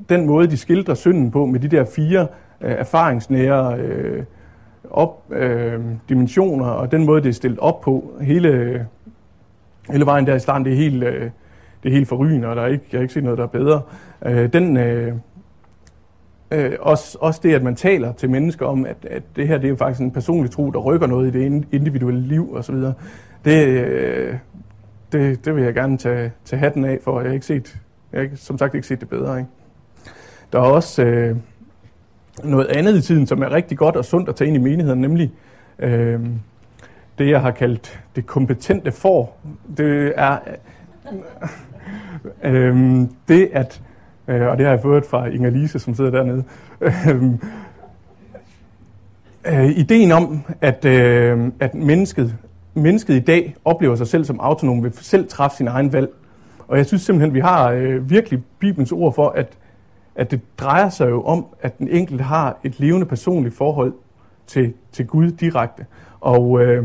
den 0.08 0.26
måde, 0.26 0.46
de 0.46 0.56
skildrer 0.56 0.94
synden 0.94 1.30
på, 1.30 1.46
med 1.46 1.60
de 1.60 1.68
der 1.68 1.84
fire 1.84 2.26
øh, 2.60 2.72
erfaringsnære 2.72 3.78
øh, 3.78 4.24
op, 4.90 5.24
øh, 5.30 5.80
dimensioner, 6.08 6.66
og 6.66 6.92
den 6.92 7.06
måde, 7.06 7.22
det 7.22 7.28
er 7.28 7.32
stillet 7.32 7.58
op 7.58 7.80
på, 7.80 8.12
hele, 8.20 8.86
hele 9.90 10.06
vejen 10.06 10.26
der 10.26 10.34
i 10.34 10.40
starten, 10.40 10.64
det 10.64 10.72
er 10.72 10.76
helt, 10.76 11.04
øh, 11.04 11.30
det 11.82 11.88
er 11.88 11.92
helt 11.92 12.08
forrygende, 12.08 12.48
og 12.48 12.56
der 12.56 12.62
er 12.62 12.66
ikke, 12.66 12.84
jeg 12.92 12.98
har 12.98 13.02
ikke 13.02 13.14
set 13.14 13.24
noget, 13.24 13.38
der 13.38 13.44
er 13.44 13.48
bedre. 13.48 13.82
Øh, 14.26 14.52
den, 14.52 14.76
øh, 14.76 15.14
øh, 16.50 16.72
også, 16.80 17.18
også 17.20 17.40
det, 17.42 17.54
at 17.54 17.62
man 17.62 17.76
taler 17.76 18.12
til 18.12 18.30
mennesker 18.30 18.66
om, 18.66 18.86
at, 18.86 18.96
at 19.10 19.22
det 19.36 19.48
her 19.48 19.56
det 19.56 19.64
er 19.64 19.68
jo 19.68 19.76
faktisk 19.76 20.00
en 20.00 20.10
personlig 20.10 20.50
tro, 20.50 20.70
der 20.70 20.78
rykker 20.78 21.06
noget 21.06 21.34
i 21.34 21.38
det 21.38 21.64
individuelle 21.72 22.20
liv 22.20 22.54
osv., 22.54 22.76
det, 23.44 23.66
øh, 23.66 24.34
det, 25.12 25.44
det 25.44 25.54
vil 25.54 25.64
jeg 25.64 25.74
gerne 25.74 25.98
tage, 25.98 26.32
tage 26.44 26.60
hatten 26.60 26.84
af 26.84 26.98
for. 27.02 27.20
Jeg 27.20 27.28
har 27.28 27.34
ikke 27.34 27.46
set 27.46 27.81
jeg 28.12 28.28
kan 28.28 28.36
som 28.36 28.58
sagt 28.58 28.74
ikke 28.74 28.86
set 28.86 29.00
det 29.00 29.08
bedre. 29.08 29.38
Ikke? 29.38 29.50
Der 30.52 30.58
er 30.58 30.62
også 30.62 31.02
øh, 31.02 31.36
noget 32.44 32.66
andet 32.66 32.96
i 32.96 33.00
tiden, 33.00 33.26
som 33.26 33.42
er 33.42 33.52
rigtig 33.52 33.78
godt 33.78 33.96
og 33.96 34.04
sundt 34.04 34.28
at 34.28 34.36
tage 34.36 34.48
ind 34.48 34.56
i 34.56 34.60
menigheden, 34.60 35.00
nemlig 35.00 35.32
øh, 35.78 36.20
det, 37.18 37.30
jeg 37.30 37.40
har 37.40 37.50
kaldt 37.50 38.00
det 38.16 38.26
kompetente 38.26 38.92
for. 38.92 39.32
Det 39.76 40.12
er 40.16 40.38
øh, 42.42 42.54
øh, 42.54 43.00
det, 43.28 43.50
at, 43.52 43.82
øh, 44.28 44.46
og 44.46 44.58
det 44.58 44.66
har 44.66 44.72
jeg 44.72 44.82
fået 44.82 45.04
fra 45.04 45.26
Inger 45.26 45.50
Lise, 45.50 45.78
som 45.78 45.94
sidder 45.94 46.10
dernede, 46.10 46.44
øh, 46.80 47.24
øh, 49.46 49.70
ideen 49.70 50.12
om, 50.12 50.42
at, 50.60 50.84
øh, 50.84 51.52
at 51.60 51.74
mennesket, 51.74 52.36
mennesket 52.74 53.14
i 53.14 53.20
dag 53.20 53.54
oplever 53.64 53.96
sig 53.96 54.06
selv 54.06 54.24
som 54.24 54.40
autonom, 54.40 54.84
vil 54.84 54.92
selv 55.00 55.28
træffe 55.28 55.56
sin 55.56 55.68
egen 55.68 55.92
valg. 55.92 56.08
Og 56.72 56.78
jeg 56.78 56.86
synes 56.86 57.02
simpelthen, 57.02 57.30
at 57.30 57.34
vi 57.34 57.40
har 57.40 57.70
øh, 57.70 58.10
virkelig 58.10 58.42
Bibelens 58.58 58.92
ord 58.92 59.14
for, 59.14 59.28
at, 59.28 59.58
at 60.14 60.30
det 60.30 60.40
drejer 60.58 60.88
sig 60.88 61.10
jo 61.10 61.22
om, 61.22 61.46
at 61.60 61.78
den 61.78 61.88
enkelte 61.88 62.24
har 62.24 62.58
et 62.64 62.80
levende 62.80 63.06
personligt 63.06 63.54
forhold 63.54 63.92
til, 64.46 64.72
til 64.92 65.06
Gud 65.06 65.30
direkte. 65.30 65.86
Og 66.20 66.60
øh, 66.60 66.84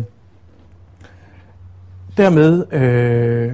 dermed 2.17 2.73
øh, 2.73 3.53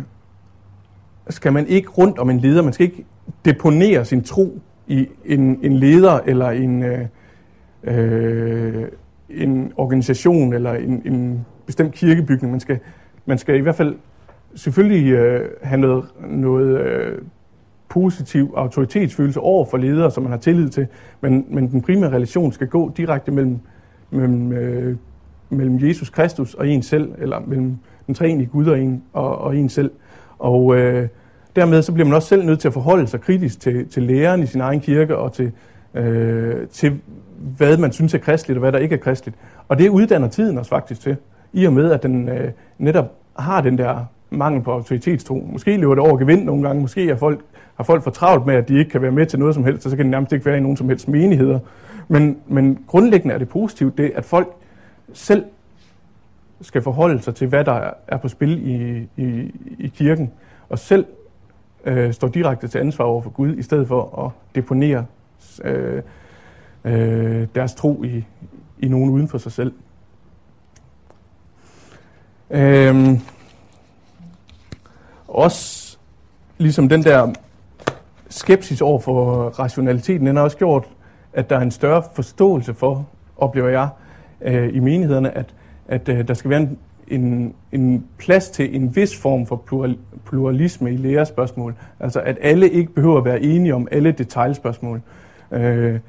skal 1.30 1.54
man 1.54 1.68
ikke 1.68 1.90
rundt 1.90 2.20
om 2.20 2.30
en 2.30 2.40
leder, 2.40 2.62
man 2.62 2.74
skal 2.74 2.86
ikke 2.86 3.06
deponere 3.46 4.06
sin 4.06 4.24
tro 4.24 4.60
i 4.88 5.08
en, 5.26 5.60
en 5.62 5.74
leder 5.74 6.20
eller 6.26 6.50
en, 6.50 6.84
øh, 6.84 7.08
øh, 7.84 8.88
en 9.30 9.74
organisation 9.78 10.54
eller 10.54 10.74
en, 10.74 11.02
en 11.06 11.46
bestemt 11.66 11.94
kirkebygning. 11.94 12.52
Man 12.52 12.60
skal, 12.60 12.80
man 13.26 13.38
skal 13.38 13.56
i 13.56 13.62
hvert 13.62 13.76
fald 13.76 13.96
selvfølgelig 14.56 15.12
øh, 15.12 15.50
have 15.62 16.06
noget, 16.22 16.80
øh, 16.80 17.18
positiv 17.90 18.54
autoritetsfølelse 18.56 19.40
over 19.40 19.66
for 19.66 19.78
ledere, 19.78 20.12
som 20.12 20.24
man 20.24 20.32
har 20.32 20.40
tillid 20.40 20.70
til, 20.70 20.88
men, 21.22 21.46
men 21.50 21.72
den 21.72 21.82
primære 21.82 22.12
relation 22.12 22.52
skal 22.52 22.68
gå 22.68 22.92
direkte 22.98 23.32
mellem, 23.32 23.60
mellem, 24.12 24.52
øh, 24.52 24.96
mellem 25.50 25.88
Jesus 25.88 26.10
Kristus 26.10 26.54
og 26.54 26.68
en 26.68 26.84
selv, 26.84 27.12
eller 27.18 27.40
mellem 27.40 27.78
den 28.08 28.16
treenige 28.16 28.48
Gud 28.48 28.66
og 28.66 28.80
en, 28.80 29.04
og, 29.14 29.38
og 29.38 29.58
en 29.58 29.70
selv. 29.70 29.92
Og 30.40 30.78
øh, 30.78 31.08
dermed 31.56 31.82
så 31.82 31.94
bliver 31.94 32.06
man 32.06 32.16
også 32.16 32.28
selv 32.28 32.46
nødt 32.46 32.60
til 32.60 32.68
at 32.68 32.74
forholde 32.74 33.08
sig 33.08 33.22
kritisk 33.22 33.60
til, 33.60 33.88
til 33.88 34.04
læreren 34.04 34.44
i 34.44 34.46
sin 34.46 34.62
egen 34.62 34.80
kirke, 34.80 35.18
og 35.18 35.34
til, 35.34 35.52
øh, 35.94 36.68
til 36.68 37.00
hvad 37.58 37.78
man 37.78 37.92
synes 37.92 38.14
er 38.14 38.18
kristligt, 38.18 38.58
og 38.58 38.60
hvad 38.60 38.72
der 38.72 38.80
ikke 38.80 38.96
er 38.96 39.00
kristligt. 39.00 39.38
Og 39.68 39.80
det 39.80 39.90
uddanner 39.90 40.28
tiden 40.28 40.58
os 40.58 40.70
faktisk 40.70 41.02
til, 41.02 41.18
i 41.54 41.66
og 41.66 41.74
med, 41.74 41.92
at 41.92 42.04
den 42.04 42.30
øh, 42.30 42.52
netop 42.78 43.12
har 43.38 43.62
den 43.62 43.78
der 43.78 44.06
mangel 44.38 44.62
på 44.64 44.72
autoritetstro. 44.72 45.48
Måske 45.52 45.78
lever 45.78 45.96
det 45.96 46.04
over 46.04 46.18
gevind 46.18 46.44
nogle 46.44 46.68
gange, 46.68 46.82
måske 46.82 47.10
er 47.10 47.16
folk, 47.16 47.40
har 47.76 47.84
folk 47.84 48.04
for 48.04 48.12
travlt 48.12 48.46
med, 48.46 48.56
at 48.56 48.68
de 48.68 48.80
ikke 48.80 48.92
kan 48.92 49.02
være 49.02 49.12
med 49.12 49.26
til 49.26 49.40
noget 49.40 49.56
som 49.56 49.64
helst, 49.64 49.86
og 49.86 49.90
så 49.90 49.98
kan 49.98 50.06
de 50.06 50.12
nærmest 50.12 50.34
ikke 50.34 50.46
være 50.46 50.58
i 50.58 50.62
nogen 50.62 50.78
som 50.78 50.90
helst 50.90 51.08
menigheder. 51.08 51.60
Men, 52.08 52.38
men 52.48 52.84
grundlæggende 52.88 53.34
er 53.34 53.40
det 53.40 53.50
positivt, 53.50 53.98
det 53.98 54.12
at 54.16 54.26
folk 54.26 54.48
selv 55.14 55.46
skal 56.62 56.82
forholde 56.82 57.22
sig 57.22 57.36
til, 57.36 57.48
hvad 57.48 57.66
der 57.66 57.90
er 58.08 58.18
på 58.18 58.28
spil 58.28 58.68
i, 58.70 59.08
i, 59.18 59.52
i 59.80 59.88
kirken, 59.88 60.32
og 60.70 60.80
selv 60.80 61.06
øh, 61.86 62.14
står 62.14 62.28
direkte 62.28 62.68
til 62.68 62.80
ansvar 62.80 63.06
over 63.06 63.22
for 63.22 63.30
Gud, 63.30 63.56
i 63.56 63.62
stedet 63.62 63.88
for 63.88 64.26
at 64.26 64.56
deponere 64.56 65.06
øh, 65.64 66.02
øh, 66.86 67.48
deres 67.56 67.74
tro 67.76 68.04
i, 68.04 68.26
i 68.80 68.88
nogen 68.88 69.10
uden 69.10 69.28
for 69.28 69.38
sig 69.38 69.52
selv. 69.52 69.74
Øhm, 72.50 73.20
også 75.36 75.98
ligesom 76.58 76.90
den 76.90 77.04
der 77.04 77.34
skepsis 78.30 78.82
over 78.82 79.00
for 79.00 79.50
rationaliteten, 79.60 80.28
den 80.28 80.36
har 80.36 80.44
også 80.44 80.58
gjort, 80.58 80.88
at 81.34 81.50
der 81.50 81.58
er 81.58 81.62
en 81.62 81.72
større 81.72 82.04
forståelse 82.16 82.74
for, 82.74 83.08
oplever 83.38 83.70
jeg, 83.70 83.90
øh, 84.42 84.76
i 84.76 84.80
menighederne, 84.80 85.38
at, 85.38 85.54
at 85.88 86.10
øh, 86.10 86.28
der 86.28 86.34
skal 86.34 86.50
være 86.50 86.60
en, 86.60 86.78
en, 87.08 87.54
en 87.72 88.06
plads 88.18 88.50
til 88.50 88.76
en 88.76 88.96
vis 88.96 89.18
form 89.18 89.46
for 89.46 89.56
plural, 89.56 89.98
pluralisme 90.26 90.94
i 90.94 90.98
lærerspørgsmål. 90.98 91.76
Altså 92.00 92.20
at 92.20 92.38
alle 92.42 92.70
ikke 92.70 92.94
behøver 92.94 93.18
at 93.18 93.26
være 93.26 93.42
enige 93.42 93.76
om 93.76 93.88
alle 93.92 94.12
detaljspørgsmål. 94.12 95.02
Øh, 95.52 96.00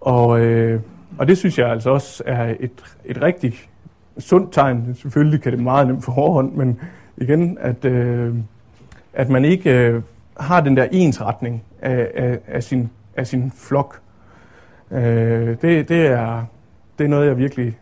og, 0.00 0.40
øh, 0.40 0.80
og 1.18 1.28
det 1.28 1.38
synes 1.38 1.58
jeg 1.58 1.70
altså 1.70 1.90
også 1.90 2.22
er 2.26 2.54
et, 2.60 2.70
et 3.04 3.22
rigtig 3.22 3.54
sundt 4.18 4.52
tegn. 4.52 4.94
Selvfølgelig 4.94 5.42
kan 5.42 5.52
det 5.52 5.60
meget 5.60 5.86
nemt 5.86 6.04
for 6.04 6.12
forhånd, 6.12 6.52
men 6.52 6.80
igen, 7.20 7.58
at, 7.60 7.84
øh, 7.84 8.34
at 9.12 9.28
man 9.28 9.44
ikke 9.44 9.70
øh, 9.70 10.02
har 10.40 10.60
den 10.60 10.76
der 10.76 10.88
ensretning 10.92 11.64
af, 11.82 12.10
af, 12.14 12.38
af, 12.46 12.62
sin, 12.62 12.90
af 13.16 13.26
sin 13.26 13.52
flok. 13.56 14.00
Øh, 14.90 15.00
det, 15.62 15.88
det, 15.88 16.06
er, 16.06 16.44
det 16.98 17.04
er 17.04 17.08
noget, 17.08 17.26
jeg 17.26 17.38
virkelig 17.38 17.78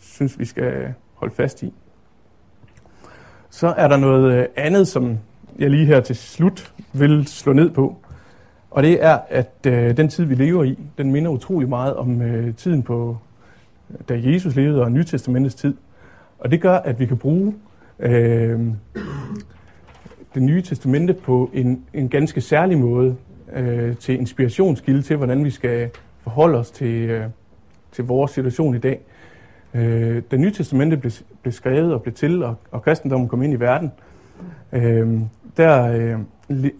synes, 0.00 0.38
vi 0.38 0.44
skal 0.44 0.94
holde 1.14 1.34
fast 1.34 1.62
i. 1.62 1.74
Så 3.50 3.74
er 3.76 3.88
der 3.88 3.96
noget 3.96 4.32
øh, 4.32 4.46
andet, 4.56 4.88
som 4.88 5.18
jeg 5.58 5.70
lige 5.70 5.86
her 5.86 6.00
til 6.00 6.16
slut 6.16 6.72
vil 6.92 7.26
slå 7.26 7.52
ned 7.52 7.70
på. 7.70 7.96
Og 8.70 8.82
det 8.82 9.04
er, 9.04 9.18
at 9.28 9.52
øh, 9.66 9.96
den 9.96 10.08
tid, 10.08 10.24
vi 10.24 10.34
lever 10.34 10.64
i, 10.64 10.78
den 10.98 11.12
minder 11.12 11.30
utrolig 11.30 11.68
meget 11.68 11.96
om 11.96 12.22
øh, 12.22 12.54
tiden 12.54 12.82
på, 12.82 13.18
da 14.08 14.20
Jesus 14.24 14.56
levede, 14.56 14.82
og 14.82 14.92
Nytestamentets 14.92 15.54
tid. 15.54 15.74
Og 16.38 16.50
det 16.50 16.60
gør, 16.60 16.76
at 16.76 17.00
vi 17.00 17.06
kan 17.06 17.16
bruge 17.16 17.54
øh, 18.00 18.60
det 20.34 20.42
nye 20.42 20.62
testamente 20.62 21.14
på 21.14 21.50
en, 21.52 21.84
en 21.94 22.08
ganske 22.08 22.40
særlig 22.40 22.78
måde 22.78 23.16
øh, 23.52 23.96
til 23.96 24.20
inspirationskilde 24.20 25.02
til, 25.02 25.16
hvordan 25.16 25.44
vi 25.44 25.50
skal 25.50 25.90
forholde 26.20 26.58
os 26.58 26.70
til, 26.70 27.10
øh, 27.10 27.24
til 27.92 28.04
vores 28.04 28.30
situation 28.30 28.74
i 28.74 28.78
dag. 28.78 29.00
Øh, 29.74 30.22
det 30.30 30.40
nye 30.40 30.52
testamente 30.52 30.96
blev, 30.96 31.12
blev 31.42 31.52
skrevet 31.52 31.94
og 31.94 32.02
blev 32.02 32.14
til, 32.14 32.42
og, 32.42 32.54
og 32.70 32.82
kristendommen 32.82 33.28
kom 33.28 33.42
ind 33.42 33.52
i 33.52 33.60
verden. 33.60 33.92
Øh, 34.72 35.20
der, 35.56 35.92
øh, 35.92 36.18
det, 36.48 36.72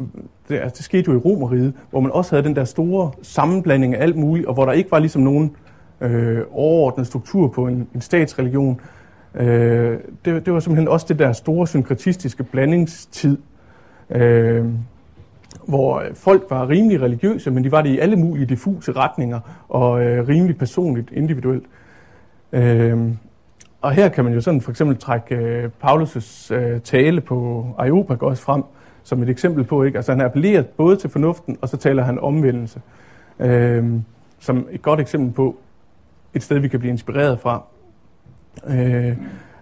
det 0.49 0.79
skete 0.79 1.13
jo 1.13 1.15
i 1.15 1.21
Romeriet, 1.21 1.75
hvor 1.91 2.01
man 2.01 2.13
også 2.13 2.37
havde 2.37 2.49
den 2.49 2.57
der 2.57 2.65
store 2.65 3.11
sammenblanding 3.23 3.95
af 3.95 4.03
alt 4.03 4.17
muligt, 4.17 4.47
og 4.47 4.55
hvor 4.55 4.65
der 4.65 4.73
ikke 4.73 4.91
var 4.91 4.99
ligesom 4.99 5.23
nogen 5.23 5.57
øh, 6.01 6.41
overordnet 6.51 7.07
struktur 7.07 7.49
på 7.49 7.67
en, 7.67 7.89
en 7.95 8.01
statsreligion. 8.01 8.81
Øh, 8.81 8.98
Øh, 9.35 9.99
det, 10.25 10.47
det 10.47 10.53
var 10.53 10.61
simpelthen 10.61 10.89
også 10.89 11.07
det 11.09 11.19
der 11.19 11.33
store 11.33 11.67
synkretistiske 11.67 12.43
blandingstid, 12.43 13.39
øh, 14.11 14.65
hvor 15.67 16.03
folk 16.15 16.43
var 16.51 16.69
rimelig 16.69 17.01
religiøse, 17.01 17.51
men 17.51 17.65
de 17.65 17.73
var 17.73 17.83
det 17.83 17.91
i 17.91 17.99
alle 17.99 18.17
mulige 18.17 18.47
diffuse 18.47 18.93
retninger, 18.93 19.41
og 19.69 20.05
øh, 20.05 20.29
rimelig 20.29 20.59
personligt, 20.59 21.11
individuelt. 21.13 21.65
Øh, 22.53 23.13
og 23.81 23.93
her 23.93 24.09
kan 24.09 24.25
man 24.25 24.33
jo 24.33 24.41
sådan 24.41 24.61
for 24.61 24.71
eksempel 24.71 24.97
trække 24.97 25.35
øh, 25.35 25.71
Paulus' 25.85 26.55
øh, 26.55 26.81
tale 26.81 27.21
på 27.21 27.67
Areopagos 27.79 28.41
frem, 28.41 28.63
som 29.03 29.23
et 29.23 29.29
eksempel 29.29 29.65
på, 29.65 29.83
ikke? 29.83 29.99
Altså 29.99 30.13
han 30.13 30.21
appellerer 30.21 30.63
både 30.63 30.97
til 30.97 31.11
fornuften, 31.11 31.57
og 31.61 31.69
så 31.69 31.77
taler 31.77 32.03
han 32.03 32.19
omvendelse. 32.19 32.81
Øh, 33.41 33.85
som 34.39 34.69
et 34.71 34.83
godt 34.83 35.01
eksempel 35.01 35.33
på 35.33 35.57
et 36.35 36.43
sted, 36.43 36.59
vi 36.59 36.69
kan 36.69 36.81
blive 36.81 36.91
inspireret 36.91 37.41
fra. 37.41 37.63
Øh, 38.67 39.17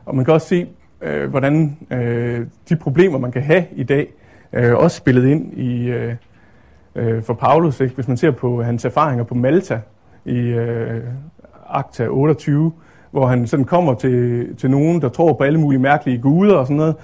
og 0.06 0.16
man 0.16 0.24
kan 0.24 0.34
også 0.34 0.48
se, 0.48 0.66
øh, 1.02 1.30
hvordan 1.30 1.76
øh, 1.90 2.46
de 2.68 2.76
problemer, 2.76 3.18
man 3.18 3.32
kan 3.32 3.42
have 3.42 3.64
i 3.72 3.82
dag, 3.82 4.12
øh, 4.52 4.74
også 4.74 4.96
spillet 4.96 5.28
ind 5.28 5.58
i 5.58 5.88
øh, 5.88 6.14
øh, 6.94 7.22
for 7.22 7.34
Paulus. 7.34 7.80
Ikke? 7.80 7.94
Hvis 7.94 8.08
man 8.08 8.16
ser 8.16 8.30
på 8.30 8.62
hans 8.62 8.84
erfaringer 8.84 9.24
på 9.24 9.34
Malta 9.34 9.80
i 10.24 10.38
øh, 10.38 11.02
Akta 11.68 12.06
28, 12.08 12.72
hvor 13.10 13.26
han 13.26 13.46
sådan 13.46 13.64
kommer 13.64 13.94
til, 13.94 14.46
til 14.56 14.70
nogen, 14.70 15.02
der 15.02 15.08
tror 15.08 15.32
på 15.32 15.44
alle 15.44 15.60
mulige 15.60 15.80
mærkelige 15.80 16.18
guder 16.18 16.54
og 16.54 16.66
sådan 16.66 16.76
noget, 16.76 16.94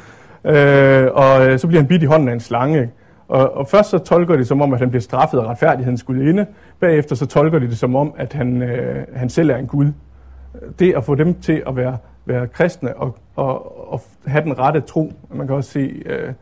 øh, 0.44 1.10
og 1.12 1.46
øh, 1.46 1.58
så 1.58 1.66
bliver 1.66 1.80
han 1.80 1.88
bidt 1.88 2.02
i 2.02 2.06
hånden 2.06 2.28
af 2.28 2.32
en 2.32 2.40
slange. 2.40 2.80
Ikke? 2.80 2.92
Og, 3.28 3.56
og 3.56 3.68
først 3.68 3.90
så 3.90 3.98
tolker 3.98 4.36
de 4.36 4.44
som 4.44 4.60
om, 4.60 4.72
at 4.72 4.78
han 4.78 4.90
bliver 4.90 5.02
straffet 5.02 5.38
af 5.38 5.44
retfærdighedens 5.44 6.00
skulle 6.00 6.28
inde. 6.28 6.46
Bagefter 6.80 7.16
så 7.16 7.26
tolker 7.26 7.58
de 7.58 7.66
det 7.66 7.78
som 7.78 7.96
om, 7.96 8.14
at 8.16 8.32
han, 8.32 8.62
øh, 8.62 9.04
han 9.14 9.28
selv 9.28 9.50
er 9.50 9.56
en 9.56 9.66
gud. 9.66 9.92
Det 10.78 10.94
at 10.96 11.04
få 11.04 11.14
dem 11.14 11.40
til 11.40 11.62
at 11.66 11.76
være, 11.76 11.98
være 12.24 12.48
kristne 12.48 12.96
og, 12.96 13.18
og, 13.36 13.92
og 13.92 14.02
have 14.26 14.44
den 14.44 14.58
rette 14.58 14.80
tro, 14.80 15.12
man 15.30 15.46
kan 15.46 15.56
også 15.56 15.70
se 15.70 16.02
øh, 16.06 16.32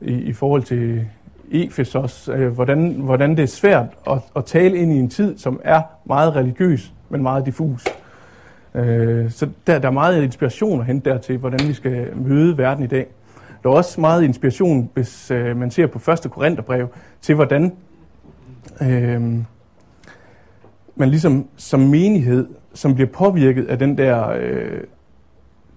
i, 0.00 0.12
i 0.12 0.32
forhold 0.32 0.62
til 0.62 1.06
Efesos, 1.50 2.28
øh, 2.32 2.48
hvordan, 2.48 2.92
hvordan 2.92 3.30
det 3.30 3.42
er 3.42 3.46
svært 3.46 3.86
at, 4.10 4.18
at 4.36 4.44
tale 4.44 4.76
ind 4.76 4.92
i 4.92 4.96
en 4.96 5.08
tid, 5.08 5.38
som 5.38 5.60
er 5.64 5.82
meget 6.04 6.36
religiøs, 6.36 6.92
men 7.08 7.22
meget 7.22 7.46
diffus. 7.46 7.84
Øh, 8.74 9.30
så 9.30 9.48
der, 9.66 9.78
der 9.78 9.88
er 9.88 9.92
meget 9.92 10.22
inspiration 10.22 10.80
at 10.80 10.86
hente 10.86 11.10
dertil, 11.10 11.38
hvordan 11.38 11.68
vi 11.68 11.72
skal 11.72 12.16
møde 12.16 12.58
verden 12.58 12.84
i 12.84 12.86
dag. 12.86 13.06
Der 13.62 13.70
er 13.70 13.74
også 13.74 14.00
meget 14.00 14.22
inspiration, 14.22 14.90
hvis 14.94 15.30
øh, 15.30 15.56
man 15.56 15.70
ser 15.70 15.86
på 15.86 16.10
1. 16.10 16.30
Korintherbrev, 16.30 16.88
til 17.20 17.34
hvordan 17.34 17.72
øh, 18.82 19.22
man 20.96 21.08
ligesom 21.08 21.46
som 21.56 21.80
menighed, 21.80 22.46
som 22.74 22.94
bliver 22.94 23.10
påvirket 23.10 23.66
af 23.66 23.78
den 23.78 23.98
der 23.98 24.28
øh, 24.28 24.80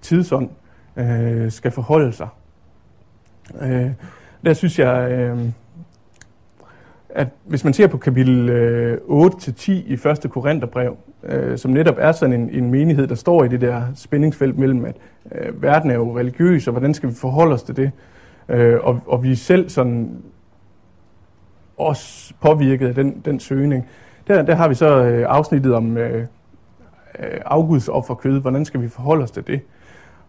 tidsånd, 0.01 0.49
øh, 0.97 1.51
skal 1.51 1.71
forholde 1.71 2.13
sig. 2.13 2.27
Øh, 3.62 3.91
der 4.45 4.53
synes 4.53 4.79
jeg, 4.79 5.12
øh, 5.12 5.39
at 7.10 7.27
hvis 7.45 7.63
man 7.63 7.73
ser 7.73 7.88
på 7.88 7.97
kapitel 7.97 8.49
øh, 8.49 8.97
8-10 9.08 9.71
i 9.71 9.93
1. 9.93 10.25
Korintherbrev, 10.29 10.97
øh, 11.23 11.58
som 11.58 11.71
netop 11.71 11.95
er 11.97 12.12
sådan 12.12 12.41
en, 12.41 12.49
en 12.49 12.71
menighed, 12.71 13.08
der 13.08 13.15
står 13.15 13.43
i 13.43 13.47
det 13.47 13.62
der 13.62 13.81
spændingsfelt 13.95 14.58
mellem, 14.58 14.86
at 14.86 14.95
øh, 15.31 15.62
verden 15.62 15.91
er 15.91 15.95
jo 15.95 16.17
religiøs, 16.17 16.67
og 16.67 16.71
hvordan 16.71 16.93
skal 16.93 17.10
vi 17.10 17.15
forholde 17.15 17.53
os 17.53 17.63
til 17.63 17.77
det? 17.77 17.91
Øh, 18.49 18.77
og, 18.84 19.01
og 19.05 19.23
vi 19.23 19.36
selv 19.36 19.69
sådan 19.69 20.23
også 21.77 22.34
påvirket 22.41 22.88
af 22.88 22.95
den, 22.95 23.21
den 23.25 23.39
søgning. 23.39 23.88
Der, 24.27 24.41
der 24.41 24.55
har 24.55 24.67
vi 24.67 24.75
så 24.75 25.03
øh, 25.03 25.25
afsnittet 25.29 25.73
om 25.73 25.97
øh, 25.97 26.25
øh 27.19 27.39
offerkød. 27.89 28.41
Hvordan 28.41 28.65
skal 28.65 28.82
vi 28.82 28.88
forholde 28.89 29.23
os 29.23 29.32
til 29.32 29.47
det? 29.47 29.62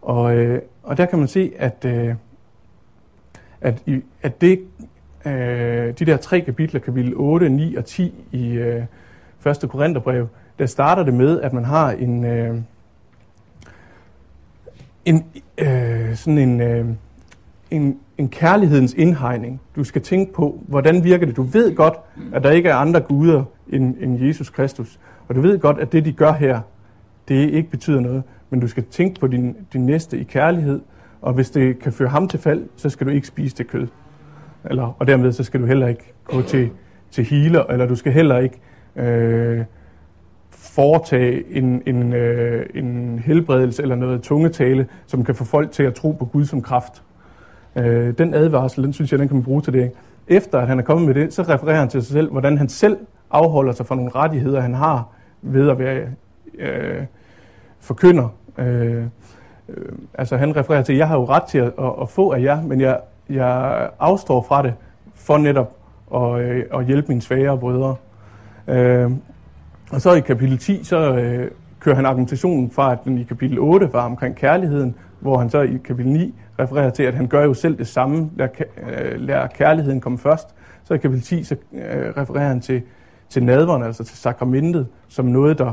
Og, 0.03 0.37
øh, 0.37 0.63
og 0.83 0.97
der 0.97 1.07
kan 1.07 1.19
man 1.19 1.29
se, 1.29 1.53
at, 1.59 1.85
øh, 1.85 2.15
at, 3.61 3.83
i, 3.87 4.03
at 4.23 4.41
det, 4.41 4.61
øh, 5.27 5.33
de 5.99 6.05
der 6.05 6.17
tre 6.17 6.41
kapitler, 6.41 6.81
kapitel 6.81 7.13
8, 7.17 7.49
9 7.49 7.75
og 7.75 7.85
10 7.85 8.15
i 8.33 8.53
øh, 8.53 8.83
1. 9.47 9.71
Korintherbrev, 9.71 10.29
der 10.59 10.67
starter 10.67 11.03
det 11.03 11.15
med, 11.15 11.41
at 11.41 11.53
man 11.53 11.65
har 11.65 11.91
en, 11.91 12.25
øh, 12.25 12.57
en 15.05 15.25
øh, 15.59 16.15
sådan 16.15 16.39
en, 16.39 16.61
øh, 16.61 16.87
en, 17.71 17.99
en 18.19 18.29
kærlighedens 18.29 18.95
indhegning. 18.95 19.61
Du 19.77 19.85
skal 19.85 20.03
tænke 20.03 20.33
på, 20.33 20.61
hvordan 20.69 21.05
virker 21.05 21.27
det. 21.27 21.37
Du 21.37 21.43
ved 21.43 21.75
godt, 21.75 21.95
at 22.33 22.43
der 22.43 22.51
ikke 22.51 22.69
er 22.69 22.75
andre 22.75 23.01
guder 23.01 23.45
end, 23.69 23.95
end 24.01 24.25
Jesus 24.25 24.51
Kristus. 24.51 24.99
Og 25.29 25.35
du 25.35 25.41
ved 25.41 25.59
godt, 25.59 25.79
at 25.79 25.93
det, 25.93 26.05
de 26.05 26.13
gør 26.13 26.33
her, 26.33 26.61
det 27.29 27.51
ikke 27.51 27.71
betyder 27.71 28.01
noget. 28.01 28.23
Men 28.51 28.61
du 28.61 28.69
skal 28.69 28.85
tænke 28.85 29.21
på 29.21 29.27
din, 29.27 29.57
din 29.73 29.87
næste 29.87 30.19
i 30.19 30.23
kærlighed, 30.23 30.81
og 31.23 31.33
hvis 31.33 31.51
det 31.51 31.79
kan 31.79 31.93
føre 31.93 32.09
ham 32.09 32.29
til 32.29 32.41
fald, 32.41 32.65
så 32.77 32.89
skal 32.89 33.07
du 33.07 33.13
ikke 33.13 33.27
spise 33.27 33.57
det 33.57 33.67
kød. 33.67 33.87
Eller, 34.65 34.97
og 34.99 35.07
dermed 35.07 35.33
så 35.33 35.45
skal 35.45 35.61
du 35.61 35.67
heller 35.67 35.87
ikke 35.87 36.13
gå 36.25 36.43
til, 36.43 36.71
til 37.11 37.25
healer, 37.25 37.65
eller 37.65 37.87
du 37.87 37.95
skal 37.95 38.13
heller 38.13 38.39
ikke 38.39 38.59
øh, 38.97 39.65
foretage 40.51 41.57
en, 41.57 41.83
en, 41.87 42.13
øh, 42.13 42.67
en 42.75 43.19
helbredelse 43.19 43.83
eller 43.83 43.97
noget 43.97 44.23
tungetale, 44.23 44.87
som 45.07 45.25
kan 45.25 45.35
få 45.35 45.45
folk 45.45 45.71
til 45.71 45.83
at 45.83 45.95
tro 45.95 46.13
på 46.13 46.25
Gud 46.25 46.45
som 46.45 46.63
kraft. 46.63 47.03
Øh, 47.77 48.19
den 48.19 48.35
advarsel, 48.35 48.85
den 48.85 48.93
synes 48.93 49.13
jeg, 49.13 49.19
den 49.19 49.29
kan 49.29 49.37
man 49.37 49.45
bruge 49.45 49.63
til 49.63 49.73
det. 49.73 49.93
Efter 50.29 50.59
at 50.59 50.69
han 50.69 50.79
er 50.79 50.83
kommet 50.83 51.07
med 51.07 51.15
det, 51.15 51.35
så 51.35 51.43
refererer 51.43 51.79
han 51.79 51.89
til 51.89 52.03
sig 52.03 52.13
selv, 52.13 52.31
hvordan 52.31 52.59
han 52.59 52.69
selv 52.69 52.97
afholder 53.31 53.73
sig 53.73 53.87
fra 53.87 53.95
nogle 53.95 54.11
rettigheder, 54.15 54.61
han 54.61 54.75
har 54.75 55.13
ved 55.43 55.71
at 55.71 55.79
være 55.79 56.07
øh, 56.59 57.03
forkynder. 57.81 58.29
Øh, 58.59 59.05
øh, 59.69 59.93
altså 60.15 60.37
han 60.37 60.57
refererer 60.57 60.83
til, 60.83 60.93
at 60.93 60.99
jeg 60.99 61.09
har 61.09 61.17
jo 61.17 61.25
ret 61.25 61.43
til 61.43 61.59
at, 61.59 61.73
at, 61.79 61.93
at 62.03 62.09
få 62.09 62.33
af 62.33 62.43
jer, 62.43 62.63
men 62.63 62.81
jeg, 62.81 63.01
jeg 63.29 63.91
afstår 63.99 64.43
fra 64.43 64.63
det 64.63 64.75
for 65.15 65.39
netop 65.39 65.77
at, 66.15 66.41
øh, 66.41 66.65
at 66.75 66.87
hjælpe 66.87 67.09
mine 67.09 67.23
svagere 67.23 67.59
brødre. 67.59 67.97
Øh, 68.69 69.11
og 69.91 70.01
så 70.01 70.13
i 70.13 70.21
kapitel 70.21 70.59
10, 70.59 70.85
så 70.85 71.17
øh, 71.17 71.51
kører 71.81 71.97
han 71.97 72.07
argumentationen 72.07 72.71
fra, 72.71 72.93
at 72.93 72.99
den 73.05 73.19
i 73.19 73.23
kapitel 73.23 73.59
8 73.59 73.93
var 73.93 74.05
omkring 74.05 74.37
kærligheden, 74.37 74.95
hvor 75.21 75.39
han 75.39 75.51
så 75.51 75.61
i 75.61 75.79
kapitel 75.85 76.13
9 76.13 76.35
refererer 76.59 76.91
til, 76.91 77.03
at 77.03 77.15
han 77.15 77.27
gør 77.27 77.45
jo 77.45 77.55
selv 77.55 77.79
det 77.79 77.89
samme, 77.89 78.31
lader, 78.37 78.51
øh, 78.89 79.21
lader 79.21 79.47
kærligheden 79.47 80.01
komme 80.01 80.19
først. 80.19 80.49
Så 80.85 80.95
i 80.95 80.99
kapitel 80.99 81.23
10, 81.23 81.45
så 81.45 81.57
øh, 81.73 82.17
refererer 82.17 82.49
han 82.49 82.61
til, 82.61 82.83
til 83.29 83.45
nadveren, 83.45 83.83
altså 83.83 84.05
til 84.05 84.17
sakramentet, 84.17 84.87
som 85.09 85.25
noget, 85.25 85.59
der, 85.59 85.73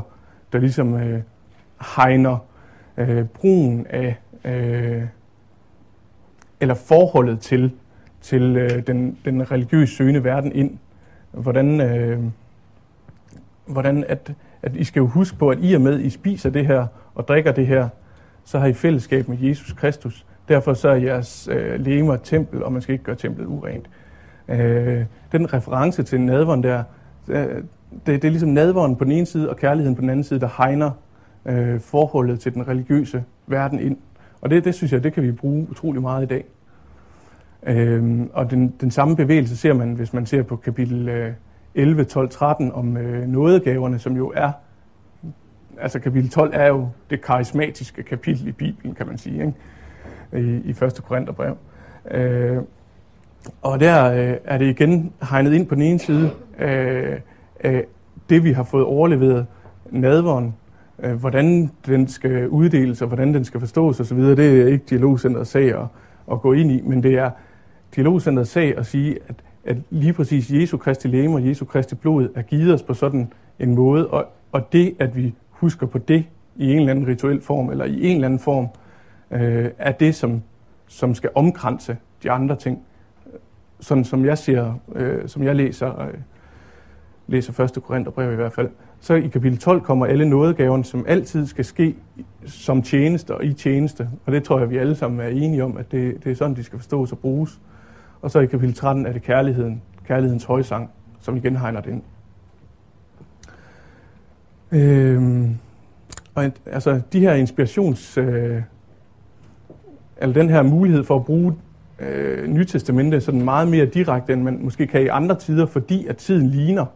der 0.54 0.60
ligesom 0.60 0.94
øh, 0.94 1.20
hegner 1.96 2.38
øh, 2.96 3.24
brugen 3.24 3.86
af, 3.90 4.16
øh, 4.44 5.02
eller 6.60 6.74
forholdet 6.74 7.40
til, 7.40 7.72
til 8.20 8.56
øh, 8.56 8.86
den, 8.86 9.18
den 9.24 9.50
religiøse 9.50 9.96
søgende 9.96 10.24
verden 10.24 10.52
ind. 10.52 10.78
Hvordan, 11.32 11.80
øh, 11.80 12.22
hvordan 13.66 14.04
at, 14.08 14.32
at 14.62 14.76
I 14.76 14.84
skal 14.84 15.00
jo 15.00 15.06
huske 15.06 15.36
på, 15.36 15.50
at 15.50 15.58
i 15.58 15.74
er 15.74 15.78
med, 15.78 16.00
I 16.00 16.10
spiser 16.10 16.50
det 16.50 16.66
her 16.66 16.86
og 17.14 17.28
drikker 17.28 17.52
det 17.52 17.66
her, 17.66 17.88
så 18.44 18.58
har 18.58 18.66
I 18.66 18.72
fællesskab 18.72 19.28
med 19.28 19.38
Jesus 19.38 19.72
Kristus. 19.72 20.26
Derfor 20.48 20.74
så 20.74 20.88
er 20.88 20.94
jeres 20.94 21.48
øh, 21.52 21.80
lemer 21.80 22.16
tempel, 22.16 22.62
og 22.62 22.72
man 22.72 22.82
skal 22.82 22.92
ikke 22.92 23.04
gøre 23.04 23.16
templet 23.16 23.46
urent. 23.46 23.90
Øh, 24.48 25.04
den 25.32 25.52
reference 25.54 26.02
til 26.02 26.20
nadveren 26.20 26.62
der, 26.62 26.82
øh, 27.28 27.64
det, 28.06 28.22
det 28.22 28.24
er 28.24 28.30
ligesom 28.30 28.48
nadvåren 28.48 28.96
på 28.96 29.04
den 29.04 29.12
ene 29.12 29.26
side, 29.26 29.50
og 29.50 29.56
kærligheden 29.56 29.94
på 29.94 30.00
den 30.00 30.10
anden 30.10 30.24
side, 30.24 30.40
der 30.40 30.48
hegner 30.56 30.90
øh, 31.46 31.80
forholdet 31.80 32.40
til 32.40 32.54
den 32.54 32.68
religiøse 32.68 33.24
verden 33.46 33.78
ind. 33.78 33.96
Og 34.40 34.50
det, 34.50 34.64
det 34.64 34.74
synes 34.74 34.92
jeg, 34.92 35.04
det 35.04 35.12
kan 35.12 35.22
vi 35.22 35.32
bruge 35.32 35.66
utrolig 35.70 36.02
meget 36.02 36.22
i 36.22 36.26
dag. 36.26 36.44
Øh, 37.66 38.20
og 38.32 38.50
den, 38.50 38.74
den 38.80 38.90
samme 38.90 39.16
bevægelse 39.16 39.56
ser 39.56 39.72
man, 39.72 39.92
hvis 39.92 40.12
man 40.12 40.26
ser 40.26 40.42
på 40.42 40.56
kapitel 40.56 41.08
øh, 41.08 41.32
11, 41.74 42.04
12, 42.04 42.28
13 42.28 42.72
om 42.72 42.96
øh, 42.96 43.28
nådegaverne, 43.28 43.98
som 43.98 44.16
jo 44.16 44.32
er, 44.36 44.52
altså 45.80 45.98
kapitel 45.98 46.30
12 46.30 46.50
er 46.54 46.66
jo 46.66 46.88
det 47.10 47.22
karismatiske 47.22 48.02
kapitel 48.02 48.48
i 48.48 48.52
Bibelen, 48.52 48.94
kan 48.94 49.06
man 49.06 49.18
sige, 49.18 49.40
ikke? 49.40 49.54
I, 50.48 50.60
i 50.64 50.70
1. 50.70 51.00
Korintherbrev. 51.04 51.56
Øh, 52.10 52.58
og 53.62 53.80
der 53.80 54.12
øh, 54.12 54.36
er 54.44 54.58
det 54.58 54.66
igen 54.66 55.12
hegnet 55.30 55.52
ind 55.52 55.66
på 55.66 55.74
den 55.74 55.82
ene 55.82 55.98
side 55.98 56.30
øh, 56.58 57.20
af 57.64 57.84
det, 58.28 58.44
vi 58.44 58.52
har 58.52 58.62
fået 58.62 58.84
overleveret 58.84 59.46
nadveren, 59.90 60.54
øh, 60.98 61.12
hvordan 61.12 61.70
den 61.86 62.08
skal 62.08 62.48
uddeles 62.48 63.02
og 63.02 63.08
hvordan 63.08 63.34
den 63.34 63.44
skal 63.44 63.60
forstås 63.60 64.00
osv., 64.00 64.18
det 64.18 64.62
er 64.62 64.66
ikke 64.66 64.84
dialogcenterets 64.90 65.50
sag 65.50 65.78
at, 65.80 65.86
at 66.32 66.40
gå 66.40 66.52
ind 66.52 66.70
i, 66.70 66.80
men 66.80 67.02
det 67.02 67.14
er 67.14 67.30
dialogcenterets 67.96 68.50
sag 68.50 68.78
at 68.78 68.86
sige, 68.86 69.18
at, 69.28 69.34
at 69.64 69.76
lige 69.90 70.12
præcis 70.12 70.50
Jesu 70.50 70.76
Kristi 70.76 71.08
læme 71.08 71.34
og 71.34 71.48
Jesu 71.48 71.64
Kristi 71.64 71.94
blod 71.94 72.28
er 72.34 72.42
givet 72.42 72.74
os 72.74 72.82
på 72.82 72.94
sådan 72.94 73.32
en 73.58 73.74
måde, 73.74 74.06
og, 74.06 74.26
og 74.52 74.72
det, 74.72 74.94
at 74.98 75.16
vi 75.16 75.34
husker 75.50 75.86
på 75.86 75.98
det 75.98 76.24
i 76.56 76.72
en 76.72 76.78
eller 76.78 76.90
anden 76.90 77.06
rituel 77.06 77.40
form, 77.40 77.70
eller 77.70 77.84
i 77.84 78.06
en 78.06 78.14
eller 78.14 78.28
anden 78.28 78.40
form, 78.40 78.66
øh, 79.30 79.70
er 79.78 79.92
det, 79.92 80.14
som, 80.14 80.42
som 80.86 81.14
skal 81.14 81.30
omkranse 81.34 81.96
de 82.22 82.30
andre 82.30 82.56
ting. 82.56 82.78
Sådan 83.80 84.04
som 84.04 84.24
jeg 84.24 84.38
ser, 84.38 84.78
øh, 84.94 85.28
som 85.28 85.42
jeg 85.42 85.56
læser, 85.56 86.00
øh, 86.02 86.14
læser 87.26 87.64
1. 87.64 87.82
Korintherbrev 87.82 88.32
i 88.32 88.34
hvert 88.34 88.52
fald, 88.52 88.68
så 89.00 89.14
i 89.14 89.26
kapitel 89.26 89.58
12 89.58 89.80
kommer 89.80 90.06
alle 90.06 90.28
nådegaverne, 90.28 90.84
som 90.84 91.04
altid 91.08 91.46
skal 91.46 91.64
ske 91.64 91.96
som 92.46 92.82
tjeneste 92.82 93.34
og 93.34 93.44
i 93.44 93.52
tjeneste. 93.52 94.08
Og 94.26 94.32
det 94.32 94.44
tror 94.44 94.58
jeg, 94.58 94.70
vi 94.70 94.76
alle 94.76 94.94
sammen 94.94 95.20
er 95.20 95.28
enige 95.28 95.64
om, 95.64 95.76
at 95.76 95.92
det, 95.92 96.24
det 96.24 96.32
er 96.32 96.36
sådan, 96.36 96.56
de 96.56 96.64
skal 96.64 96.78
forstås 96.78 97.12
og 97.12 97.18
bruges. 97.18 97.60
Og 98.22 98.30
så 98.30 98.40
i 98.40 98.46
kapitel 98.46 98.74
13 98.74 99.06
er 99.06 99.12
det 99.12 99.22
kærligheden, 99.22 99.82
kærlighedens 100.06 100.44
højsang, 100.44 100.90
som 101.20 101.36
igen 101.36 101.56
hegner 101.56 101.80
det 101.80 101.90
ind. 101.90 102.02
Øhm, 104.72 105.56
og 106.34 106.52
altså, 106.66 107.00
de 107.12 107.20
her 107.20 107.34
inspirations... 107.34 108.18
Øh, 108.18 108.62
eller 110.16 110.34
den 110.34 110.50
her 110.50 110.62
mulighed 110.62 111.04
for 111.04 111.16
at 111.16 111.24
bruge 111.24 111.54
øh, 111.98 112.48
Nytestamentet 112.48 113.22
sådan 113.22 113.44
meget 113.44 113.68
mere 113.68 113.86
direkte, 113.86 114.32
end 114.32 114.42
man 114.42 114.58
måske 114.62 114.86
kan 114.86 115.02
i 115.02 115.06
andre 115.06 115.34
tider, 115.38 115.66
fordi 115.66 116.06
at 116.06 116.16
tiden 116.16 116.46
ligner. 116.46 116.86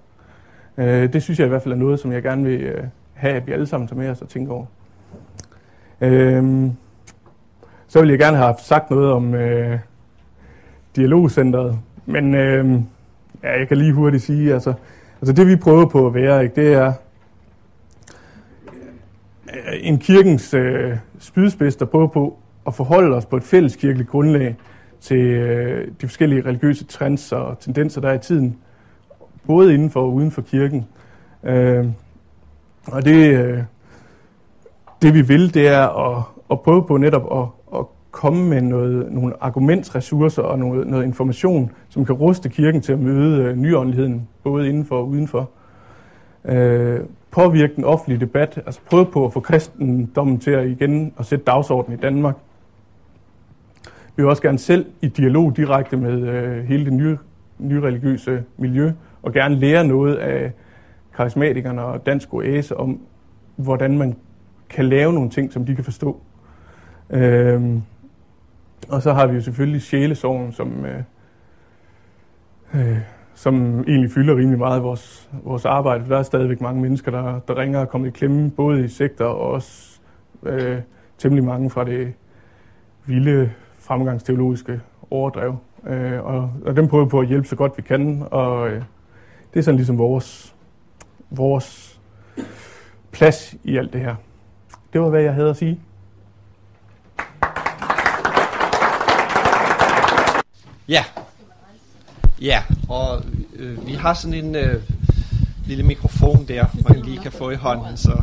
Øh, 0.79 1.13
det 1.13 1.23
synes 1.23 1.39
jeg 1.39 1.47
i 1.47 1.49
hvert 1.49 1.63
fald 1.63 1.75
er 1.75 1.79
noget, 1.79 2.01
som 2.01 2.13
jeg 2.13 2.23
gerne 2.23 2.45
vil 2.45 2.61
øh, 2.61 2.85
have, 3.15 3.35
at 3.35 3.47
vi 3.47 3.53
alle 3.53 3.67
sammen 3.67 3.89
tager 3.89 4.01
med 4.01 4.11
os 4.11 4.23
og 4.23 4.29
tænker 4.29 4.53
over. 4.53 4.67
Øh, 6.01 6.71
så 7.89 8.01
vil 8.01 8.11
jeg 8.11 8.19
gerne 8.19 8.37
have 8.37 8.55
sagt 8.59 8.91
noget 8.91 9.13
om 9.13 9.35
øh, 9.35 9.79
dialogcentret, 10.97 11.79
men 12.07 12.35
øh, 12.35 12.81
ja, 13.43 13.59
jeg 13.59 13.69
kan 13.69 13.77
lige 13.77 13.93
hurtigt 13.93 14.23
sige, 14.23 14.55
altså, 14.55 14.75
altså 15.21 15.33
det 15.33 15.47
vi 15.47 15.57
prøver 15.57 15.87
på 15.87 16.07
at 16.07 16.15
være, 16.15 16.43
ikke, 16.43 16.61
det 16.61 16.73
er 16.73 16.93
øh, 19.55 19.79
en 19.81 19.99
kirkens 19.99 20.55
øh, 20.55 20.97
spydspids, 21.19 21.77
der 21.77 21.85
prøver 21.85 22.07
på 22.07 22.39
at 22.67 22.75
forholde 22.75 23.17
os 23.17 23.27
på 23.27 23.37
et 23.37 23.43
fælles 23.43 23.77
kirkeligt 23.77 24.11
grundlag 24.11 24.57
til 25.01 25.21
øh, 25.21 25.89
de 26.01 26.07
forskellige 26.07 26.43
religiøse 26.47 26.85
trends 26.85 27.33
og 27.33 27.59
tendenser, 27.61 28.01
der 28.01 28.09
er 28.09 28.15
i 28.15 28.19
tiden, 28.19 28.57
både 29.47 29.75
inden 29.75 29.91
for 29.91 30.01
og 30.01 30.15
uden 30.15 30.31
for 30.31 30.43
kirken. 30.43 30.87
Øh, 31.45 31.87
og 32.87 33.05
det, 33.05 33.35
øh, 33.35 33.59
det 35.03 35.15
vi 35.15 35.23
vil, 35.23 35.55
det 35.55 35.69
er 35.69 35.87
at, 35.87 36.23
at 36.51 36.61
prøve 36.61 36.87
på 36.87 36.97
netop 36.97 37.39
at, 37.39 37.79
at 37.79 37.87
komme 38.11 38.49
med 38.49 38.61
noget, 38.61 39.13
nogle 39.13 39.35
argumentsressourcer 39.41 40.43
og 40.43 40.59
noget, 40.59 40.87
noget 40.87 41.05
information, 41.05 41.71
som 41.89 42.05
kan 42.05 42.15
ruste 42.15 42.49
kirken 42.49 42.81
til 42.81 42.93
at 42.93 42.99
møde 42.99 43.43
øh, 43.43 43.57
nyåndeligheden, 43.57 44.29
både 44.43 44.69
indenfor 44.69 44.97
og 44.97 45.09
udenfor. 45.09 45.51
Øh, 46.45 47.01
påvirke 47.31 47.77
den 47.77 47.85
offentlige 47.85 48.21
debat, 48.21 48.63
altså 48.67 48.81
prøve 48.91 49.07
på 49.07 49.25
at 49.25 49.33
få 49.33 49.41
kristendommen 49.41 50.39
til 50.39 50.51
at 50.51 50.69
igen 50.69 51.13
at 51.19 51.27
sætte 51.27 51.45
dagsordenen 51.45 51.99
i 51.99 52.03
Danmark. 52.03 52.35
Vi 54.17 54.23
vil 54.23 54.27
også 54.27 54.43
gerne 54.43 54.59
selv 54.59 54.87
i 55.01 55.09
dialog 55.09 55.57
direkte 55.57 55.97
med 55.97 56.23
øh, 56.29 56.65
hele 56.65 56.85
det 56.85 56.93
nye, 56.93 57.19
nye 57.59 57.81
religiøse 57.81 58.43
miljø, 58.57 58.93
og 59.23 59.33
gerne 59.33 59.55
lære 59.55 59.85
noget 59.85 60.17
af 60.17 60.53
karismatikerne 61.17 61.83
og 61.83 62.07
dansk 62.07 62.35
oase 62.35 62.77
om, 62.77 63.01
hvordan 63.57 63.99
man 63.99 64.17
kan 64.71 64.85
lave 64.85 65.13
nogle 65.13 65.31
ting, 65.31 65.53
som 65.53 65.67
de 65.67 65.75
kan 65.75 65.85
forstå. 65.85 66.21
Øhm, 67.11 67.83
og 68.89 69.03
så 69.03 69.13
har 69.13 69.27
vi 69.27 69.35
jo 69.35 69.41
selvfølgelig 69.41 69.83
sjælesorgen, 69.83 70.53
som, 70.53 70.85
øh, 70.85 71.03
øh, 72.75 72.99
som 73.35 73.81
egentlig 73.81 74.11
fylder 74.11 74.37
rimelig 74.37 74.59
meget 74.59 74.77
af 74.77 74.83
vores, 74.83 75.31
vores 75.45 75.65
arbejde. 75.65 76.05
For 76.05 76.09
der 76.09 76.19
er 76.19 76.23
stadigvæk 76.23 76.61
mange 76.61 76.83
mennesker, 76.83 77.11
der, 77.11 77.41
der 77.49 77.59
ringer 77.59 77.81
og 77.81 77.89
kommer 77.89 78.09
i 78.09 78.11
klemme, 78.11 78.51
både 78.51 78.85
i 78.85 78.89
sektor 78.89 79.25
og 79.25 79.51
også 79.51 80.01
øh, 80.43 80.79
temmelig 81.19 81.45
mange 81.45 81.71
fra 81.71 81.85
det 81.85 82.13
vilde 83.07 83.51
fremgangsteologiske 83.79 84.81
overdrev. 85.11 85.57
Øh, 85.87 86.25
og, 86.25 86.53
og 86.67 86.77
dem 86.77 86.89
prøver 86.89 87.05
vi 87.05 87.11
på 87.11 87.21
at 87.21 87.29
hjælpe 87.29 87.49
så 87.49 87.57
godt 87.57 87.73
vi 87.77 87.83
kan, 87.83 88.23
og 88.31 88.69
øh, 88.69 88.83
det 89.55 89.59
er 89.59 89.65
sådan 89.65 89.77
ligesom 89.77 89.99
vores, 89.99 90.55
vores 91.31 92.01
plads 93.13 93.55
i 93.65 93.77
alt 93.77 93.93
det 93.93 94.01
her. 94.01 94.15
Det 94.93 95.01
var, 95.01 95.09
hvad 95.09 95.23
jeg 95.23 95.35
havde 95.35 95.51
at 95.51 95.57
sige. 95.57 95.81
Ja. 100.89 101.05
Ja, 102.41 102.63
og 102.89 103.23
øh, 103.57 103.87
vi 103.87 103.93
har 103.93 104.15
sådan 104.15 104.45
en 104.45 104.57
øh, 104.57 104.83
lille 105.67 105.85
mikrofon 105.85 106.45
der, 106.49 106.67
man 106.89 107.03
lige 107.03 107.19
kan 107.19 107.33
få 107.33 107.51
i 107.51 107.55
hånden, 107.55 107.97
så 107.97 108.23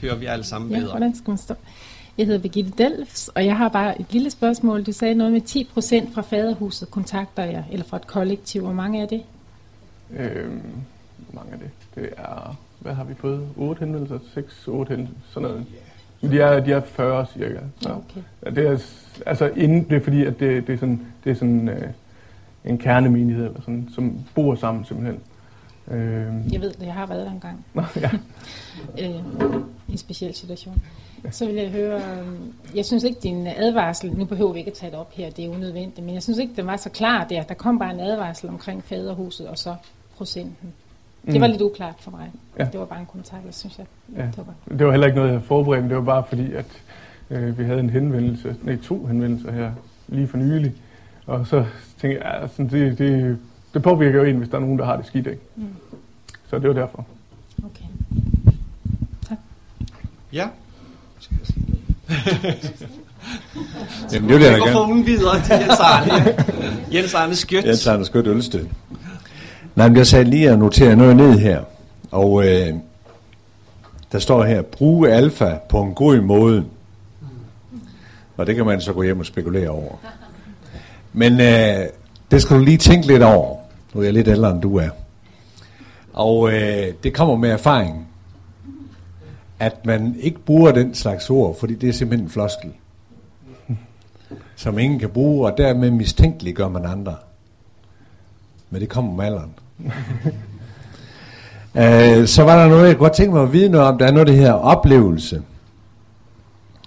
hører 0.00 0.16
vi 0.16 0.26
alle 0.26 0.44
sammen 0.44 0.70
bedre. 0.70 0.82
Ja, 0.82 0.90
hvordan 0.90 1.14
skal 1.14 1.30
man 1.30 1.38
stå? 1.38 1.54
Jeg 2.18 2.26
hedder 2.26 2.40
Birgitte 2.40 2.72
Delfs, 2.78 3.28
og 3.28 3.46
jeg 3.46 3.56
har 3.56 3.68
bare 3.68 4.00
et 4.00 4.06
lille 4.10 4.30
spørgsmål. 4.30 4.82
Du 4.82 4.92
sagde 4.92 5.14
noget 5.14 5.32
med 5.32 5.40
10 5.40 5.64
procent 5.74 6.14
fra 6.14 6.22
faderhuset 6.22 6.90
kontakter 6.90 7.44
jeg, 7.44 7.64
eller 7.72 7.86
fra 7.86 7.96
et 7.96 8.06
kollektiv. 8.06 8.62
Hvor 8.62 8.72
mange 8.72 9.02
er 9.02 9.06
det? 9.06 9.22
Øhm, 10.10 10.62
hvor 11.16 11.40
mange 11.40 11.52
er 11.52 11.58
det? 11.58 11.70
Det 11.94 12.10
er, 12.16 12.56
hvad 12.80 12.94
har 12.94 13.04
vi 13.04 13.14
fået? 13.14 13.48
8 13.56 13.80
henvendelser? 13.80 14.18
6, 14.34 14.68
8 14.68 14.90
henvendelser? 14.90 15.20
Sådan 15.30 15.48
noget. 15.48 15.66
Men 16.20 16.30
de 16.30 16.40
er, 16.40 16.60
de 16.60 16.72
er 16.72 16.80
40 16.80 17.26
cirka. 17.32 17.58
Så. 17.80 17.88
Okay. 17.88 18.20
Ja, 18.44 18.50
det 18.50 18.66
er, 18.66 18.78
altså 19.26 19.50
inden, 19.56 19.84
det 19.84 19.96
er 19.96 20.00
fordi, 20.00 20.24
at 20.24 20.40
det, 20.40 20.66
det 20.66 20.72
er 20.72 20.78
sådan, 20.78 21.06
det 21.24 21.30
er 21.30 21.34
sådan 21.34 21.68
øh, 21.68 21.90
en 22.64 22.78
kernemenighed, 22.78 23.46
eller 23.46 23.60
sådan, 23.60 23.88
som 23.94 24.20
bor 24.34 24.54
sammen 24.54 24.84
simpelthen. 24.84 25.20
Øhm. 25.90 26.42
Jeg 26.52 26.60
ved 26.60 26.72
det, 26.72 26.86
jeg 26.86 26.94
har 26.94 27.06
været 27.06 27.26
der 27.26 27.32
engang. 27.32 27.64
Nå, 27.74 27.82
ja. 27.96 28.10
øh, 29.02 29.14
I 29.88 29.92
en 29.92 29.98
speciel 29.98 30.34
situation. 30.34 30.82
Så 31.30 31.46
vil 31.46 31.54
jeg 31.54 31.70
høre, 31.70 31.96
øh, 31.96 32.76
jeg 32.76 32.84
synes 32.84 33.04
ikke 33.04 33.20
din 33.22 33.46
advarsel, 33.46 34.12
nu 34.12 34.24
behøver 34.24 34.52
vi 34.52 34.58
ikke 34.58 34.70
at 34.70 34.76
tage 34.76 34.90
det 34.90 34.98
op 34.98 35.12
her, 35.12 35.30
det 35.30 35.44
er 35.44 35.48
unødvendigt, 35.48 36.06
men 36.06 36.14
jeg 36.14 36.22
synes 36.22 36.38
ikke, 36.38 36.52
den 36.56 36.66
var 36.66 36.76
så 36.76 36.90
klar 36.90 37.24
der. 37.24 37.42
Der 37.42 37.54
kom 37.54 37.78
bare 37.78 37.94
en 37.94 38.00
advarsel 38.00 38.48
omkring 38.48 38.84
faderhuset 38.84 39.48
og 39.48 39.58
så 39.58 39.74
procenten. 40.16 40.68
Det 41.26 41.40
var 41.40 41.46
Mm. 41.46 41.50
lidt 41.52 41.62
uklart 41.62 41.94
for 42.00 42.10
mig. 42.10 42.30
Ja. 42.58 42.64
Det 42.72 42.80
var 42.80 42.86
bare 42.86 43.00
en 43.00 43.06
kommentar, 43.06 43.36
jeg 43.44 43.54
synes 43.54 43.78
jeg. 43.78 43.86
Ja. 44.16 44.22
Det 44.22 44.36
var 44.36 44.44
godt. 44.44 44.78
Det 44.78 44.86
var 44.86 44.92
heller 44.92 45.06
ikke 45.06 45.16
noget, 45.16 45.28
jeg 45.30 45.36
havde 45.38 45.46
forberedt, 45.46 45.82
men 45.82 45.90
det 45.90 45.96
var 45.98 46.04
bare 46.04 46.24
fordi, 46.28 46.52
at 46.52 46.66
Øh, 47.30 47.58
vi 47.58 47.64
havde 47.64 47.80
en 47.80 47.90
henvendelse, 47.90 48.56
nej 48.62 48.76
to 48.76 49.06
henvendelser 49.06 49.52
her 49.52 49.70
lige 50.08 50.28
for 50.28 50.36
nylig, 50.36 50.74
og 51.26 51.46
så 51.46 51.64
tænkte 52.00 52.22
jeg, 52.24 52.34
altså, 52.42 52.62
det, 52.62 52.98
det, 52.98 53.38
det 53.74 53.82
påvirker 53.82 54.18
jo 54.18 54.24
en, 54.24 54.36
hvis 54.36 54.48
der 54.48 54.56
er 54.56 54.60
nogen, 54.60 54.78
der 54.78 54.84
har 54.84 54.96
det 54.96 55.06
skidt, 55.06 55.26
ikke? 55.26 55.40
Mm. 55.56 55.64
Så 56.50 56.58
det 56.58 56.68
var 56.68 56.74
derfor. 56.74 57.06
Okay. 57.64 57.84
Tak. 59.28 59.38
Ja. 60.32 60.48
Jamen, 64.12 64.28
det 64.28 64.38
vil 64.38 64.44
jeg 64.44 64.52
da 64.52 64.56
gerne. 64.58 64.64
Mikrofonen 64.66 65.06
videre 65.06 65.40
til 65.42 65.54
Jens 65.54 65.80
Arne. 65.80 66.34
Jens 66.92 67.14
Arne 67.14 67.34
Skjødt. 67.36 67.64
Jens 67.66 67.86
Arne 67.86 68.04
Skødt 68.04 68.26
Ølsted. 68.26 68.66
Nej, 69.76 69.88
men 69.88 69.96
jeg 69.96 70.06
sagde 70.06 70.24
lige 70.24 70.50
at 70.50 70.58
notere 70.58 70.96
noget 70.96 71.16
ned 71.16 71.38
her. 71.38 71.64
Og 72.10 72.46
øh, 72.46 72.74
der 74.12 74.18
står 74.18 74.44
her, 74.44 74.62
bruge 74.62 75.10
alfa 75.10 75.58
på 75.68 75.82
en 75.82 75.94
god 75.94 76.20
måde. 76.20 76.64
Og 78.36 78.46
det 78.46 78.56
kan 78.56 78.66
man 78.66 78.80
så 78.80 78.92
gå 78.92 79.02
hjem 79.02 79.20
og 79.20 79.26
spekulere 79.26 79.68
over. 79.68 79.94
Men 81.12 81.32
øh, 81.32 81.86
det 82.30 82.42
skal 82.42 82.56
du 82.56 82.62
lige 82.62 82.78
tænke 82.78 83.06
lidt 83.06 83.22
over. 83.22 83.56
Nu 83.94 84.00
er 84.00 84.04
jeg 84.04 84.12
lidt 84.12 84.28
ældre 84.28 84.50
end 84.50 84.62
du 84.62 84.76
er. 84.76 84.88
Og 86.12 86.52
øh, 86.52 86.94
det 87.02 87.14
kommer 87.14 87.36
med 87.36 87.50
erfaring, 87.50 88.08
at 89.58 89.86
man 89.86 90.16
ikke 90.20 90.38
bruger 90.38 90.72
den 90.72 90.94
slags 90.94 91.30
ord, 91.30 91.58
fordi 91.58 91.74
det 91.74 91.88
er 91.88 91.92
simpelthen 91.92 92.26
en 92.26 92.30
floskel, 92.30 92.72
som 94.56 94.78
ingen 94.78 94.98
kan 94.98 95.08
bruge, 95.08 95.46
og 95.46 95.58
dermed 95.58 95.90
mistænkeliggør 95.90 96.68
man 96.68 96.86
andre. 96.86 97.16
Men 98.70 98.80
det 98.80 98.88
kommer 98.88 99.12
med 99.12 99.24
alderen. 99.24 99.54
øh, 101.82 102.26
så 102.26 102.42
var 102.42 102.62
der 102.62 102.68
noget, 102.68 102.88
jeg 102.88 102.96
godt 102.96 103.12
tænkte 103.12 103.34
mig 103.34 103.42
at 103.42 103.52
vide 103.52 103.68
noget 103.68 103.86
om. 103.86 103.98
Der 103.98 104.06
er 104.06 104.12
noget, 104.12 104.28
der 104.28 104.34
hedder 104.34 104.52
oplevelse. 104.52 105.42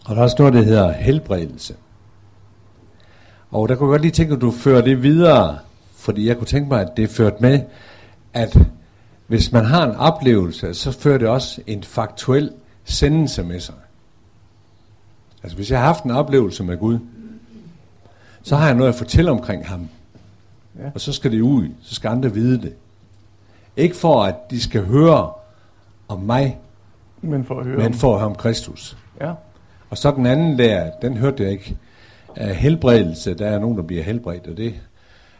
Og 0.06 0.16
der 0.16 0.22
er 0.22 0.24
også 0.24 0.36
noget, 0.40 0.54
der 0.54 0.62
hedder 0.62 0.92
helbredelse. 0.92 1.74
Og 3.52 3.70
der 3.70 3.76
kunne 3.76 3.88
jeg 3.88 3.92
godt 3.92 4.02
lige 4.02 4.12
tænke, 4.12 4.34
at 4.34 4.42
du 4.42 4.52
fører 4.52 4.82
det 4.82 5.04
videre, 5.04 5.58
fordi 5.96 6.28
jeg 6.28 6.38
kunne 6.38 6.48
tænke 6.48 6.70
mig, 6.70 6.82
at 6.82 6.98
det 6.98 7.04
er 7.04 7.08
ført 7.08 7.42
med, 7.42 7.60
at 8.34 8.58
hvis 9.28 9.52
man 9.52 9.66
har 9.66 9.88
en 9.88 9.96
oplevelse, 9.96 10.74
så 10.74 10.92
fører 10.92 11.18
det 11.18 11.28
også 11.28 11.62
en 11.68 11.84
faktuel 11.84 12.52
sendelse 12.84 13.44
med 13.44 13.60
sig. 13.60 13.76
Altså 15.44 15.56
hvis 15.56 15.72
jeg 15.72 15.80
har 15.80 15.86
haft 15.86 16.04
en 16.04 16.12
oplevelse 16.12 16.64
med 16.64 16.78
Gud, 16.78 17.00
så 18.44 18.56
har 18.56 18.66
jeg 18.66 18.76
noget 18.76 18.90
at 18.90 18.96
fortælle 18.96 19.32
omkring 19.32 19.68
ham. 19.68 19.90
Ja. 20.80 20.90
Og 20.94 21.02
så 21.02 21.14
skal 21.14 21.32
det 21.32 21.42
ud, 21.42 21.68
så 21.82 21.96
skal 21.96 22.08
andre 22.10 22.34
vide 22.34 22.62
det. 22.62 22.74
Ikke 23.78 23.96
for, 23.96 24.24
at 24.24 24.36
de 24.52 24.62
skal 24.62 24.86
høre 24.86 25.32
om 26.08 26.20
mig, 26.20 26.58
Men 27.22 27.46
for 27.46 27.60
at 27.60 27.66
høre 27.66 27.78
men 27.78 27.86
om- 27.86 27.94
for 27.94 28.14
at 28.14 28.20
høre 28.20 28.30
om 28.30 28.36
Kristus. 28.36 28.98
Ja. 29.22 29.34
Og 29.90 29.98
så 29.98 30.12
den 30.12 30.26
anden 30.26 30.60
der, 30.60 30.92
den 31.02 31.18
hørte 31.18 31.44
jeg 31.44 31.52
ikke. 31.52 31.78
Uh, 32.42 32.48
helbredelse, 32.48 33.34
der 33.34 33.48
er 33.48 33.60
nogen, 33.60 33.78
der 33.78 33.84
bliver 33.84 34.04
helbredt, 34.04 34.48
og 34.48 34.58
det 34.58 34.76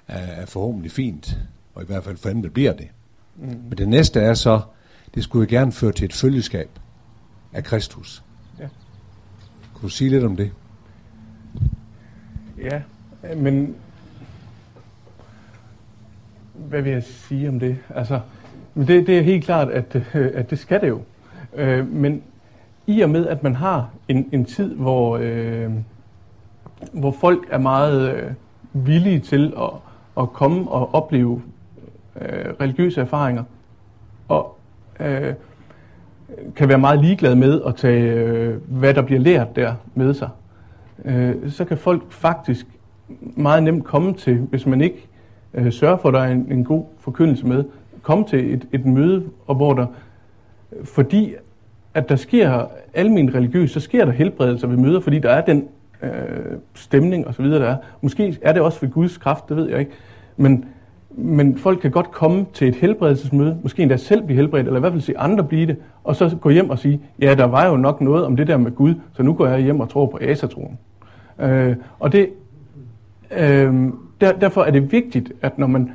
er, 0.08 0.18
er 0.18 0.46
forhåbentlig 0.46 0.92
fint. 0.92 1.38
Og 1.76 1.84
i 1.84 1.86
hvert 1.86 2.04
fald 2.04 2.18
for 2.18 2.30
der 2.30 2.50
bliver 2.50 2.74
det. 2.74 2.88
Mm. 3.36 3.48
Men 3.48 3.78
det 3.78 3.90
næste 3.90 4.20
er 4.20 4.34
så, 4.34 4.62
det 5.16 5.24
skulle 5.24 5.42
jeg 5.44 5.50
gerne 5.50 5.72
føre 5.72 5.92
til 5.92 6.06
et 6.06 6.14
følgeskab 6.14 6.70
af 7.54 7.64
Kristus. 7.64 8.24
Ja. 8.60 8.68
Kunne 9.74 9.84
du 9.84 9.90
sige 9.90 10.10
lidt 10.10 10.24
om 10.24 10.36
det? 10.36 10.52
Ja, 12.62 12.82
men 13.36 13.76
hvad 16.68 16.82
vil 16.82 16.92
jeg 16.92 17.04
sige 17.04 17.50
om 17.50 17.60
det? 17.60 17.78
Altså, 17.96 18.20
men 18.74 18.88
det, 18.88 19.08
det 19.08 19.18
er 19.18 19.22
helt 19.22 19.46
klart, 19.46 19.70
at, 19.70 19.96
øh, 19.96 20.32
at 20.34 20.50
det 20.50 20.60
skal 20.60 20.82
det 20.82 20.88
jo. 20.88 21.02
Øh, 21.56 21.94
men 21.94 22.24
i 22.88 23.02
og 23.02 23.10
med, 23.10 23.28
at 23.28 23.44
man 23.44 23.56
har 23.56 23.90
en, 24.08 24.30
en 24.32 24.46
tid, 24.46 24.76
hvor, 24.76 25.18
øh, 25.22 25.72
hvor 26.94 27.12
folk 27.12 27.48
er 27.50 27.58
meget 27.58 28.16
øh, 28.16 28.32
villige 28.74 29.20
til 29.20 29.54
at, 29.58 29.70
at 30.20 30.34
komme 30.34 30.72
og 30.72 30.96
opleve 30.96 31.42
øh, 32.22 32.54
religiøse 32.62 33.02
erfaringer, 33.02 33.44
og 34.28 34.58
øh, 35.00 35.34
kan 36.56 36.70
være 36.70 36.78
meget 36.78 37.02
ligeglade 37.02 37.36
med 37.36 37.62
at 37.68 37.76
tage, 37.76 38.14
øh, 38.14 38.58
hvad 38.68 38.94
der 38.94 39.02
bliver 39.02 39.22
lært 39.22 39.56
der 39.56 39.74
med 39.96 40.14
sig, 40.14 40.30
øh, 41.06 41.52
så 41.52 41.66
kan 41.66 41.78
folk 41.78 42.12
faktisk 42.12 42.66
meget 43.20 43.64
nemt 43.64 43.84
komme 43.84 44.14
til, 44.14 44.38
hvis 44.38 44.66
man 44.66 44.82
ikke 44.82 45.09
øh, 45.54 45.72
sørge 45.72 45.98
for, 45.98 46.10
at 46.10 46.14
der 46.14 46.20
er 46.20 46.32
en, 46.32 46.48
en 46.52 46.64
god 46.64 46.84
forkyndelse 47.00 47.48
med, 47.48 47.64
komme 48.02 48.26
til 48.26 48.54
et, 48.54 48.68
et 48.72 48.86
møde, 48.86 49.24
og 49.48 49.56
hvor 49.56 49.74
der, 49.74 49.86
fordi 50.84 51.36
at 51.94 52.10
der 52.10 52.16
sker 52.16 52.66
almen 52.94 53.36
religiøs, 53.36 53.72
så 53.72 53.80
sker 53.80 54.06
der 54.06 54.12
helbredelser 54.12 54.68
ved 54.68 54.78
møder, 54.78 55.00
fordi 55.00 55.20
der 55.20 55.30
er 55.30 55.46
den 55.46 55.68
øh, 56.04 56.10
stemning 56.74 57.28
og 57.28 57.34
så 57.34 57.42
videre, 57.42 57.60
der 57.60 57.70
er. 57.70 57.78
Måske 58.02 58.38
er 58.42 58.54
det 58.54 58.62
også 58.62 58.82
ved 58.82 58.90
Guds 58.90 59.18
kraft, 59.18 59.50
det 59.50 59.58
ved 59.58 59.70
jeg 59.70 59.80
ikke. 59.80 59.92
Men, 60.38 60.66
men 61.12 61.58
folk 61.58 61.80
kan 61.80 61.92
godt 61.92 62.12
komme 62.12 62.46
til 62.54 62.68
et 62.68 62.76
helbredelsesmøde, 62.76 63.58
måske 63.64 63.82
endda 63.82 63.98
selv 63.98 64.24
blive 64.24 64.36
helbredt, 64.36 64.68
eller 64.68 64.80
i 64.80 64.80
hvert 64.80 64.92
fald 64.92 65.02
se 65.02 65.18
andre 65.18 65.44
blive 65.44 65.68
det, 65.68 65.76
og 66.04 66.16
så 66.16 66.38
gå 66.42 66.50
hjem 66.50 66.70
og 66.70 66.80
sige, 66.80 67.02
ja, 67.22 67.36
der 67.36 67.46
var 67.46 67.68
jo 67.68 67.78
nok 67.78 68.02
noget 68.02 68.26
om 68.26 68.36
det 68.36 68.48
der 68.48 68.58
med 68.58 68.72
Gud, 68.72 68.94
så 69.14 69.24
nu 69.24 69.34
går 69.34 69.48
jeg 69.48 69.60
hjem 69.60 69.80
og 69.80 69.90
tror 69.90 70.06
på 70.06 70.18
asatroen. 70.22 70.78
Øh, 71.40 71.76
og 72.00 72.12
det, 72.12 72.30
øh, 73.38 73.90
der, 74.22 74.32
derfor 74.32 74.64
er 74.64 74.72
det 74.72 74.92
vigtigt, 74.92 75.32
at 75.42 75.60
når 75.60 75.68
man 75.68 75.92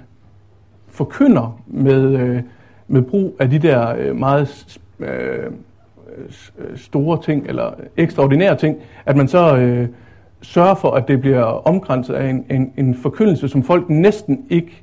forkynder 0.88 1.60
med, 1.66 2.18
øh, 2.20 2.42
med 2.88 3.02
brug 3.02 3.36
af 3.38 3.50
de 3.50 3.58
der 3.58 3.94
øh, 3.98 4.16
meget 4.16 4.78
øh, 5.00 5.50
store 6.76 7.22
ting, 7.22 7.46
eller 7.46 7.70
ekstraordinære 7.96 8.56
ting, 8.56 8.76
at 9.06 9.16
man 9.16 9.28
så 9.28 9.56
øh, 9.56 9.88
sørger 10.42 10.74
for, 10.74 10.90
at 10.90 11.08
det 11.08 11.20
bliver 11.20 11.42
omgrænset 11.42 12.14
af 12.14 12.30
en, 12.30 12.44
en, 12.50 12.72
en 12.76 12.94
forkyndelse, 12.94 13.48
som 13.48 13.62
folk 13.62 13.90
næsten 13.90 14.46
ikke, 14.50 14.82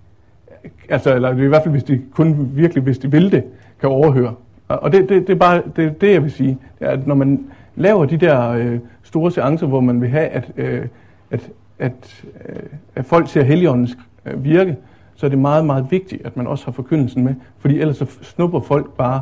altså, 0.89 1.15
eller 1.15 1.29
i 1.29 1.47
hvert 1.47 1.63
fald 1.63 1.71
hvis 1.71 1.83
de 1.83 2.01
kun 2.13 2.49
virkelig, 2.53 2.83
hvis 2.83 2.97
de 2.97 3.11
vil 3.11 3.31
det, 3.31 3.43
kan 3.79 3.89
overhøre. 3.89 4.33
Og 4.67 4.91
det, 4.91 5.09
det, 5.09 5.27
det 5.27 5.33
er 5.33 5.39
bare 5.39 5.61
det, 5.75 6.01
det, 6.01 6.13
jeg 6.13 6.23
vil 6.23 6.31
sige. 6.31 6.57
Det 6.79 6.87
er, 6.87 6.91
at 6.91 7.07
når 7.07 7.15
man 7.15 7.45
laver 7.75 8.05
de 8.05 8.17
der 8.17 8.49
øh, 8.49 8.79
store 9.03 9.31
seancer, 9.31 9.67
hvor 9.67 9.79
man 9.79 10.01
vil 10.01 10.09
have, 10.09 10.27
at, 10.27 10.51
øh, 10.57 10.85
at, 11.31 11.49
at, 11.81 12.23
øh, 12.49 12.63
at 12.95 13.05
folk 13.05 13.29
ser 13.29 13.43
Helligåndens 13.43 13.97
øh, 14.25 14.43
virke, 14.43 14.77
så 15.15 15.25
er 15.25 15.29
det 15.29 15.39
meget, 15.39 15.65
meget 15.65 15.87
vigtigt, 15.91 16.25
at 16.25 16.37
man 16.37 16.47
også 16.47 16.65
har 16.65 16.71
forkyndelsen 16.71 17.23
med. 17.23 17.35
Fordi 17.57 17.79
ellers 17.79 17.97
så 17.97 18.05
snupper 18.21 18.59
folk 18.59 18.93
bare, 18.93 19.21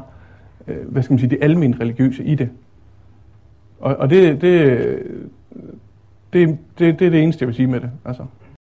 øh, 0.68 0.88
hvad 0.88 1.04
skal 1.04 1.14
man 1.14 1.20
sige, 1.20 1.30
det 1.30 1.38
almindelige 1.42 1.84
religiøse 1.84 2.24
i 2.24 2.36
det. 2.36 2.50
Og, 3.80 3.96
og 3.96 4.10
det, 4.10 4.42
det, 4.42 4.80
det, 6.34 6.58
det, 6.80 7.00
det 7.00 7.06
er 7.06 7.12
det 7.12 7.24
eneste, 7.24 7.44
jeg 7.44 7.48
vil 7.48 7.56
sige 7.56 7.68
med 7.68 7.80
det. 7.80 7.92
Altså. 8.06 8.26